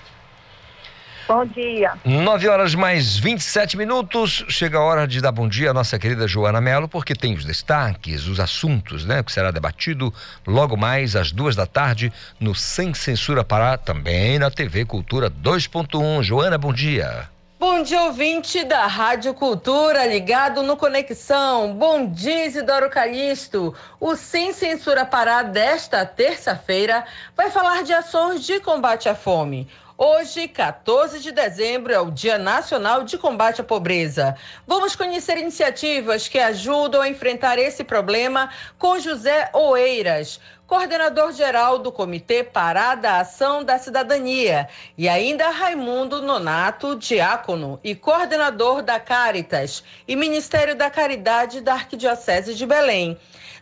[1.26, 1.92] Bom dia.
[2.04, 4.44] 9 horas mais 27 minutos.
[4.50, 7.46] Chega a hora de dar bom dia à nossa querida Joana Mello, porque tem os
[7.46, 9.22] destaques, os assuntos, né?
[9.22, 10.12] Que será debatido
[10.46, 16.22] logo mais às duas da tarde no Sem Censura Pará, também na TV Cultura 2.1.
[16.22, 17.26] Joana, bom dia.
[17.60, 21.74] Bom dia, ouvinte da Rádio Cultura, ligado no Conexão.
[21.74, 23.74] Bom dia, Isidoro Calixto.
[23.98, 27.04] O Sem Censura Pará desta terça-feira
[27.36, 29.68] vai falar de ações de combate à fome.
[30.00, 34.36] Hoje, 14 de dezembro, é o Dia Nacional de Combate à Pobreza.
[34.64, 38.48] Vamos conhecer iniciativas que ajudam a enfrentar esse problema
[38.78, 40.38] com José Oeiras,
[40.68, 44.68] coordenador-geral do Comitê Pará da Ação da Cidadania,
[44.98, 52.54] e ainda Raimundo Nonato, diácono e coordenador da Caritas e Ministério da Caridade da Arquidiocese
[52.54, 53.18] de Belém.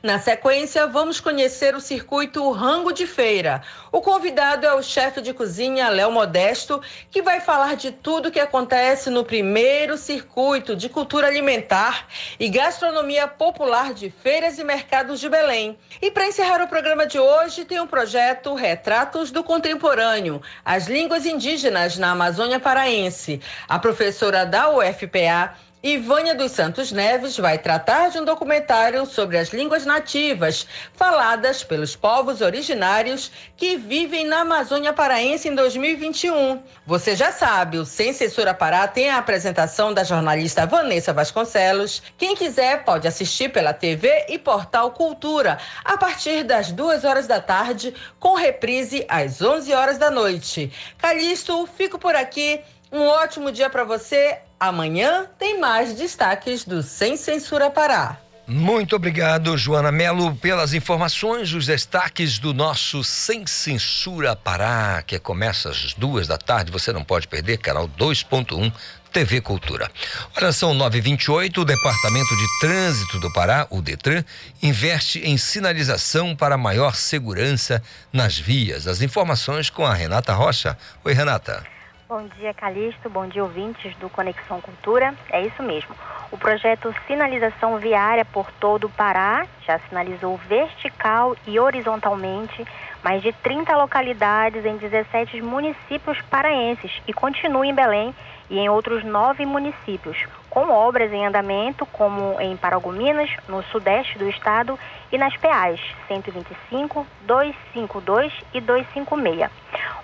[0.06, 3.60] Na sequência, vamos conhecer o circuito Rango de Feira.
[3.90, 6.80] O convidado é o chefe de cozinha Léo Modesto,
[7.10, 12.06] que vai falar de tudo que acontece no primeiro circuito de cultura alimentar
[12.38, 15.76] e gastronomia popular de feiras e mercados de Belém.
[16.00, 21.26] E para encerrar o programa de hoje, tem o projeto Retratos do Contemporâneo, as línguas
[21.26, 23.40] indígenas na Amazônia Paraense.
[23.68, 25.54] A professora da UFPA,
[25.88, 31.94] Ivânia dos Santos Neves vai tratar de um documentário sobre as línguas nativas faladas pelos
[31.94, 36.60] povos originários que vivem na Amazônia Paraense em 2021.
[36.84, 42.02] Você já sabe, o Sem Censura Pará tem a apresentação da jornalista Vanessa Vasconcelos.
[42.18, 47.40] Quem quiser pode assistir pela TV e Portal Cultura a partir das duas horas da
[47.40, 50.72] tarde, com reprise às 11 horas da noite.
[50.98, 52.60] Calixto, fico por aqui.
[52.90, 54.40] Um ótimo dia para você.
[54.58, 58.18] Amanhã tem mais destaques do Sem Censura Pará.
[58.48, 65.68] Muito obrigado, Joana Melo, pelas informações, os destaques do nosso Sem Censura Pará, que começa
[65.68, 66.70] às duas da tarde.
[66.70, 68.72] Você não pode perder, canal 2.1
[69.12, 69.90] TV Cultura.
[70.36, 74.22] Olha, são 928, o Departamento de Trânsito do Pará, o Detran,
[74.62, 78.86] investe em sinalização para maior segurança nas vias.
[78.86, 80.78] As informações com a Renata Rocha.
[81.04, 81.75] Oi, Renata.
[82.08, 83.10] Bom dia, Calixto.
[83.10, 85.12] Bom dia, ouvintes do Conexão Cultura.
[85.28, 85.92] É isso mesmo.
[86.30, 92.64] O projeto Sinalização Viária por todo o Pará já sinalizou vertical e horizontalmente
[93.02, 98.14] mais de 30 localidades em 17 municípios paraenses e continua em Belém
[98.48, 100.16] e em outros nove municípios,
[100.48, 104.78] com obras em andamento, como em Paragominas, no sudeste do estado,
[105.12, 109.50] e nas PAs 125, 252 e 256.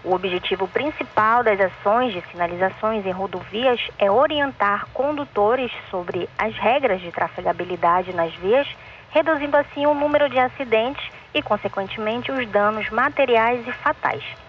[0.04, 7.00] O objetivo principal das ações de sinalizações em rodovias é orientar condutores sobre as regras
[7.00, 8.68] de trafegabilidade nas vias,
[9.10, 14.41] reduzindo assim o número de acidentes e, consequentemente, os danos materiais e fatais.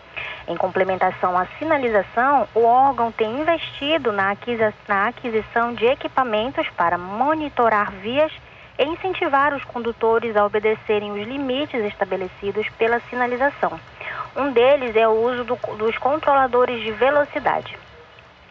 [0.48, 8.32] Em complementação à sinalização, o órgão tem investido na aquisição de equipamentos para monitorar vias
[8.78, 13.80] e incentivar os condutores a obedecerem os limites estabelecidos pela sinalização.
[14.36, 17.78] Um deles é o uso do, dos controladores de velocidade.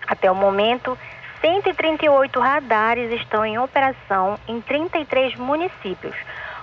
[0.06, 0.96] Até o momento,
[1.42, 6.14] 138 radares estão em operação em 33 municípios,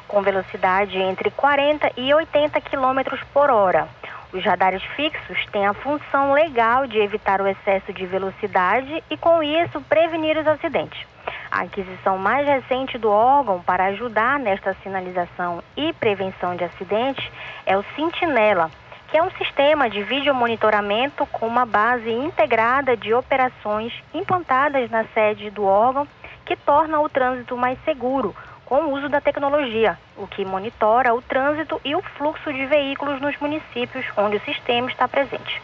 [0.08, 3.88] com velocidade entre 40 e 80 km por hora.
[4.32, 9.42] Os radares fixos têm a função legal de evitar o excesso de velocidade e, com
[9.42, 11.04] isso, prevenir os acidentes.
[11.50, 17.28] A aquisição mais recente do órgão para ajudar nesta sinalização e prevenção de acidentes
[17.66, 18.70] é o Sentinela,
[19.08, 25.06] que é um sistema de vídeo monitoramento com uma base integrada de operações implantadas na
[25.06, 26.08] sede do órgão,
[26.46, 28.36] que torna o trânsito mais seguro
[28.70, 33.20] com o uso da tecnologia, o que monitora o trânsito e o fluxo de veículos
[33.20, 35.60] nos municípios onde o sistema está presente.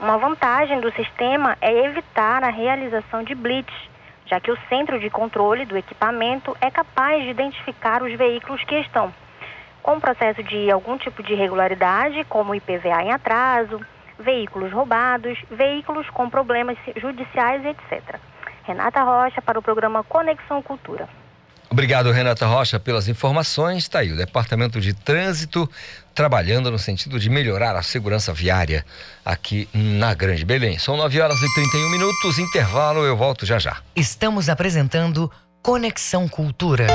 [0.00, 3.74] Uma vantagem do sistema é evitar a realização de blitz,
[4.24, 8.76] já que o centro de controle do equipamento é capaz de identificar os veículos que
[8.76, 9.12] estão
[9.82, 13.78] com processo de algum tipo de irregularidade, como IPVA em atraso,
[14.18, 18.18] veículos roubados, veículos com problemas judiciais, etc.
[18.64, 21.17] Renata Rocha para o programa Conexão Cultura.
[21.70, 23.84] Obrigado, Renata Rocha, pelas informações.
[23.84, 25.70] Está aí o Departamento de Trânsito
[26.14, 28.84] trabalhando no sentido de melhorar a segurança viária
[29.24, 30.78] aqui na Grande Belém.
[30.78, 33.76] São 9 horas e 31 minutos, intervalo, eu volto já já.
[33.94, 35.30] Estamos apresentando
[35.62, 36.86] Conexão Cultura.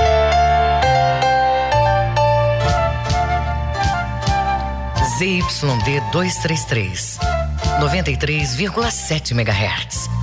[5.20, 7.20] ZYD 233,
[7.80, 10.23] 93,7 MHz.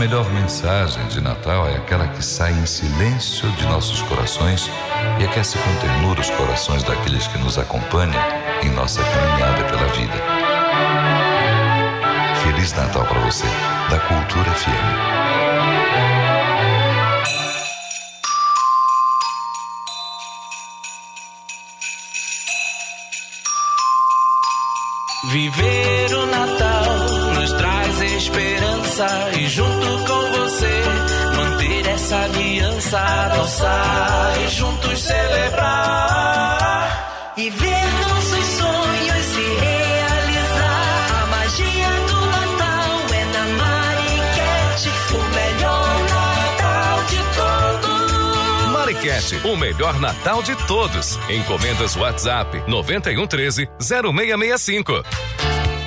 [0.00, 4.70] Melhor mensagem de Natal é aquela que sai em silêncio de nossos corações
[5.20, 8.18] e aquece com ternura os corações daqueles que nos acompanham
[8.62, 10.14] em nossa caminhada pela vida.
[12.42, 13.44] Feliz Natal para você,
[13.90, 15.10] da Cultura FM.
[25.30, 26.84] Viver o Natal
[27.34, 28.69] nos traz esperança
[29.02, 30.82] e junto com você
[31.34, 33.00] manter essa aliança,
[33.34, 36.44] dançar e juntos celebrar
[37.34, 41.22] e ver nossos sonhos se realizar.
[41.22, 48.72] A magia do Natal é na Mariquete, o melhor Natal de todos.
[48.72, 51.18] Mariquete, o melhor Natal de todos.
[51.30, 55.02] Encomendas WhatsApp 9113 0665.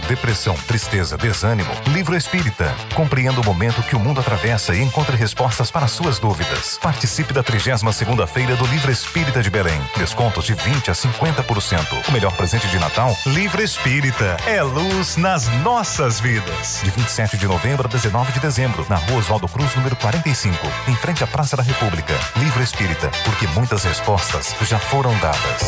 [0.07, 1.69] Depressão, tristeza, desânimo.
[1.87, 2.73] Livro Espírita.
[2.93, 6.77] Compreenda o momento que o mundo atravessa e encontre respostas para suas dúvidas.
[6.81, 9.81] Participe da 32ª feira do Livro Espírita de Belém.
[9.97, 12.07] Descontos de 20 a 50%.
[12.07, 13.15] O melhor presente de Natal?
[13.27, 14.37] Livro Espírita.
[14.45, 16.81] É luz nas nossas vidas.
[16.83, 20.57] De 27 de novembro a 19 de dezembro, na Rua Oswaldo Cruz, número 45,
[20.89, 22.13] em frente à Praça da República.
[22.37, 25.63] Livro Espírita, porque muitas respostas já foram dadas.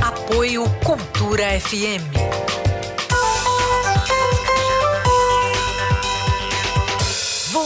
[0.00, 2.50] Apoio Cultura FM.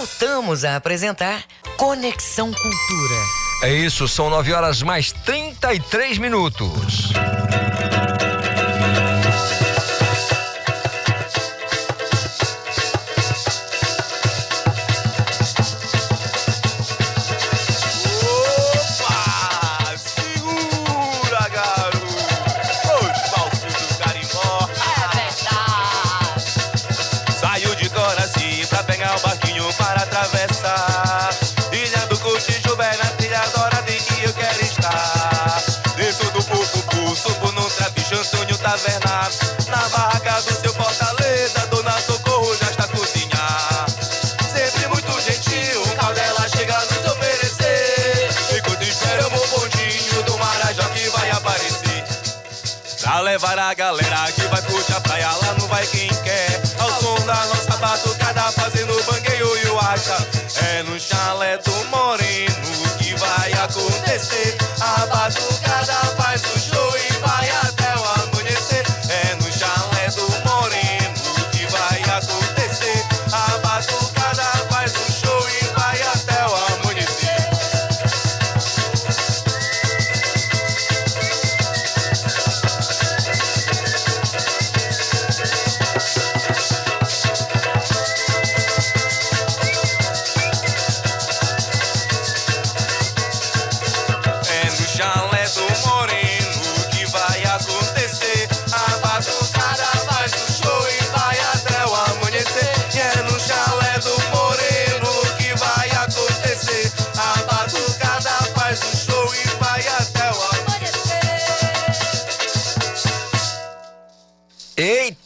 [0.05, 1.43] Voltamos a apresentar
[1.78, 3.14] Conexão Cultura.
[3.62, 7.10] É isso, são 9 horas mais 33 minutos.
[38.74, 39.30] Taverna.
[39.68, 43.86] Na barraca do seu Fortaleza, Dona Socorro já está a cozinhar.
[44.52, 48.30] Sempre muito gentil, um caldela chega a nos oferecer.
[48.59, 52.05] Enquanto esperamos o bondinho do Marajó que vai aparecer.
[53.01, 54.60] Pra levar a galera que vai
[54.96, 55.86] a praia lá não vai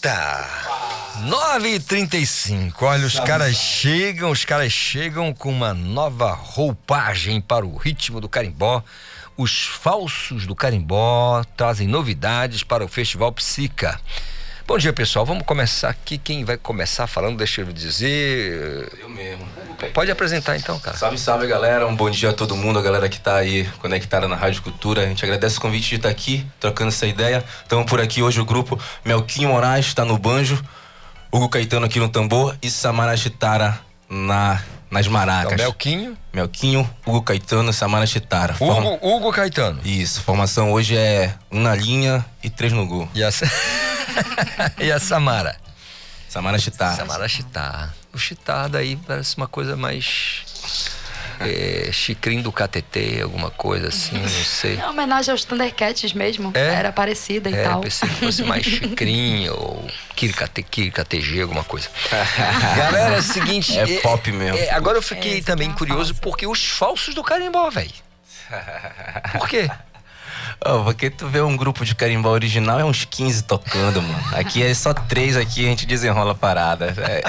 [0.08, 0.48] Eita!
[1.28, 2.72] 9h35.
[2.80, 8.26] Olha, os caras chegam, os caras chegam com uma nova roupagem para o ritmo do
[8.26, 8.82] carimbó.
[9.36, 14.00] Os falsos do carimbó trazem novidades para o Festival Psica.
[14.68, 15.24] Bom dia, pessoal.
[15.24, 16.18] Vamos começar aqui.
[16.18, 18.92] Quem vai começar falando, deixa eu dizer.
[19.00, 19.48] Eu mesmo.
[19.94, 20.94] Pode apresentar então, cara.
[20.94, 21.86] Salve, salve, galera.
[21.86, 25.04] Um bom dia a todo mundo, a galera que tá aí conectada na Rádio Cultura.
[25.04, 27.42] A gente agradece o convite de estar aqui, trocando essa ideia.
[27.62, 30.62] Estamos por aqui hoje o grupo Melquinho Moraes está no banjo,
[31.32, 34.60] Hugo Caetano aqui no tambor e Samara Chitara na,
[34.90, 35.52] nas maracas.
[35.52, 36.18] Então, Melquinho.
[36.32, 38.54] Melquinho, Hugo Caetano Samara Chitara.
[38.58, 39.80] Hugo, Hugo Caetano.
[39.84, 43.08] Isso, formação hoje é um na linha e três no gol.
[43.14, 43.30] E a,
[44.78, 45.56] e a Samara?
[46.28, 46.96] Samara Chitara.
[46.96, 47.94] Samara Chitara.
[48.12, 50.42] O Chitara daí parece uma coisa mais.
[51.40, 54.76] É, chicrinho do KTT, alguma coisa assim, não sei.
[54.78, 56.50] É homenagem aos Thundercats mesmo.
[56.54, 56.74] É?
[56.74, 57.80] Era parecida e É, tal.
[57.80, 59.86] pensei que fosse mais chicrinho ou
[60.16, 61.88] Kirkate, KTG, alguma coisa.
[62.76, 63.78] Galera, é o seguinte.
[63.78, 64.58] É pop mesmo.
[64.58, 67.92] é, agora eu fiquei também curioso porque os falsos do carimbó, velho.
[69.38, 69.70] Por quê?
[70.64, 74.24] Ô, porque tu vê um grupo de carimbó original, é uns 15 tocando, mano.
[74.32, 76.94] Aqui é só três aqui, a gente desenrola a parada.
[76.98, 77.22] É.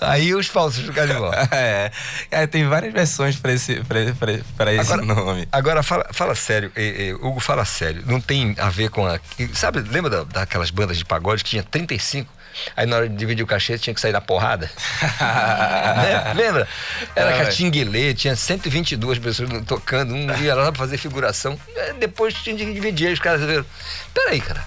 [0.00, 1.30] Aí os falsos do carimbó.
[1.50, 1.90] É.
[2.30, 5.48] Cara, tem várias versões pra esse, pra, pra- pra esse Agora- nome.
[5.50, 8.02] Agora, fala, fala sério, eh, eh, Hugo, fala sério.
[8.06, 9.18] Não tem a ver com a.
[9.54, 12.30] Sabe, lembra da- daquelas bandas de pagode que tinha 35?
[12.76, 14.70] Aí na hora de dividir o cachê tinha que sair na porrada?
[15.20, 16.32] Né?
[16.34, 16.68] Lembra?
[17.14, 21.58] Era É, catinguelê, tinha 122 pessoas tocando, um ia lá pra fazer figuração.
[21.98, 23.64] Depois tinha que dividir, os caras viram.
[24.14, 24.64] Peraí, cara.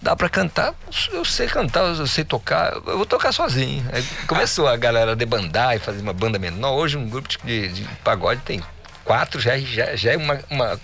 [0.00, 0.74] Dá pra cantar?
[1.12, 3.84] Eu sei cantar, eu sei tocar, eu vou tocar sozinho.
[3.92, 6.72] Aí começou a galera a debandar e fazer uma banda menor.
[6.74, 8.62] Hoje um grupo de, de pagode tem
[9.04, 10.80] quatro, já, já, já é uma, uma-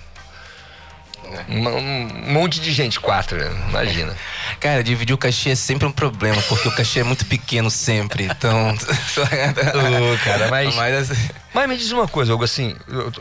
[1.49, 3.51] uma- um monte de gente, quatro, né?
[3.69, 4.15] imagina.
[4.61, 8.25] Cara, dividir o cachê é sempre um problema, porque o cachê é muito pequeno sempre.
[8.25, 8.71] Então.
[8.75, 13.13] Ô, cara, mas, Mas, assim, mas me diz uma coisa, Hugo, assim, eu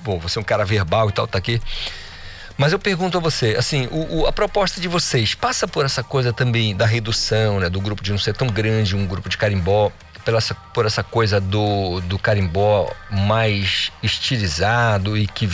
[0.00, 1.60] bom, você é um cara verbal e tal, tá aqui.
[2.58, 6.02] Mas eu pergunto a você, assim, o- o- a proposta de vocês passa por essa
[6.02, 7.68] coisa também da redução, né?
[7.68, 9.92] Do grupo de não ser tão grande, um grupo de carimbó,
[10.26, 10.40] pela
[10.74, 15.48] por essa coisa do, do carimbó mais estilizado e que,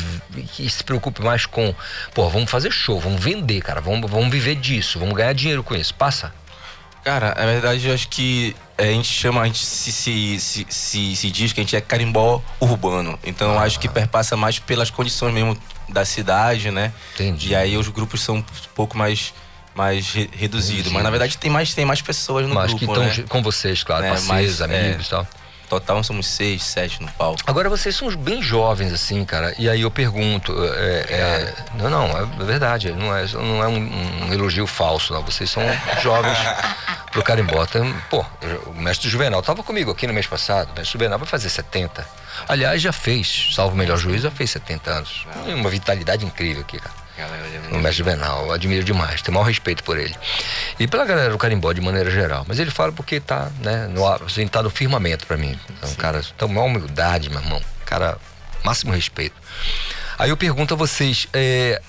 [0.51, 1.75] que se preocupe mais com,
[2.15, 5.75] pô, vamos fazer show, vamos vender, cara, vamos, vamos viver disso, vamos ganhar dinheiro com
[5.75, 5.95] isso.
[5.95, 6.33] Passa?
[7.05, 10.67] Cara, na verdade, eu acho que é, a gente chama, a gente se, se, se,
[10.71, 13.19] se, se diz que a gente é carimbó urbano.
[13.23, 15.57] Então eu acho que perpassa mais pelas condições mesmo
[15.91, 16.93] da cidade, né?
[17.15, 17.51] Entendi.
[17.51, 18.45] E aí os grupos são um
[18.75, 19.35] pouco mais,
[19.75, 20.93] mais re- reduzidos.
[20.93, 23.25] Mas na verdade tem mais, tem mais pessoas no Mas grupo, que estão né?
[23.29, 25.27] com vocês, claro, Né, parceiros, mas, é, amigos e tal.
[25.69, 27.41] Total somos seis, sete no palco.
[27.47, 29.55] Agora vocês são bem jovens, assim, cara.
[29.59, 34.27] E aí eu pergunto, é, é, não, não, é verdade, não é, não é um,
[34.29, 35.23] um elogio falso, não.
[35.23, 35.63] Vocês são
[36.03, 36.37] jovens
[37.11, 37.67] pro carimbó.
[38.11, 38.23] Pô,
[38.67, 40.73] o mestre Juvenal tava comigo aqui no mês passado.
[40.73, 42.07] O mestre Juvenal vai fazer 70.
[42.47, 45.27] Aliás, já fez, salvo o melhor juiz, já fez 70 anos.
[45.47, 47.02] Uma vitalidade incrível aqui, cara.
[47.71, 50.15] O mestre Juvenal, eu admiro demais, tenho o maior respeito por ele.
[50.79, 52.45] E pela galera do carimbó de maneira geral.
[52.49, 55.59] Mas ele fala porque tá, né, no, assim, tá no firmamento pra mim.
[55.83, 57.61] É um cara, tem uma humildade, meu irmão.
[57.85, 58.19] Cara,
[58.65, 59.35] máximo respeito.
[60.19, 61.81] Aí eu pergunto a vocês, é,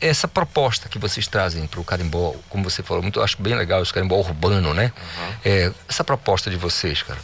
[0.00, 3.82] essa proposta que vocês trazem pro carimbó, como você falou, muito, eu acho bem legal
[3.82, 4.92] esse carimbó urbano, né?
[5.44, 7.20] É, essa proposta de vocês, cara.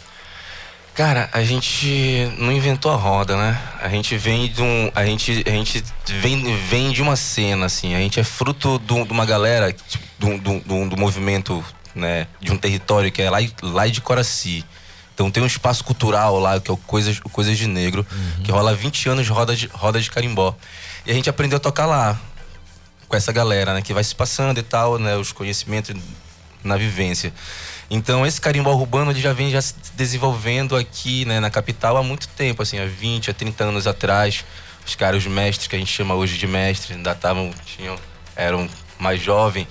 [0.97, 3.61] Cara, a gente não inventou a roda, né?
[3.83, 4.91] A gente vem de um.
[4.95, 5.85] A gente, a gente
[6.23, 7.95] vem, vem de uma cena, assim.
[7.95, 9.77] A gente é fruto de uma galera,
[10.19, 11.63] do, do, do, do movimento,
[11.95, 12.27] né?
[12.41, 14.65] De um território que é lá, lá de Coraci.
[15.15, 18.07] Então tem um espaço cultural lá, que é o Coisas, o Coisas de Negro,
[18.43, 20.57] que rola há 20 anos de roda, de roda de carimbó.
[21.05, 22.19] E a gente aprendeu a tocar lá,
[23.07, 23.83] com essa galera, né?
[23.83, 25.15] Que vai se passando e tal, né?
[25.15, 25.95] Os conhecimentos
[26.65, 27.35] na vivência.
[27.91, 32.03] Então esse carimbó urbano ele já vem já se desenvolvendo aqui, né, na capital há
[32.03, 34.45] muito tempo, assim, há 20, há 30 anos atrás.
[34.85, 37.97] Os caras, os mestres que a gente chama hoje de mestres, ainda estavam, tinham,
[38.37, 38.69] eram
[38.99, 39.67] mais jovens.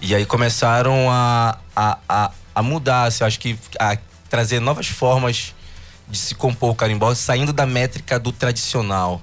[0.00, 3.96] E aí começaram a, a, a, a mudar, assim, acho que a
[4.28, 5.54] trazer novas formas
[6.08, 9.20] de se compor o carimbó, saindo da métrica do tradicional.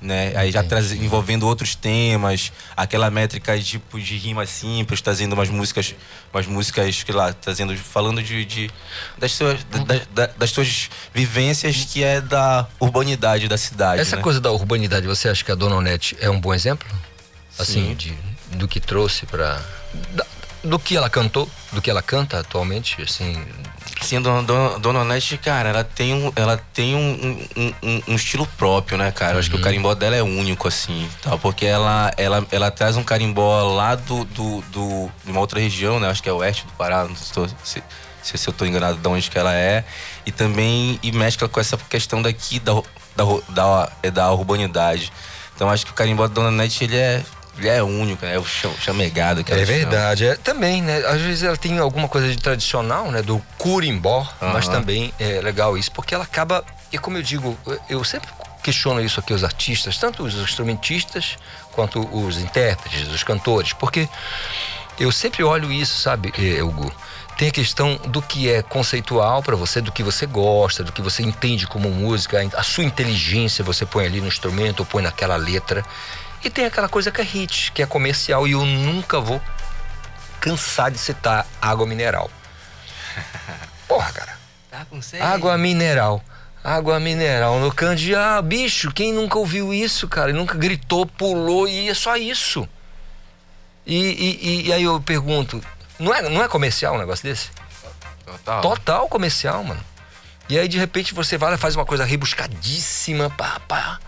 [0.00, 0.32] Né?
[0.36, 5.92] Aí já traz, envolvendo outros temas, aquela métrica tipo de rima simples, trazendo umas músicas,
[6.32, 8.70] umas músicas que lá, trazendo, falando de, de-
[9.18, 14.00] das, suas, da- da- das suas vivências que é da urbanidade da cidade.
[14.00, 14.22] Essa né?
[14.22, 16.86] coisa da urbanidade, você acha que a Dona Onete é um bom exemplo?
[17.58, 17.94] Assim, Sim.
[17.96, 18.14] de,
[18.56, 19.60] do que trouxe pra.
[20.12, 20.26] da-
[20.62, 23.44] do que ela cantou, do que ela canta atualmente, assim.
[24.00, 28.02] Sim, a dona, dona, dona Onete, cara, ela tem um, ela tem um, um, um-
[28.08, 29.34] um estilo próprio, né, cara?
[29.34, 29.60] Eu acho que Uhum.
[29.60, 33.94] o carimbó dela é único, assim, tal, porque ela, ela, ela traz um carimbó lá
[33.96, 36.08] do, do, do- de uma outra região, né?
[36.08, 37.82] Acho que é o oeste do Pará, não sei se,
[38.38, 39.84] se, eu tô enganado de onde que ela é.
[40.24, 42.74] E também e mescla com essa questão daqui da,
[43.16, 45.12] da, da, é da urbanidade.
[45.56, 47.22] Então acho que o carimbó da Dona Nete, ele é,
[47.64, 48.34] é único, né?
[48.34, 49.78] É o cham- chamegado que É ela chama.
[49.78, 50.26] verdade.
[50.26, 50.98] É, também, né?
[51.06, 53.22] Às vezes ela tem alguma coisa de tradicional, né?
[53.22, 54.78] Do curimbó, mas Aham.
[54.80, 56.64] também é legal isso, porque ela acaba.
[56.92, 57.58] E como eu digo,
[57.88, 58.28] eu sempre
[58.62, 61.36] questiono isso aqui, os artistas, tanto os instrumentistas
[61.72, 64.08] quanto os intérpretes, os cantores, porque
[64.98, 66.32] eu sempre olho isso, sabe,
[66.62, 66.92] Hugo?
[67.36, 71.00] Tem a questão do que é conceitual para você, do que você gosta, do que
[71.00, 75.36] você entende como música, a sua inteligência você põe ali no instrumento ou põe naquela
[75.36, 75.84] letra.
[76.44, 79.40] E tem aquela coisa que é hit, que é comercial, e eu nunca vou
[80.40, 82.30] cansar de citar água mineral.
[83.88, 84.38] Porra, cara.
[84.70, 85.22] Tá com sede?
[85.22, 86.22] Água mineral.
[86.62, 88.42] Água mineral no candeal.
[88.42, 90.30] Bicho, quem nunca ouviu isso, cara?
[90.30, 92.68] E nunca gritou, pulou e é só isso.
[93.86, 95.60] E, e- e- e aí eu pergunto,
[95.98, 97.48] não é, não é comercial um negócio desse?
[98.26, 98.60] Total.
[98.60, 99.80] Total comercial, mano.
[100.48, 103.98] E aí de repente você vai lá e faz uma coisa rebuscadíssima, pá, pá.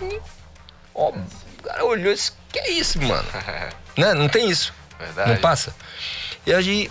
[0.00, 0.20] E,
[0.94, 1.12] Ó,
[1.62, 3.26] o cara olhou e disse, que é isso, mano?
[3.96, 4.14] né?
[4.14, 4.72] Não tem isso.
[4.98, 5.30] Verdade.
[5.30, 5.74] Não passa?
[6.46, 6.90] E aí,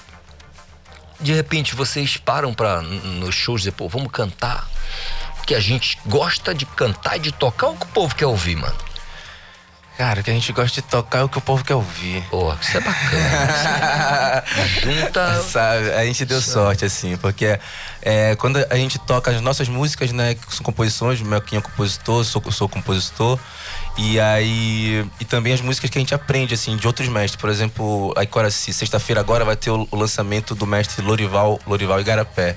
[1.19, 4.67] de repente, vocês param pra, n- nos shows e dizer, pô, vamos cantar.
[5.45, 8.55] Que a gente gosta de cantar e de tocar, o que o povo quer ouvir,
[8.55, 8.75] mano.
[9.97, 12.23] Cara, o que a gente gosta de tocar é o que o povo quer ouvir.
[12.29, 14.43] Pô, isso é bacana.
[14.81, 15.41] Junta.
[15.43, 17.59] Sabe, a gente deu sorte, assim, porque
[18.01, 21.61] é, quando a gente toca as nossas músicas, né, que são composições, o Melquinho é
[21.61, 23.37] compositor, sou, sou compositor.
[23.97, 25.05] E aí.
[25.19, 27.35] E também as músicas que a gente aprende, assim, de outros mestres.
[27.39, 32.55] Por exemplo, a Icoraci, sexta-feira agora vai ter o, lançamento do mestre Lorival, Lorival Igarapé.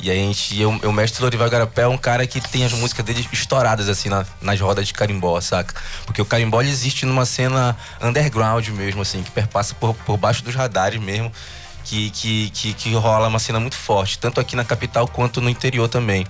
[0.00, 0.60] E aí a gente.
[0.60, 4.08] Eu, o mestre Lorival Igarapé é um cara que tem as músicas dele estouradas, assim,
[4.08, 5.74] na- nas rodas de carimbó, saca?
[6.04, 10.54] Porque o carimbó existe numa cena underground mesmo, assim, que perpassa por, por baixo dos
[10.54, 11.32] radares mesmo.
[11.84, 15.48] Que, que, que, que rola uma cena muito forte, tanto aqui na capital quanto no
[15.48, 16.26] interior também.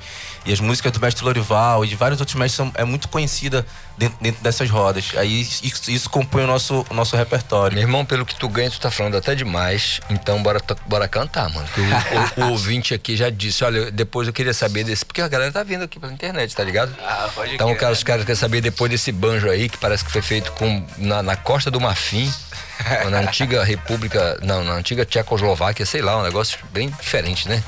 [0.49, 3.67] E as músicas do mestre Lorival e de vários outros mestres são, é muito conhecida
[3.99, 5.13] dentro, dentro dessas rodas.
[5.17, 7.75] Aí isso, isso compõe o nosso, o nosso repertório.
[7.75, 10.01] Meu irmão, pelo que tu ganha, tu tá falando até demais.
[10.09, 11.69] Então bora, bora cantar, mano.
[11.77, 15.05] O, o- o ouvinte aqui já disse, olha, depois eu queria saber desse.
[15.05, 16.97] Porque a galera tá vendo aqui pela internet, tá ligado?
[17.05, 20.11] Ah, pode Então, cara, os caras querem saber depois desse banjo aí, que parece que
[20.11, 22.33] foi feito com, na, na costa do Marfim,
[23.11, 27.63] na antiga República, não, na antiga Tchecoslováquia, sei lá, um negócio bem diferente, né?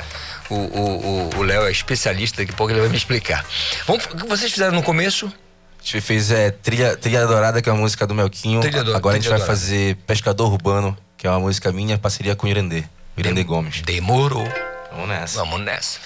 [0.51, 3.44] O- O o- o Léo é especialista, daqui a pouco ele vai me explicar.
[3.86, 5.27] Vamos, o que vocês fizeram no começo?
[5.27, 8.60] A gente fez é, trilha, trilha Dourada, que é uma música do Melquinho.
[8.60, 9.60] Trilha Do- Agora a gente Trilha vai Dourada.
[9.60, 12.85] fazer Pescador Urbano, que é uma música minha, parceria com o Irandê.
[13.16, 13.81] o Irandê Gomes.
[13.82, 14.47] Demorou.
[14.93, 15.39] Vamos nessa.
[15.39, 16.01] Vamos nessa.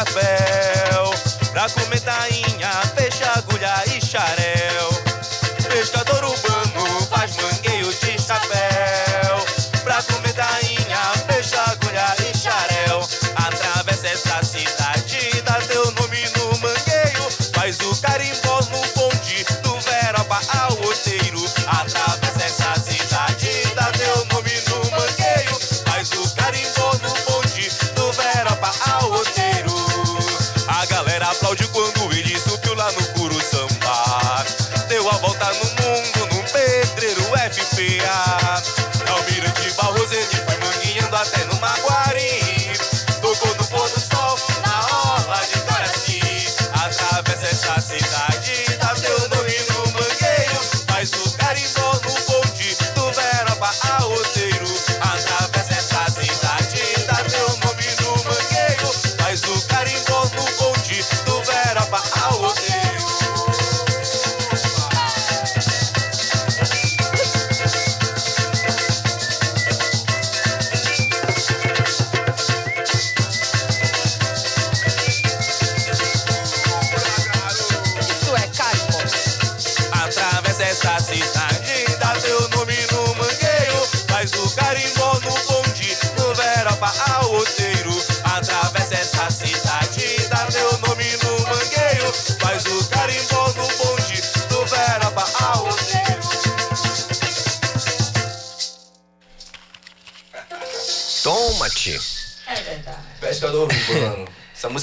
[0.00, 1.10] Chapéu
[1.52, 2.00] Pra comer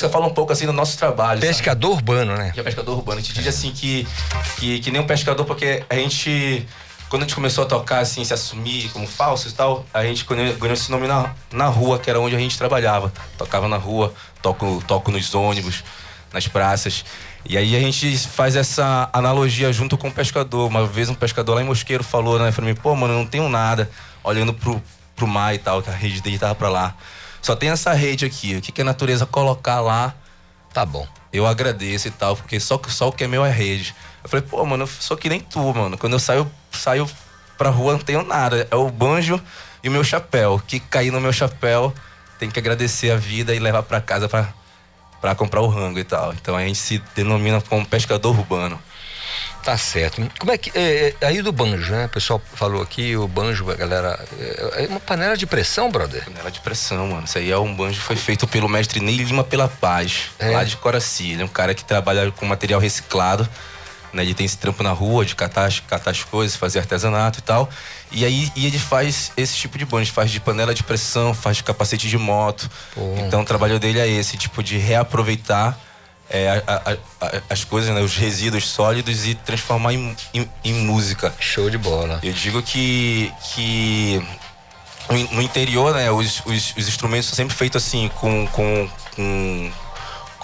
[0.08, 1.40] música fala um pouco assim do nosso trabalho.
[1.40, 2.52] Pescador urbano, né?
[2.54, 3.20] Que é pescador urbano.
[3.20, 4.08] A gente diz assim que,
[4.58, 6.66] que, que nem um pescador, porque a gente.
[7.10, 10.26] Quando a gente começou a tocar, assim, se assumir como falsos e tal, a gente
[10.26, 13.14] ganhou, ganhou esse nome na, na rua, que era onde a gente trabalhava.
[13.38, 15.86] Tocava na rua, toco, toco nos ônibus,
[16.34, 17.06] nas praças.
[17.46, 20.68] E aí a gente faz essa analogia junto com o pescador.
[20.68, 23.26] Uma vez um pescador lá em Mosqueiro falou, né, pra mim, pô, mano, eu não
[23.26, 23.90] tenho nada,
[24.22, 24.84] olhando pro,
[25.16, 26.94] pro mar e tal, que a rede dele tava pra lá.
[27.42, 28.56] Só tem essa rede aqui.
[28.56, 30.14] O que, que a natureza colocar lá,
[30.74, 31.08] tá bom.
[31.32, 33.96] Eu agradeço e tal, porque só, só o que é meu é rede.
[34.24, 35.98] Eu falei, pô, mano, eu sou que nem tu, mano.
[35.98, 37.10] Quando eu saio, saio
[37.58, 38.68] pra rua, não tenho nada.
[38.70, 39.42] É o banjo
[39.84, 40.62] e o meu chapéu.
[40.66, 41.94] Que cair no meu chapéu,
[42.40, 46.34] tem que agradecer a vida e levar pra casa pra comprar o rango e tal.
[46.34, 48.80] Então a gente se denomina como pescador urbano.
[49.64, 50.22] Tá certo.
[50.40, 50.72] Como é que.
[50.74, 52.06] é, é, aí do banjo, né?
[52.06, 54.18] O pessoal falou aqui, o banjo, a galera.
[54.40, 56.24] É é uma panela de pressão, brother.
[56.24, 57.26] Panela de pressão, mano.
[57.26, 60.52] Isso aí é um banjo que foi feito pelo mestre Ney Lima Pela Paz, É.
[60.52, 61.32] lá de Coraci.
[61.32, 63.48] Ele é um cara que trabalha com material reciclado.
[64.14, 64.24] Né?
[64.24, 67.42] Ele tem esse trampo na rua de catar, as- catar as coisas, fazer artesanato e
[67.42, 67.70] tal.
[68.10, 71.58] E aí e ele faz esse tipo de banjo, faz de panela de pressão, faz
[71.58, 72.70] de capacete de moto.
[73.18, 75.78] Então o trabalho dele é esse, tipo, de reaproveitar
[76.30, 76.82] é, a-
[77.22, 81.34] a- as coisas, né, os resíduos sólidos e transformar em, em- em música.
[81.40, 82.20] Show de bola.
[82.24, 84.22] Eu digo que, que
[85.10, 89.72] no- no interior, né, os, os, os instrumentos são sempre feitos assim, com, com, com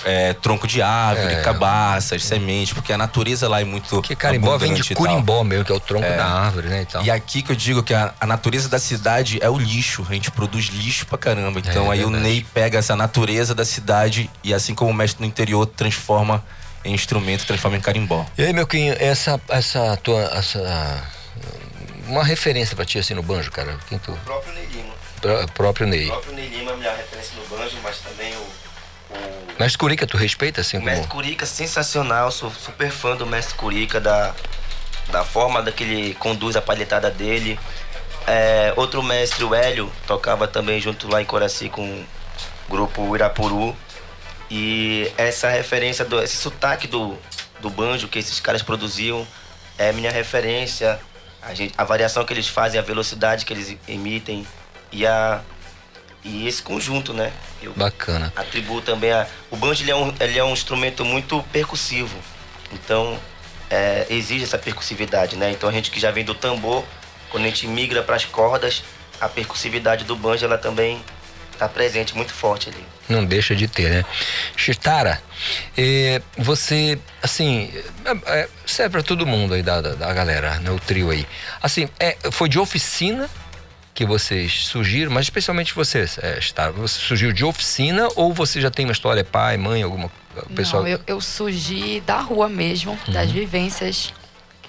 [0.05, 1.41] é, tronco de árvore, É.
[1.41, 4.01] cabaças, sementes, porque a natureza lá é muito.
[4.01, 6.17] Que carimbó vem de curimbó mesmo, que é o tronco É.
[6.17, 6.81] da árvore, né?
[6.81, 7.03] E, tal.
[7.03, 10.05] E aqui que eu digo que a, a natureza da cidade é o lixo.
[10.09, 11.59] A gente produz lixo pra caramba.
[11.59, 12.17] Então É aí verdade.
[12.17, 16.43] o Ney pega essa natureza da cidade e assim como o mestre no interior transforma
[16.85, 18.25] em instrumento, transforma em carimbó.
[18.37, 20.21] E aí, meu quinho, essa, essa tua.
[20.35, 21.03] Essa,
[22.07, 23.77] uma referência pra ti assim no banjo, cara.
[23.87, 24.11] Quem tu?
[24.11, 24.93] O próprio Ney Lima.
[25.21, 26.05] Pró- próprio Ney.
[26.05, 28.45] O próprio Ney Lima é a minha referência no banjo, mas também o,
[29.59, 30.91] Mestre Curica, tu respeita assim o como.
[30.91, 32.31] Mestre Curica, sensacional.
[32.31, 34.33] Sou super fã do Mestre Curica, da,
[35.11, 37.59] da forma da que ele conduz a palhetada dele.
[38.25, 42.05] É, outro mestre, o Hélio, tocava também junto lá em Coraci com o
[42.69, 43.75] grupo Irapuru.
[44.49, 47.17] E essa referência, do, esse sotaque do,
[47.59, 49.25] do banjo que esses caras produziam
[49.77, 50.99] é minha referência.
[51.41, 54.47] A, gente, a variação que eles fazem, a velocidade que eles emitem
[54.91, 55.41] e, a,
[56.23, 57.31] e esse conjunto, né?
[57.61, 58.31] Eu Bacana.
[58.35, 59.27] atribuo também a.
[59.51, 62.17] O banjo ele é, um, ele é um instrumento muito percussivo.
[62.71, 63.19] Então
[63.69, 65.51] é, exige essa percussividade, né?
[65.51, 66.83] Então a gente que já vem do tambor,
[67.29, 68.83] quando a gente migra para as cordas,
[69.19, 71.01] a percussividade do banjo ela também
[71.51, 72.85] está presente muito forte ali.
[73.09, 74.05] Não deixa de ter, né?
[74.55, 75.21] Chitara,
[75.77, 77.69] eh, você, assim,
[78.05, 80.71] é, é, serve pra todo mundo aí da, da, da galera, né?
[80.71, 81.27] O trio aí.
[81.61, 83.29] Assim, é, foi de oficina
[83.93, 88.71] que vocês surgiram, mas especialmente você, é, Chitara, você surgiu de oficina ou você já
[88.71, 90.11] tem uma história, pai, mãe, alguma
[90.55, 90.81] pessoa?
[90.81, 93.33] Não, eu, eu surgi da rua mesmo, das Uhum.
[93.33, 94.11] vivências,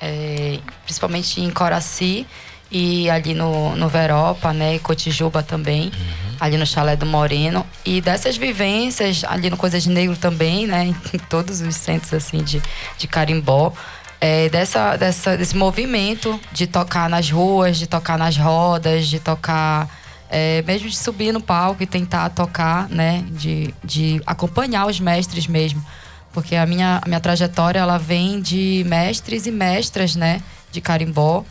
[0.00, 2.26] é, principalmente em Coraci
[2.70, 6.36] e ali no, no Veropa, né, e Cotijuba também, Uhum.
[6.40, 7.64] ali no Chalé do Moreno.
[7.84, 10.84] E dessas vivências, ali no Coisas de Negro também, né,
[11.14, 12.60] em todos os centros assim de,
[12.98, 13.72] de carimbó.
[14.26, 19.86] É, dessa, dessa, desse movimento de tocar nas ruas, de tocar nas rodas, de tocar
[20.30, 23.22] é, mesmo de subir no palco e tentar tocar, né?
[23.28, 25.84] De, de acompanhar os mestres mesmo.
[26.32, 30.40] Porque a minha, a minha trajetória, ela vem de mestres e mestras, né?
[30.72, 31.44] De carimbó.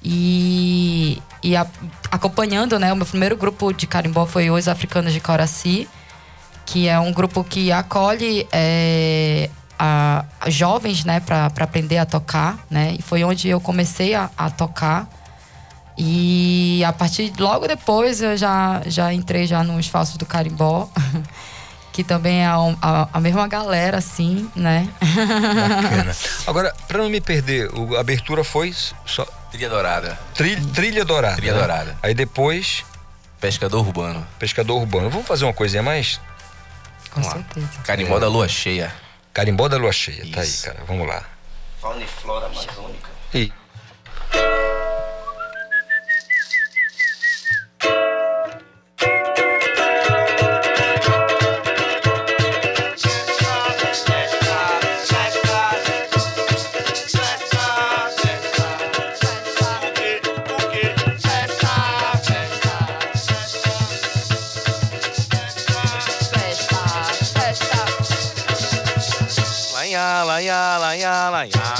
[0.00, 1.66] E, e a-
[2.12, 2.92] acompanhando, né?
[2.92, 5.88] O meu primeiro grupo de carimbó foi Os Africanos de Coraci,
[6.64, 9.50] que é um grupo que acolhe é,
[9.82, 11.20] a, a jovens, né?
[11.20, 12.94] Para aprender a tocar, né?
[12.98, 15.08] E foi onde eu comecei a, a tocar.
[15.96, 20.88] E a partir logo depois eu já, já entrei já nos falsos do carimbó,
[21.92, 24.88] que também é um- a, a mesma galera, assim, né?
[25.00, 26.16] Bacana.
[26.46, 28.74] Agora, pra não me perder, o- a abertura foi
[29.06, 29.26] só.
[29.50, 30.18] Trilha Dourada.
[30.34, 31.36] Tri- trilha Dourada.
[31.36, 31.58] Trilha né?
[31.58, 31.98] Dourada.
[32.02, 32.84] Aí depois.
[33.40, 34.24] Pescador Urbano.
[34.38, 35.08] Pescador Urbano.
[35.10, 36.20] Vamos fazer uma coisinha a mais?
[37.10, 37.62] Com Vamos lá.
[37.84, 38.92] Carimbó da Lua Cheia.
[39.32, 40.84] Carimbó da Lua Cheia, tá aí, cara.
[40.86, 41.24] Vamos lá.
[41.80, 43.10] Fauna e flora amazônica.
[43.34, 43.52] E
[70.40, 71.79] 来呀，来呀，来呀。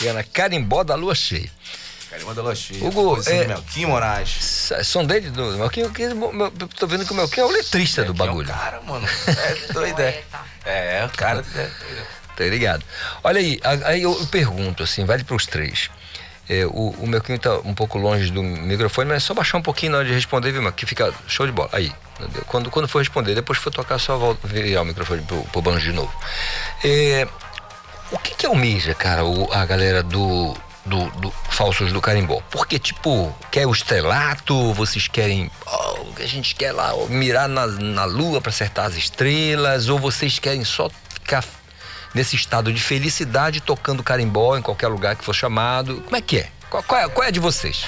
[0.00, 0.24] Bacana.
[0.32, 1.50] Carimbó da lua cheia.
[2.10, 2.84] Carimbó da lua cheia.
[2.84, 4.72] Hugo, é, do Melquinho Moraes.
[4.84, 8.12] Som dele do Melquinho, que, meu- tô vendo que o Melquinho é o letrista do
[8.14, 8.48] bagulho.
[8.48, 10.22] Cara, mano, é doido, é.
[10.64, 11.44] É, o cara.
[11.54, 11.68] É,
[12.36, 12.82] Tá ligado?
[13.22, 15.90] Olha aí, aí eu, eu pergunto, assim, vale pros três.
[16.48, 19.62] É, o, o Melquinho tá um pouco longe do microfone, mas é só baixar um
[19.62, 20.78] pouquinho na hora de responder, viu, Melquinho?
[20.78, 21.68] Que fica show de bola.
[21.72, 21.92] Aí,
[22.46, 25.60] quando, quando for responder, depois que for tocar, só volta, virar o microfone pro, pro
[25.62, 26.12] banjo de novo.
[26.82, 27.28] É,
[28.12, 30.54] o que que almeja, cara, o- a galera do,
[30.84, 32.40] do, do Falsos do Carimbó?
[32.50, 35.50] Porque, tipo, quer o estrelato, vocês querem...
[35.66, 39.98] ó, a gente quer lá ó, mirar na, na lua pra acertar as estrelas, ou
[39.98, 41.44] vocês querem só ficar
[42.14, 46.00] nesse estado de felicidade tocando carimbó em qualquer lugar que for chamado?
[46.02, 46.48] Como é que é?
[46.70, 47.84] Qual, qual é, qual é a de vocês?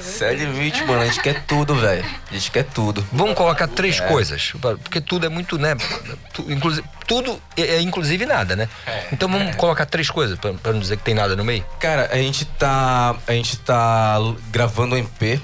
[0.00, 1.02] Sério, limite, mano.
[1.02, 2.04] A gente quer tudo, velho.
[2.30, 3.06] A gente quer tudo.
[3.12, 4.06] Vamos colocar três É.
[4.08, 4.52] coisas,
[4.82, 5.76] porque tudo é muito, né?
[6.32, 8.68] tu- inclusive, tudo é, é inclusive nada, né?
[9.12, 11.64] Então vamos colocar três coisas, pra, pra não dizer que tem nada no meio?
[11.78, 13.14] Cara, a gente tá.
[13.26, 14.16] A gente tá
[14.50, 15.40] gravando um EP,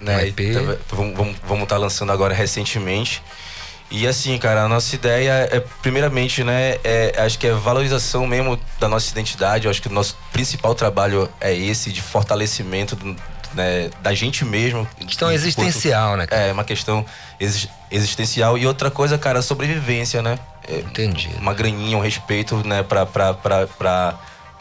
[0.00, 0.16] né?
[0.18, 0.54] Um EP.
[0.54, 0.94] Tá-
[1.46, 3.22] vamos estar lançando agora recentemente.
[3.90, 8.58] E assim, cara, a nossa ideia é, primeiramente, né, é, acho que é valorização mesmo
[8.80, 9.66] da nossa identidade.
[9.66, 13.16] Eu acho que o nosso principal trabalho é esse, de fortalecimento do-
[13.54, 14.86] né, da gente mesmo.
[15.06, 16.26] Questão existencial, né?
[16.30, 17.06] É, uma questão
[17.38, 18.58] exi- existencial.
[18.58, 20.36] E outra coisa, cara, sobrevivência, né?
[20.68, 21.30] É, Entendi.
[21.38, 24.14] Uma graninha, um respeito, né, pra, pra, pra, pra,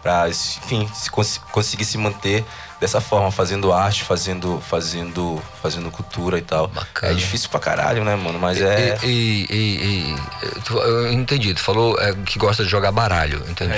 [0.04, 2.46] pra enfim, se cons- conseguir se manter
[2.80, 6.70] dessa forma, fazendo arte, fazendo, fazendo, fazendo cultura e tal.
[7.12, 8.38] É difícil pra caralho, né, mano?
[8.38, 8.98] Mas é.
[9.04, 10.16] E, e-
[10.46, 13.72] e- tu- eu entendi, tu falou é, que gosta de jogar baralho, entendi.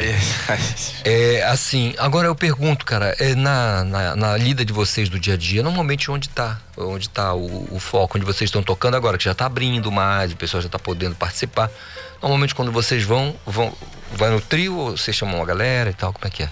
[1.05, 5.35] É, assim, agora eu pergunto, cara, é, na, na, na lida de vocês do dia
[5.35, 6.57] a dia, normalmente onde tá?
[6.75, 10.31] Onde tá o, o foco, onde vocês estão tocando agora, que já tá abrindo mais,
[10.31, 11.69] o pessoal já tá podendo participar.
[12.21, 13.71] Normalmente quando vocês vão, vão
[14.13, 16.49] vai no trio ou vocês chamam a galera e tal, como é que é?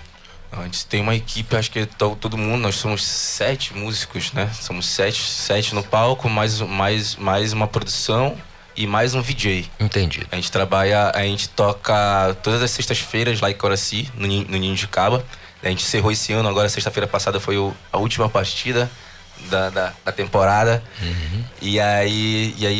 [0.58, 4.50] A gente tem uma equipe, acho que to- todo mundo, nós somos sete músicos, né?
[4.54, 8.38] Somos sete, sete no palco, mais, mais, mais uma produção
[8.76, 9.70] e mais um VJ.
[9.80, 10.26] Entendi.
[10.32, 14.76] A gente trabalha, a gente toca todas as sextas-feiras lá em Coraci, no, no Ninho
[14.76, 15.26] de Caba.
[15.64, 18.90] A gente encerrou esse ano, agora sexta-feira passada foi o- a última partida
[19.50, 20.84] da, da, da temporada.
[21.62, 22.80] E aí, e aí,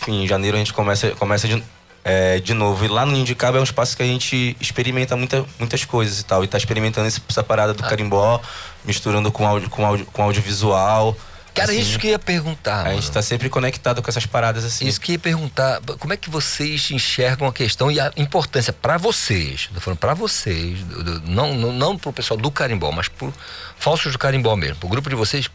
[0.00, 1.62] enfim, em janeiro a gente começa, começa de,
[2.08, 2.84] é, de novo.
[2.84, 6.24] E lá no Cabo é um espaço que a gente experimenta muita, muitas coisas e
[6.24, 6.44] tal.
[6.44, 8.40] E tá experimentando essa parada do carimbó,
[8.84, 11.16] misturando com, áudio, com, áudio, com audiovisual.
[11.52, 11.80] Cara, assim.
[11.80, 12.86] isso que eu ia perguntar.
[12.86, 14.86] A gente tá sempre conectado com essas paradas assim.
[14.86, 18.72] Isso que eu ia perguntar, como é que vocês enxergam a questão e a importância
[18.72, 20.78] pra vocês, tô falando pra vocês,
[21.24, 23.34] não, não, não pro pessoal do carimbó, mas pro
[23.78, 25.50] falsos do carimbó mesmo, pro grupo de vocês, o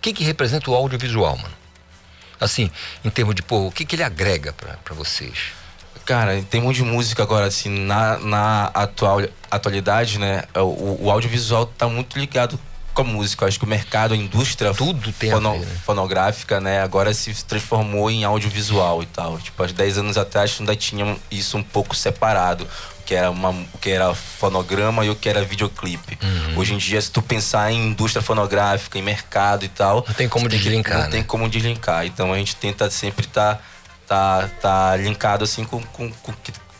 [0.00, 1.54] que que representa o audiovisual, mano?
[2.40, 2.70] Assim,
[3.04, 5.59] em termos de, pô, o que que ele agrega pra vocês?
[6.10, 11.66] Cara, em termos de música agora, assim, na, na atual, atualidade, né, o, o audiovisual
[11.66, 12.58] tá muito ligado
[12.92, 13.44] com a música.
[13.44, 15.66] Eu acho que o mercado, a indústria Tudo tem a ver, né?
[15.86, 19.38] fonográfica, né, agora se transformou em audiovisual e tal.
[19.38, 22.66] Tipo, há 10 anos atrás ainda tinha isso um pouco separado.
[22.98, 26.18] O que era, uma, o que era fonograma e o que era videoclipe.
[26.20, 26.58] Uhum.
[26.58, 30.04] Hoje em dia, se tu pensar em indústria fonográfica, em mercado e tal...
[30.08, 31.10] Não tem como deslinkar, Não né?
[31.10, 32.04] tem como deslinkar.
[32.04, 33.62] Então a gente tenta sempre estar tá,
[34.14, 36.10] tá linkado assim com, com,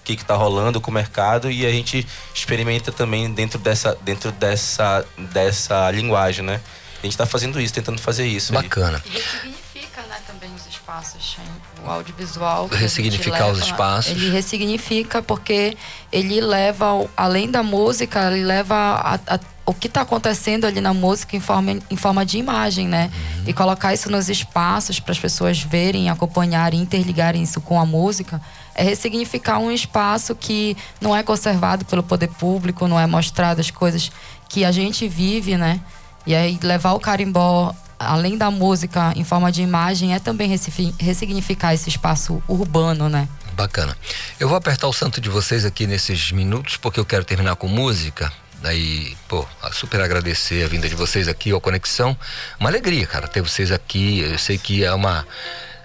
[0.05, 4.33] que, que tá rolando com o mercado e a gente experimenta também dentro dessa dentro
[4.33, 6.61] dessa dessa linguagem, né?
[7.03, 8.53] A gente tá fazendo isso, tentando fazer isso.
[8.57, 8.63] aí.
[8.63, 9.03] Bacana.
[9.07, 11.47] E ressignifica, né, também os espaços, hein?
[11.83, 12.67] o audiovisual.
[12.67, 14.13] Ressignificar os leva, espaços.
[14.13, 15.77] Ele ressignifica porque
[16.13, 19.41] ele leva, além da música, ele leva a- a-
[19.71, 23.09] o que está acontecendo ali na música em forma, em forma de imagem, né?
[23.39, 23.45] Uhum.
[23.47, 28.43] E colocar isso nos espaços para as pessoas verem, acompanharem, interligarem isso com a música,
[28.75, 33.71] é ressignificar um espaço que não é conservado pelo poder público, não é mostrado as
[33.71, 34.11] coisas
[34.49, 35.81] que a gente vive, né?
[36.27, 40.95] E aí levar o carimbó, além da música em forma de imagem, é também ressigni-
[40.99, 43.29] ressignificar esse espaço urbano, né?
[43.55, 43.97] Bacana.
[44.41, 47.69] Eu vou apertar o santo de vocês aqui nesses minutos, porque eu quero terminar com
[47.69, 48.33] música.
[48.63, 52.17] Daí, pô, a super agradecer a vinda de vocês aqui, ao Conexão.
[52.59, 54.21] Uma alegria, cara, ter vocês aqui.
[54.21, 55.27] Eu sei que é uma,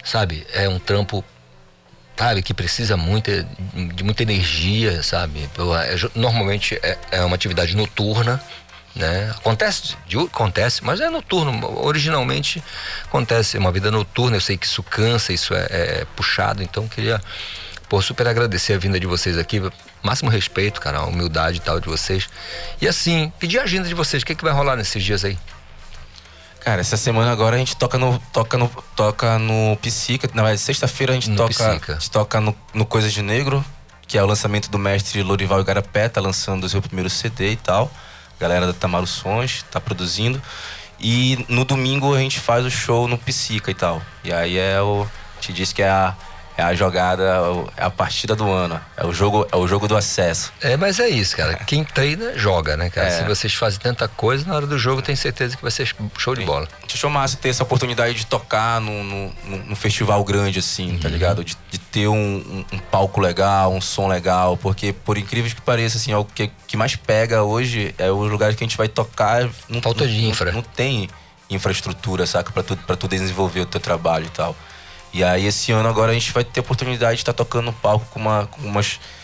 [0.04, 1.24] sabe, é um trampo,
[2.18, 3.48] sabe, que precisa muita,
[3.94, 5.50] de muita energia, sabe?
[5.86, 8.42] É, normalmente é, é uma atividade noturna.
[8.94, 9.30] Né?
[9.38, 11.80] Acontece, de- acontece, mas é noturno.
[11.86, 12.64] Originalmente
[13.04, 14.38] acontece é uma vida noturna.
[14.38, 16.64] Eu sei que isso cansa, isso é, é puxado.
[16.64, 17.22] Então queria,
[17.90, 19.62] pô, super agradecer a vinda de vocês aqui.
[20.06, 22.30] Máximo respeito, cara, a humildade e tal de vocês.
[22.82, 24.24] E assim, pedir a agenda de vocês.
[24.24, 25.38] O que, que vai rolar nesses dias aí?
[26.62, 30.62] Cara, essa semana agora a gente toca no toca no toca no Psica, na verdade,
[30.62, 31.92] sexta-feira a gente No toca Psica.
[31.94, 33.64] a gente toca no, no Coisas de Negro
[34.08, 37.56] que é o lançamento do mestre Lorival Igarapé, tá lançando o seu primeiro CD e
[37.56, 37.92] tal.
[38.40, 40.42] Galera da Tamaro Sons tá produzindo.
[41.00, 44.02] E no domingo a gente faz o show no Psica e tal.
[44.24, 45.08] E aí é o.
[45.40, 46.16] Te disse que é a,
[46.58, 47.24] é a jogada,
[47.76, 48.80] é a partida do ano.
[48.96, 50.54] É o jogo, é o jogo do acesso.
[50.62, 51.56] É, mas é isso, cara.
[51.56, 53.08] Quem treina, joga, né, cara?
[53.08, 53.12] É.
[53.12, 56.34] Se vocês fazem tanta coisa, na hora do jogo, tem certeza que vai ser show
[56.36, 56.68] de bola.
[56.94, 59.34] Achou massa ter essa oportunidade de tocar num, num,
[59.68, 61.00] num- festival grande, assim, Uhum.
[61.00, 61.44] tá ligado?
[61.44, 65.60] De, de ter um, um- um palco legal, um som legal, porque, por incrível que
[65.62, 68.78] pareça, assim, é o que, que mais pega hoje é os lugares que a gente
[68.78, 69.50] vai tocar.
[69.68, 70.52] Não, Falta de infra.
[70.54, 71.10] Não, tem
[71.50, 72.52] infraestrutura, saca?
[72.52, 74.56] Pra tu, pra tu desenvolver o teu trabalho e tal.
[75.16, 77.74] E aí, esse ano agora a gente vai ter a oportunidade de estar tocando no
[77.74, 78.82] palco com uma, com uma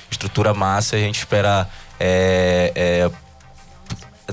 [0.10, 1.68] estrutura massa e a gente espera.
[2.00, 3.12] é, é,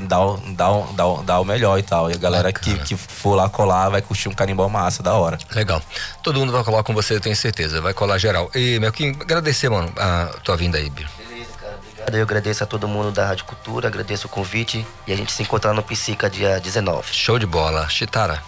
[0.01, 2.09] dar, o- dar, dar, dar o melhor e tal.
[2.09, 5.36] E a galera que, que for lá colar vai curtir um carimbó massa, da hora.
[5.52, 5.82] Legal.
[6.22, 7.80] Todo mundo vai colar com você, eu tenho certeza.
[7.80, 8.48] Vai colar geral.
[8.55, 11.09] E, Melquinho, agradecer, mano, a tua vinda aí, Biro.
[12.12, 15.43] Eu agradeço a todo mundo da Rádio Cultura, agradeço o convite e a gente se
[15.43, 17.09] encontrar no Psica dia 19.
[17.12, 17.89] Show de bola.
[17.89, 18.40] Chitara.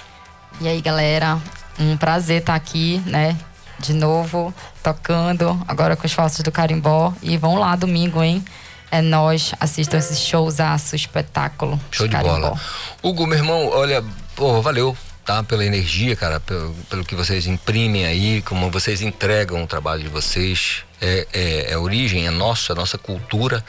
[0.60, 1.36] E aí, galera,
[1.80, 3.36] um prazer estar aqui, né?
[3.78, 7.14] De novo, tocando, agora com os falsos do Carimbó.
[7.22, 8.44] E vão lá domingo, hein?
[8.90, 11.80] É nós, assistam esse showzaço, espetáculo.
[11.90, 12.40] Show de Carimbó.
[12.40, 12.60] bola.
[13.02, 14.04] Hugo, meu irmão, olha,
[14.36, 15.42] pô, valeu, tá?
[15.42, 20.08] Pela energia, cara, pelo, pelo que vocês imprimem aí, como vocês entregam o trabalho de
[20.08, 20.84] vocês.
[21.00, 23.64] É, é, é origem, é nosso, é nossa cultura,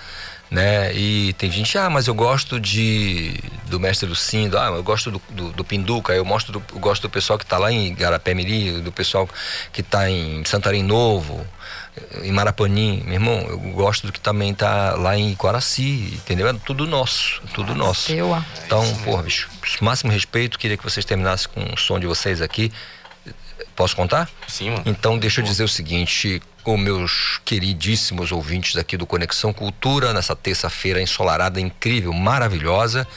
[0.52, 0.94] né?
[0.94, 5.22] E tem gente, ah, mas eu gosto de do mestre Lucindo, ah, eu gosto do,
[5.30, 8.34] do, do Pinduca, eu, mostro do, eu gosto do pessoal que tá lá em Garapé
[8.34, 9.30] Miri, do pessoal
[9.72, 11.48] que tá em Santarém Novo,
[12.22, 16.50] em Marapanim, meu irmão, eu gosto do que também tá lá em Coraci, entendeu?
[16.50, 18.12] É tudo nosso, tudo nosso.
[18.66, 19.50] Então, porra, bicho,
[19.80, 22.74] máximo respeito, queria que vocês terminassem com o som de vocês aqui.
[23.76, 24.30] Posso contar?
[24.48, 24.84] Sim, mano.
[24.86, 30.36] Então, deixa eu dizer o seguinte, com meus queridíssimos ouvintes aqui do Conexão Cultura, nessa
[30.36, 33.08] terça-feira ensolarada, incrível, maravilhosa.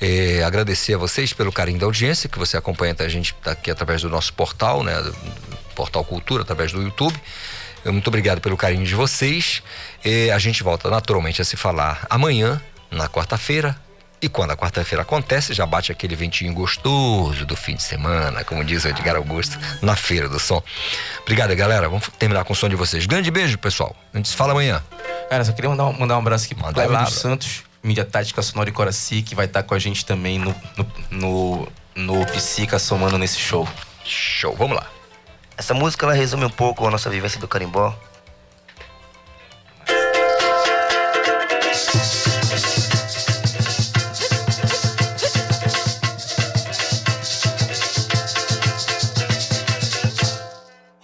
[0.00, 4.02] É, agradecer a vocês pelo carinho da audiência, que você acompanha a gente aqui através
[4.02, 5.00] do nosso portal, né?
[5.00, 5.16] do
[5.74, 7.18] Portal Cultura, através do YouTube.
[7.84, 9.62] Muito obrigado pelo carinho de vocês.
[10.04, 12.60] É, a gente volta naturalmente a se falar amanhã,
[12.90, 13.76] na quarta-feira.
[14.20, 18.64] E quando a quarta-feira acontece, já bate aquele ventinho gostoso do fim de semana, como
[18.64, 20.62] diz o Edgar Augusto, na Feira do Som.
[21.20, 21.88] Obrigado, galera.
[21.88, 23.04] Vamos terminar com o som de vocês.
[23.04, 23.94] Grande beijo, pessoal.
[24.14, 24.82] A gente se fala amanhã.
[25.28, 27.14] Cara, só queria mandar um, mandar um abraço aqui pro Cleber dos.
[27.14, 30.86] Santos, mídia tática sonora e Coraci, que vai estar com a gente também no, no,
[31.10, 33.68] no, no Psica somando nesse show.
[34.02, 34.86] Show, vamos lá.
[35.58, 37.94] Essa música ela resume um pouco a nossa vivência do carimbó.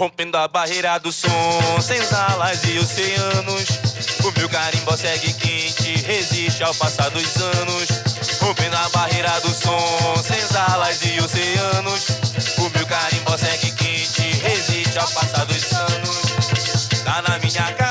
[0.02, 1.30] Rompendo a barreira do som,
[1.80, 3.68] senzalas e oceanos.
[4.24, 7.88] O meu carimbó segue quente, resiste ao passar dos anos.
[8.40, 12.08] Rompendo a barreira do som, senzalas e oceanos.
[12.58, 16.22] O meu carimbó segue quente, resiste ao passar dos anos.
[17.04, 17.81] Tá na minha casa,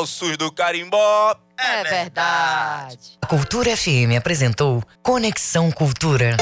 [0.00, 1.36] falsos do carimbó.
[1.58, 1.90] É, verdade.
[1.90, 3.18] verdade.
[3.20, 6.36] A Cultura FM apresentou Conexão Cultura.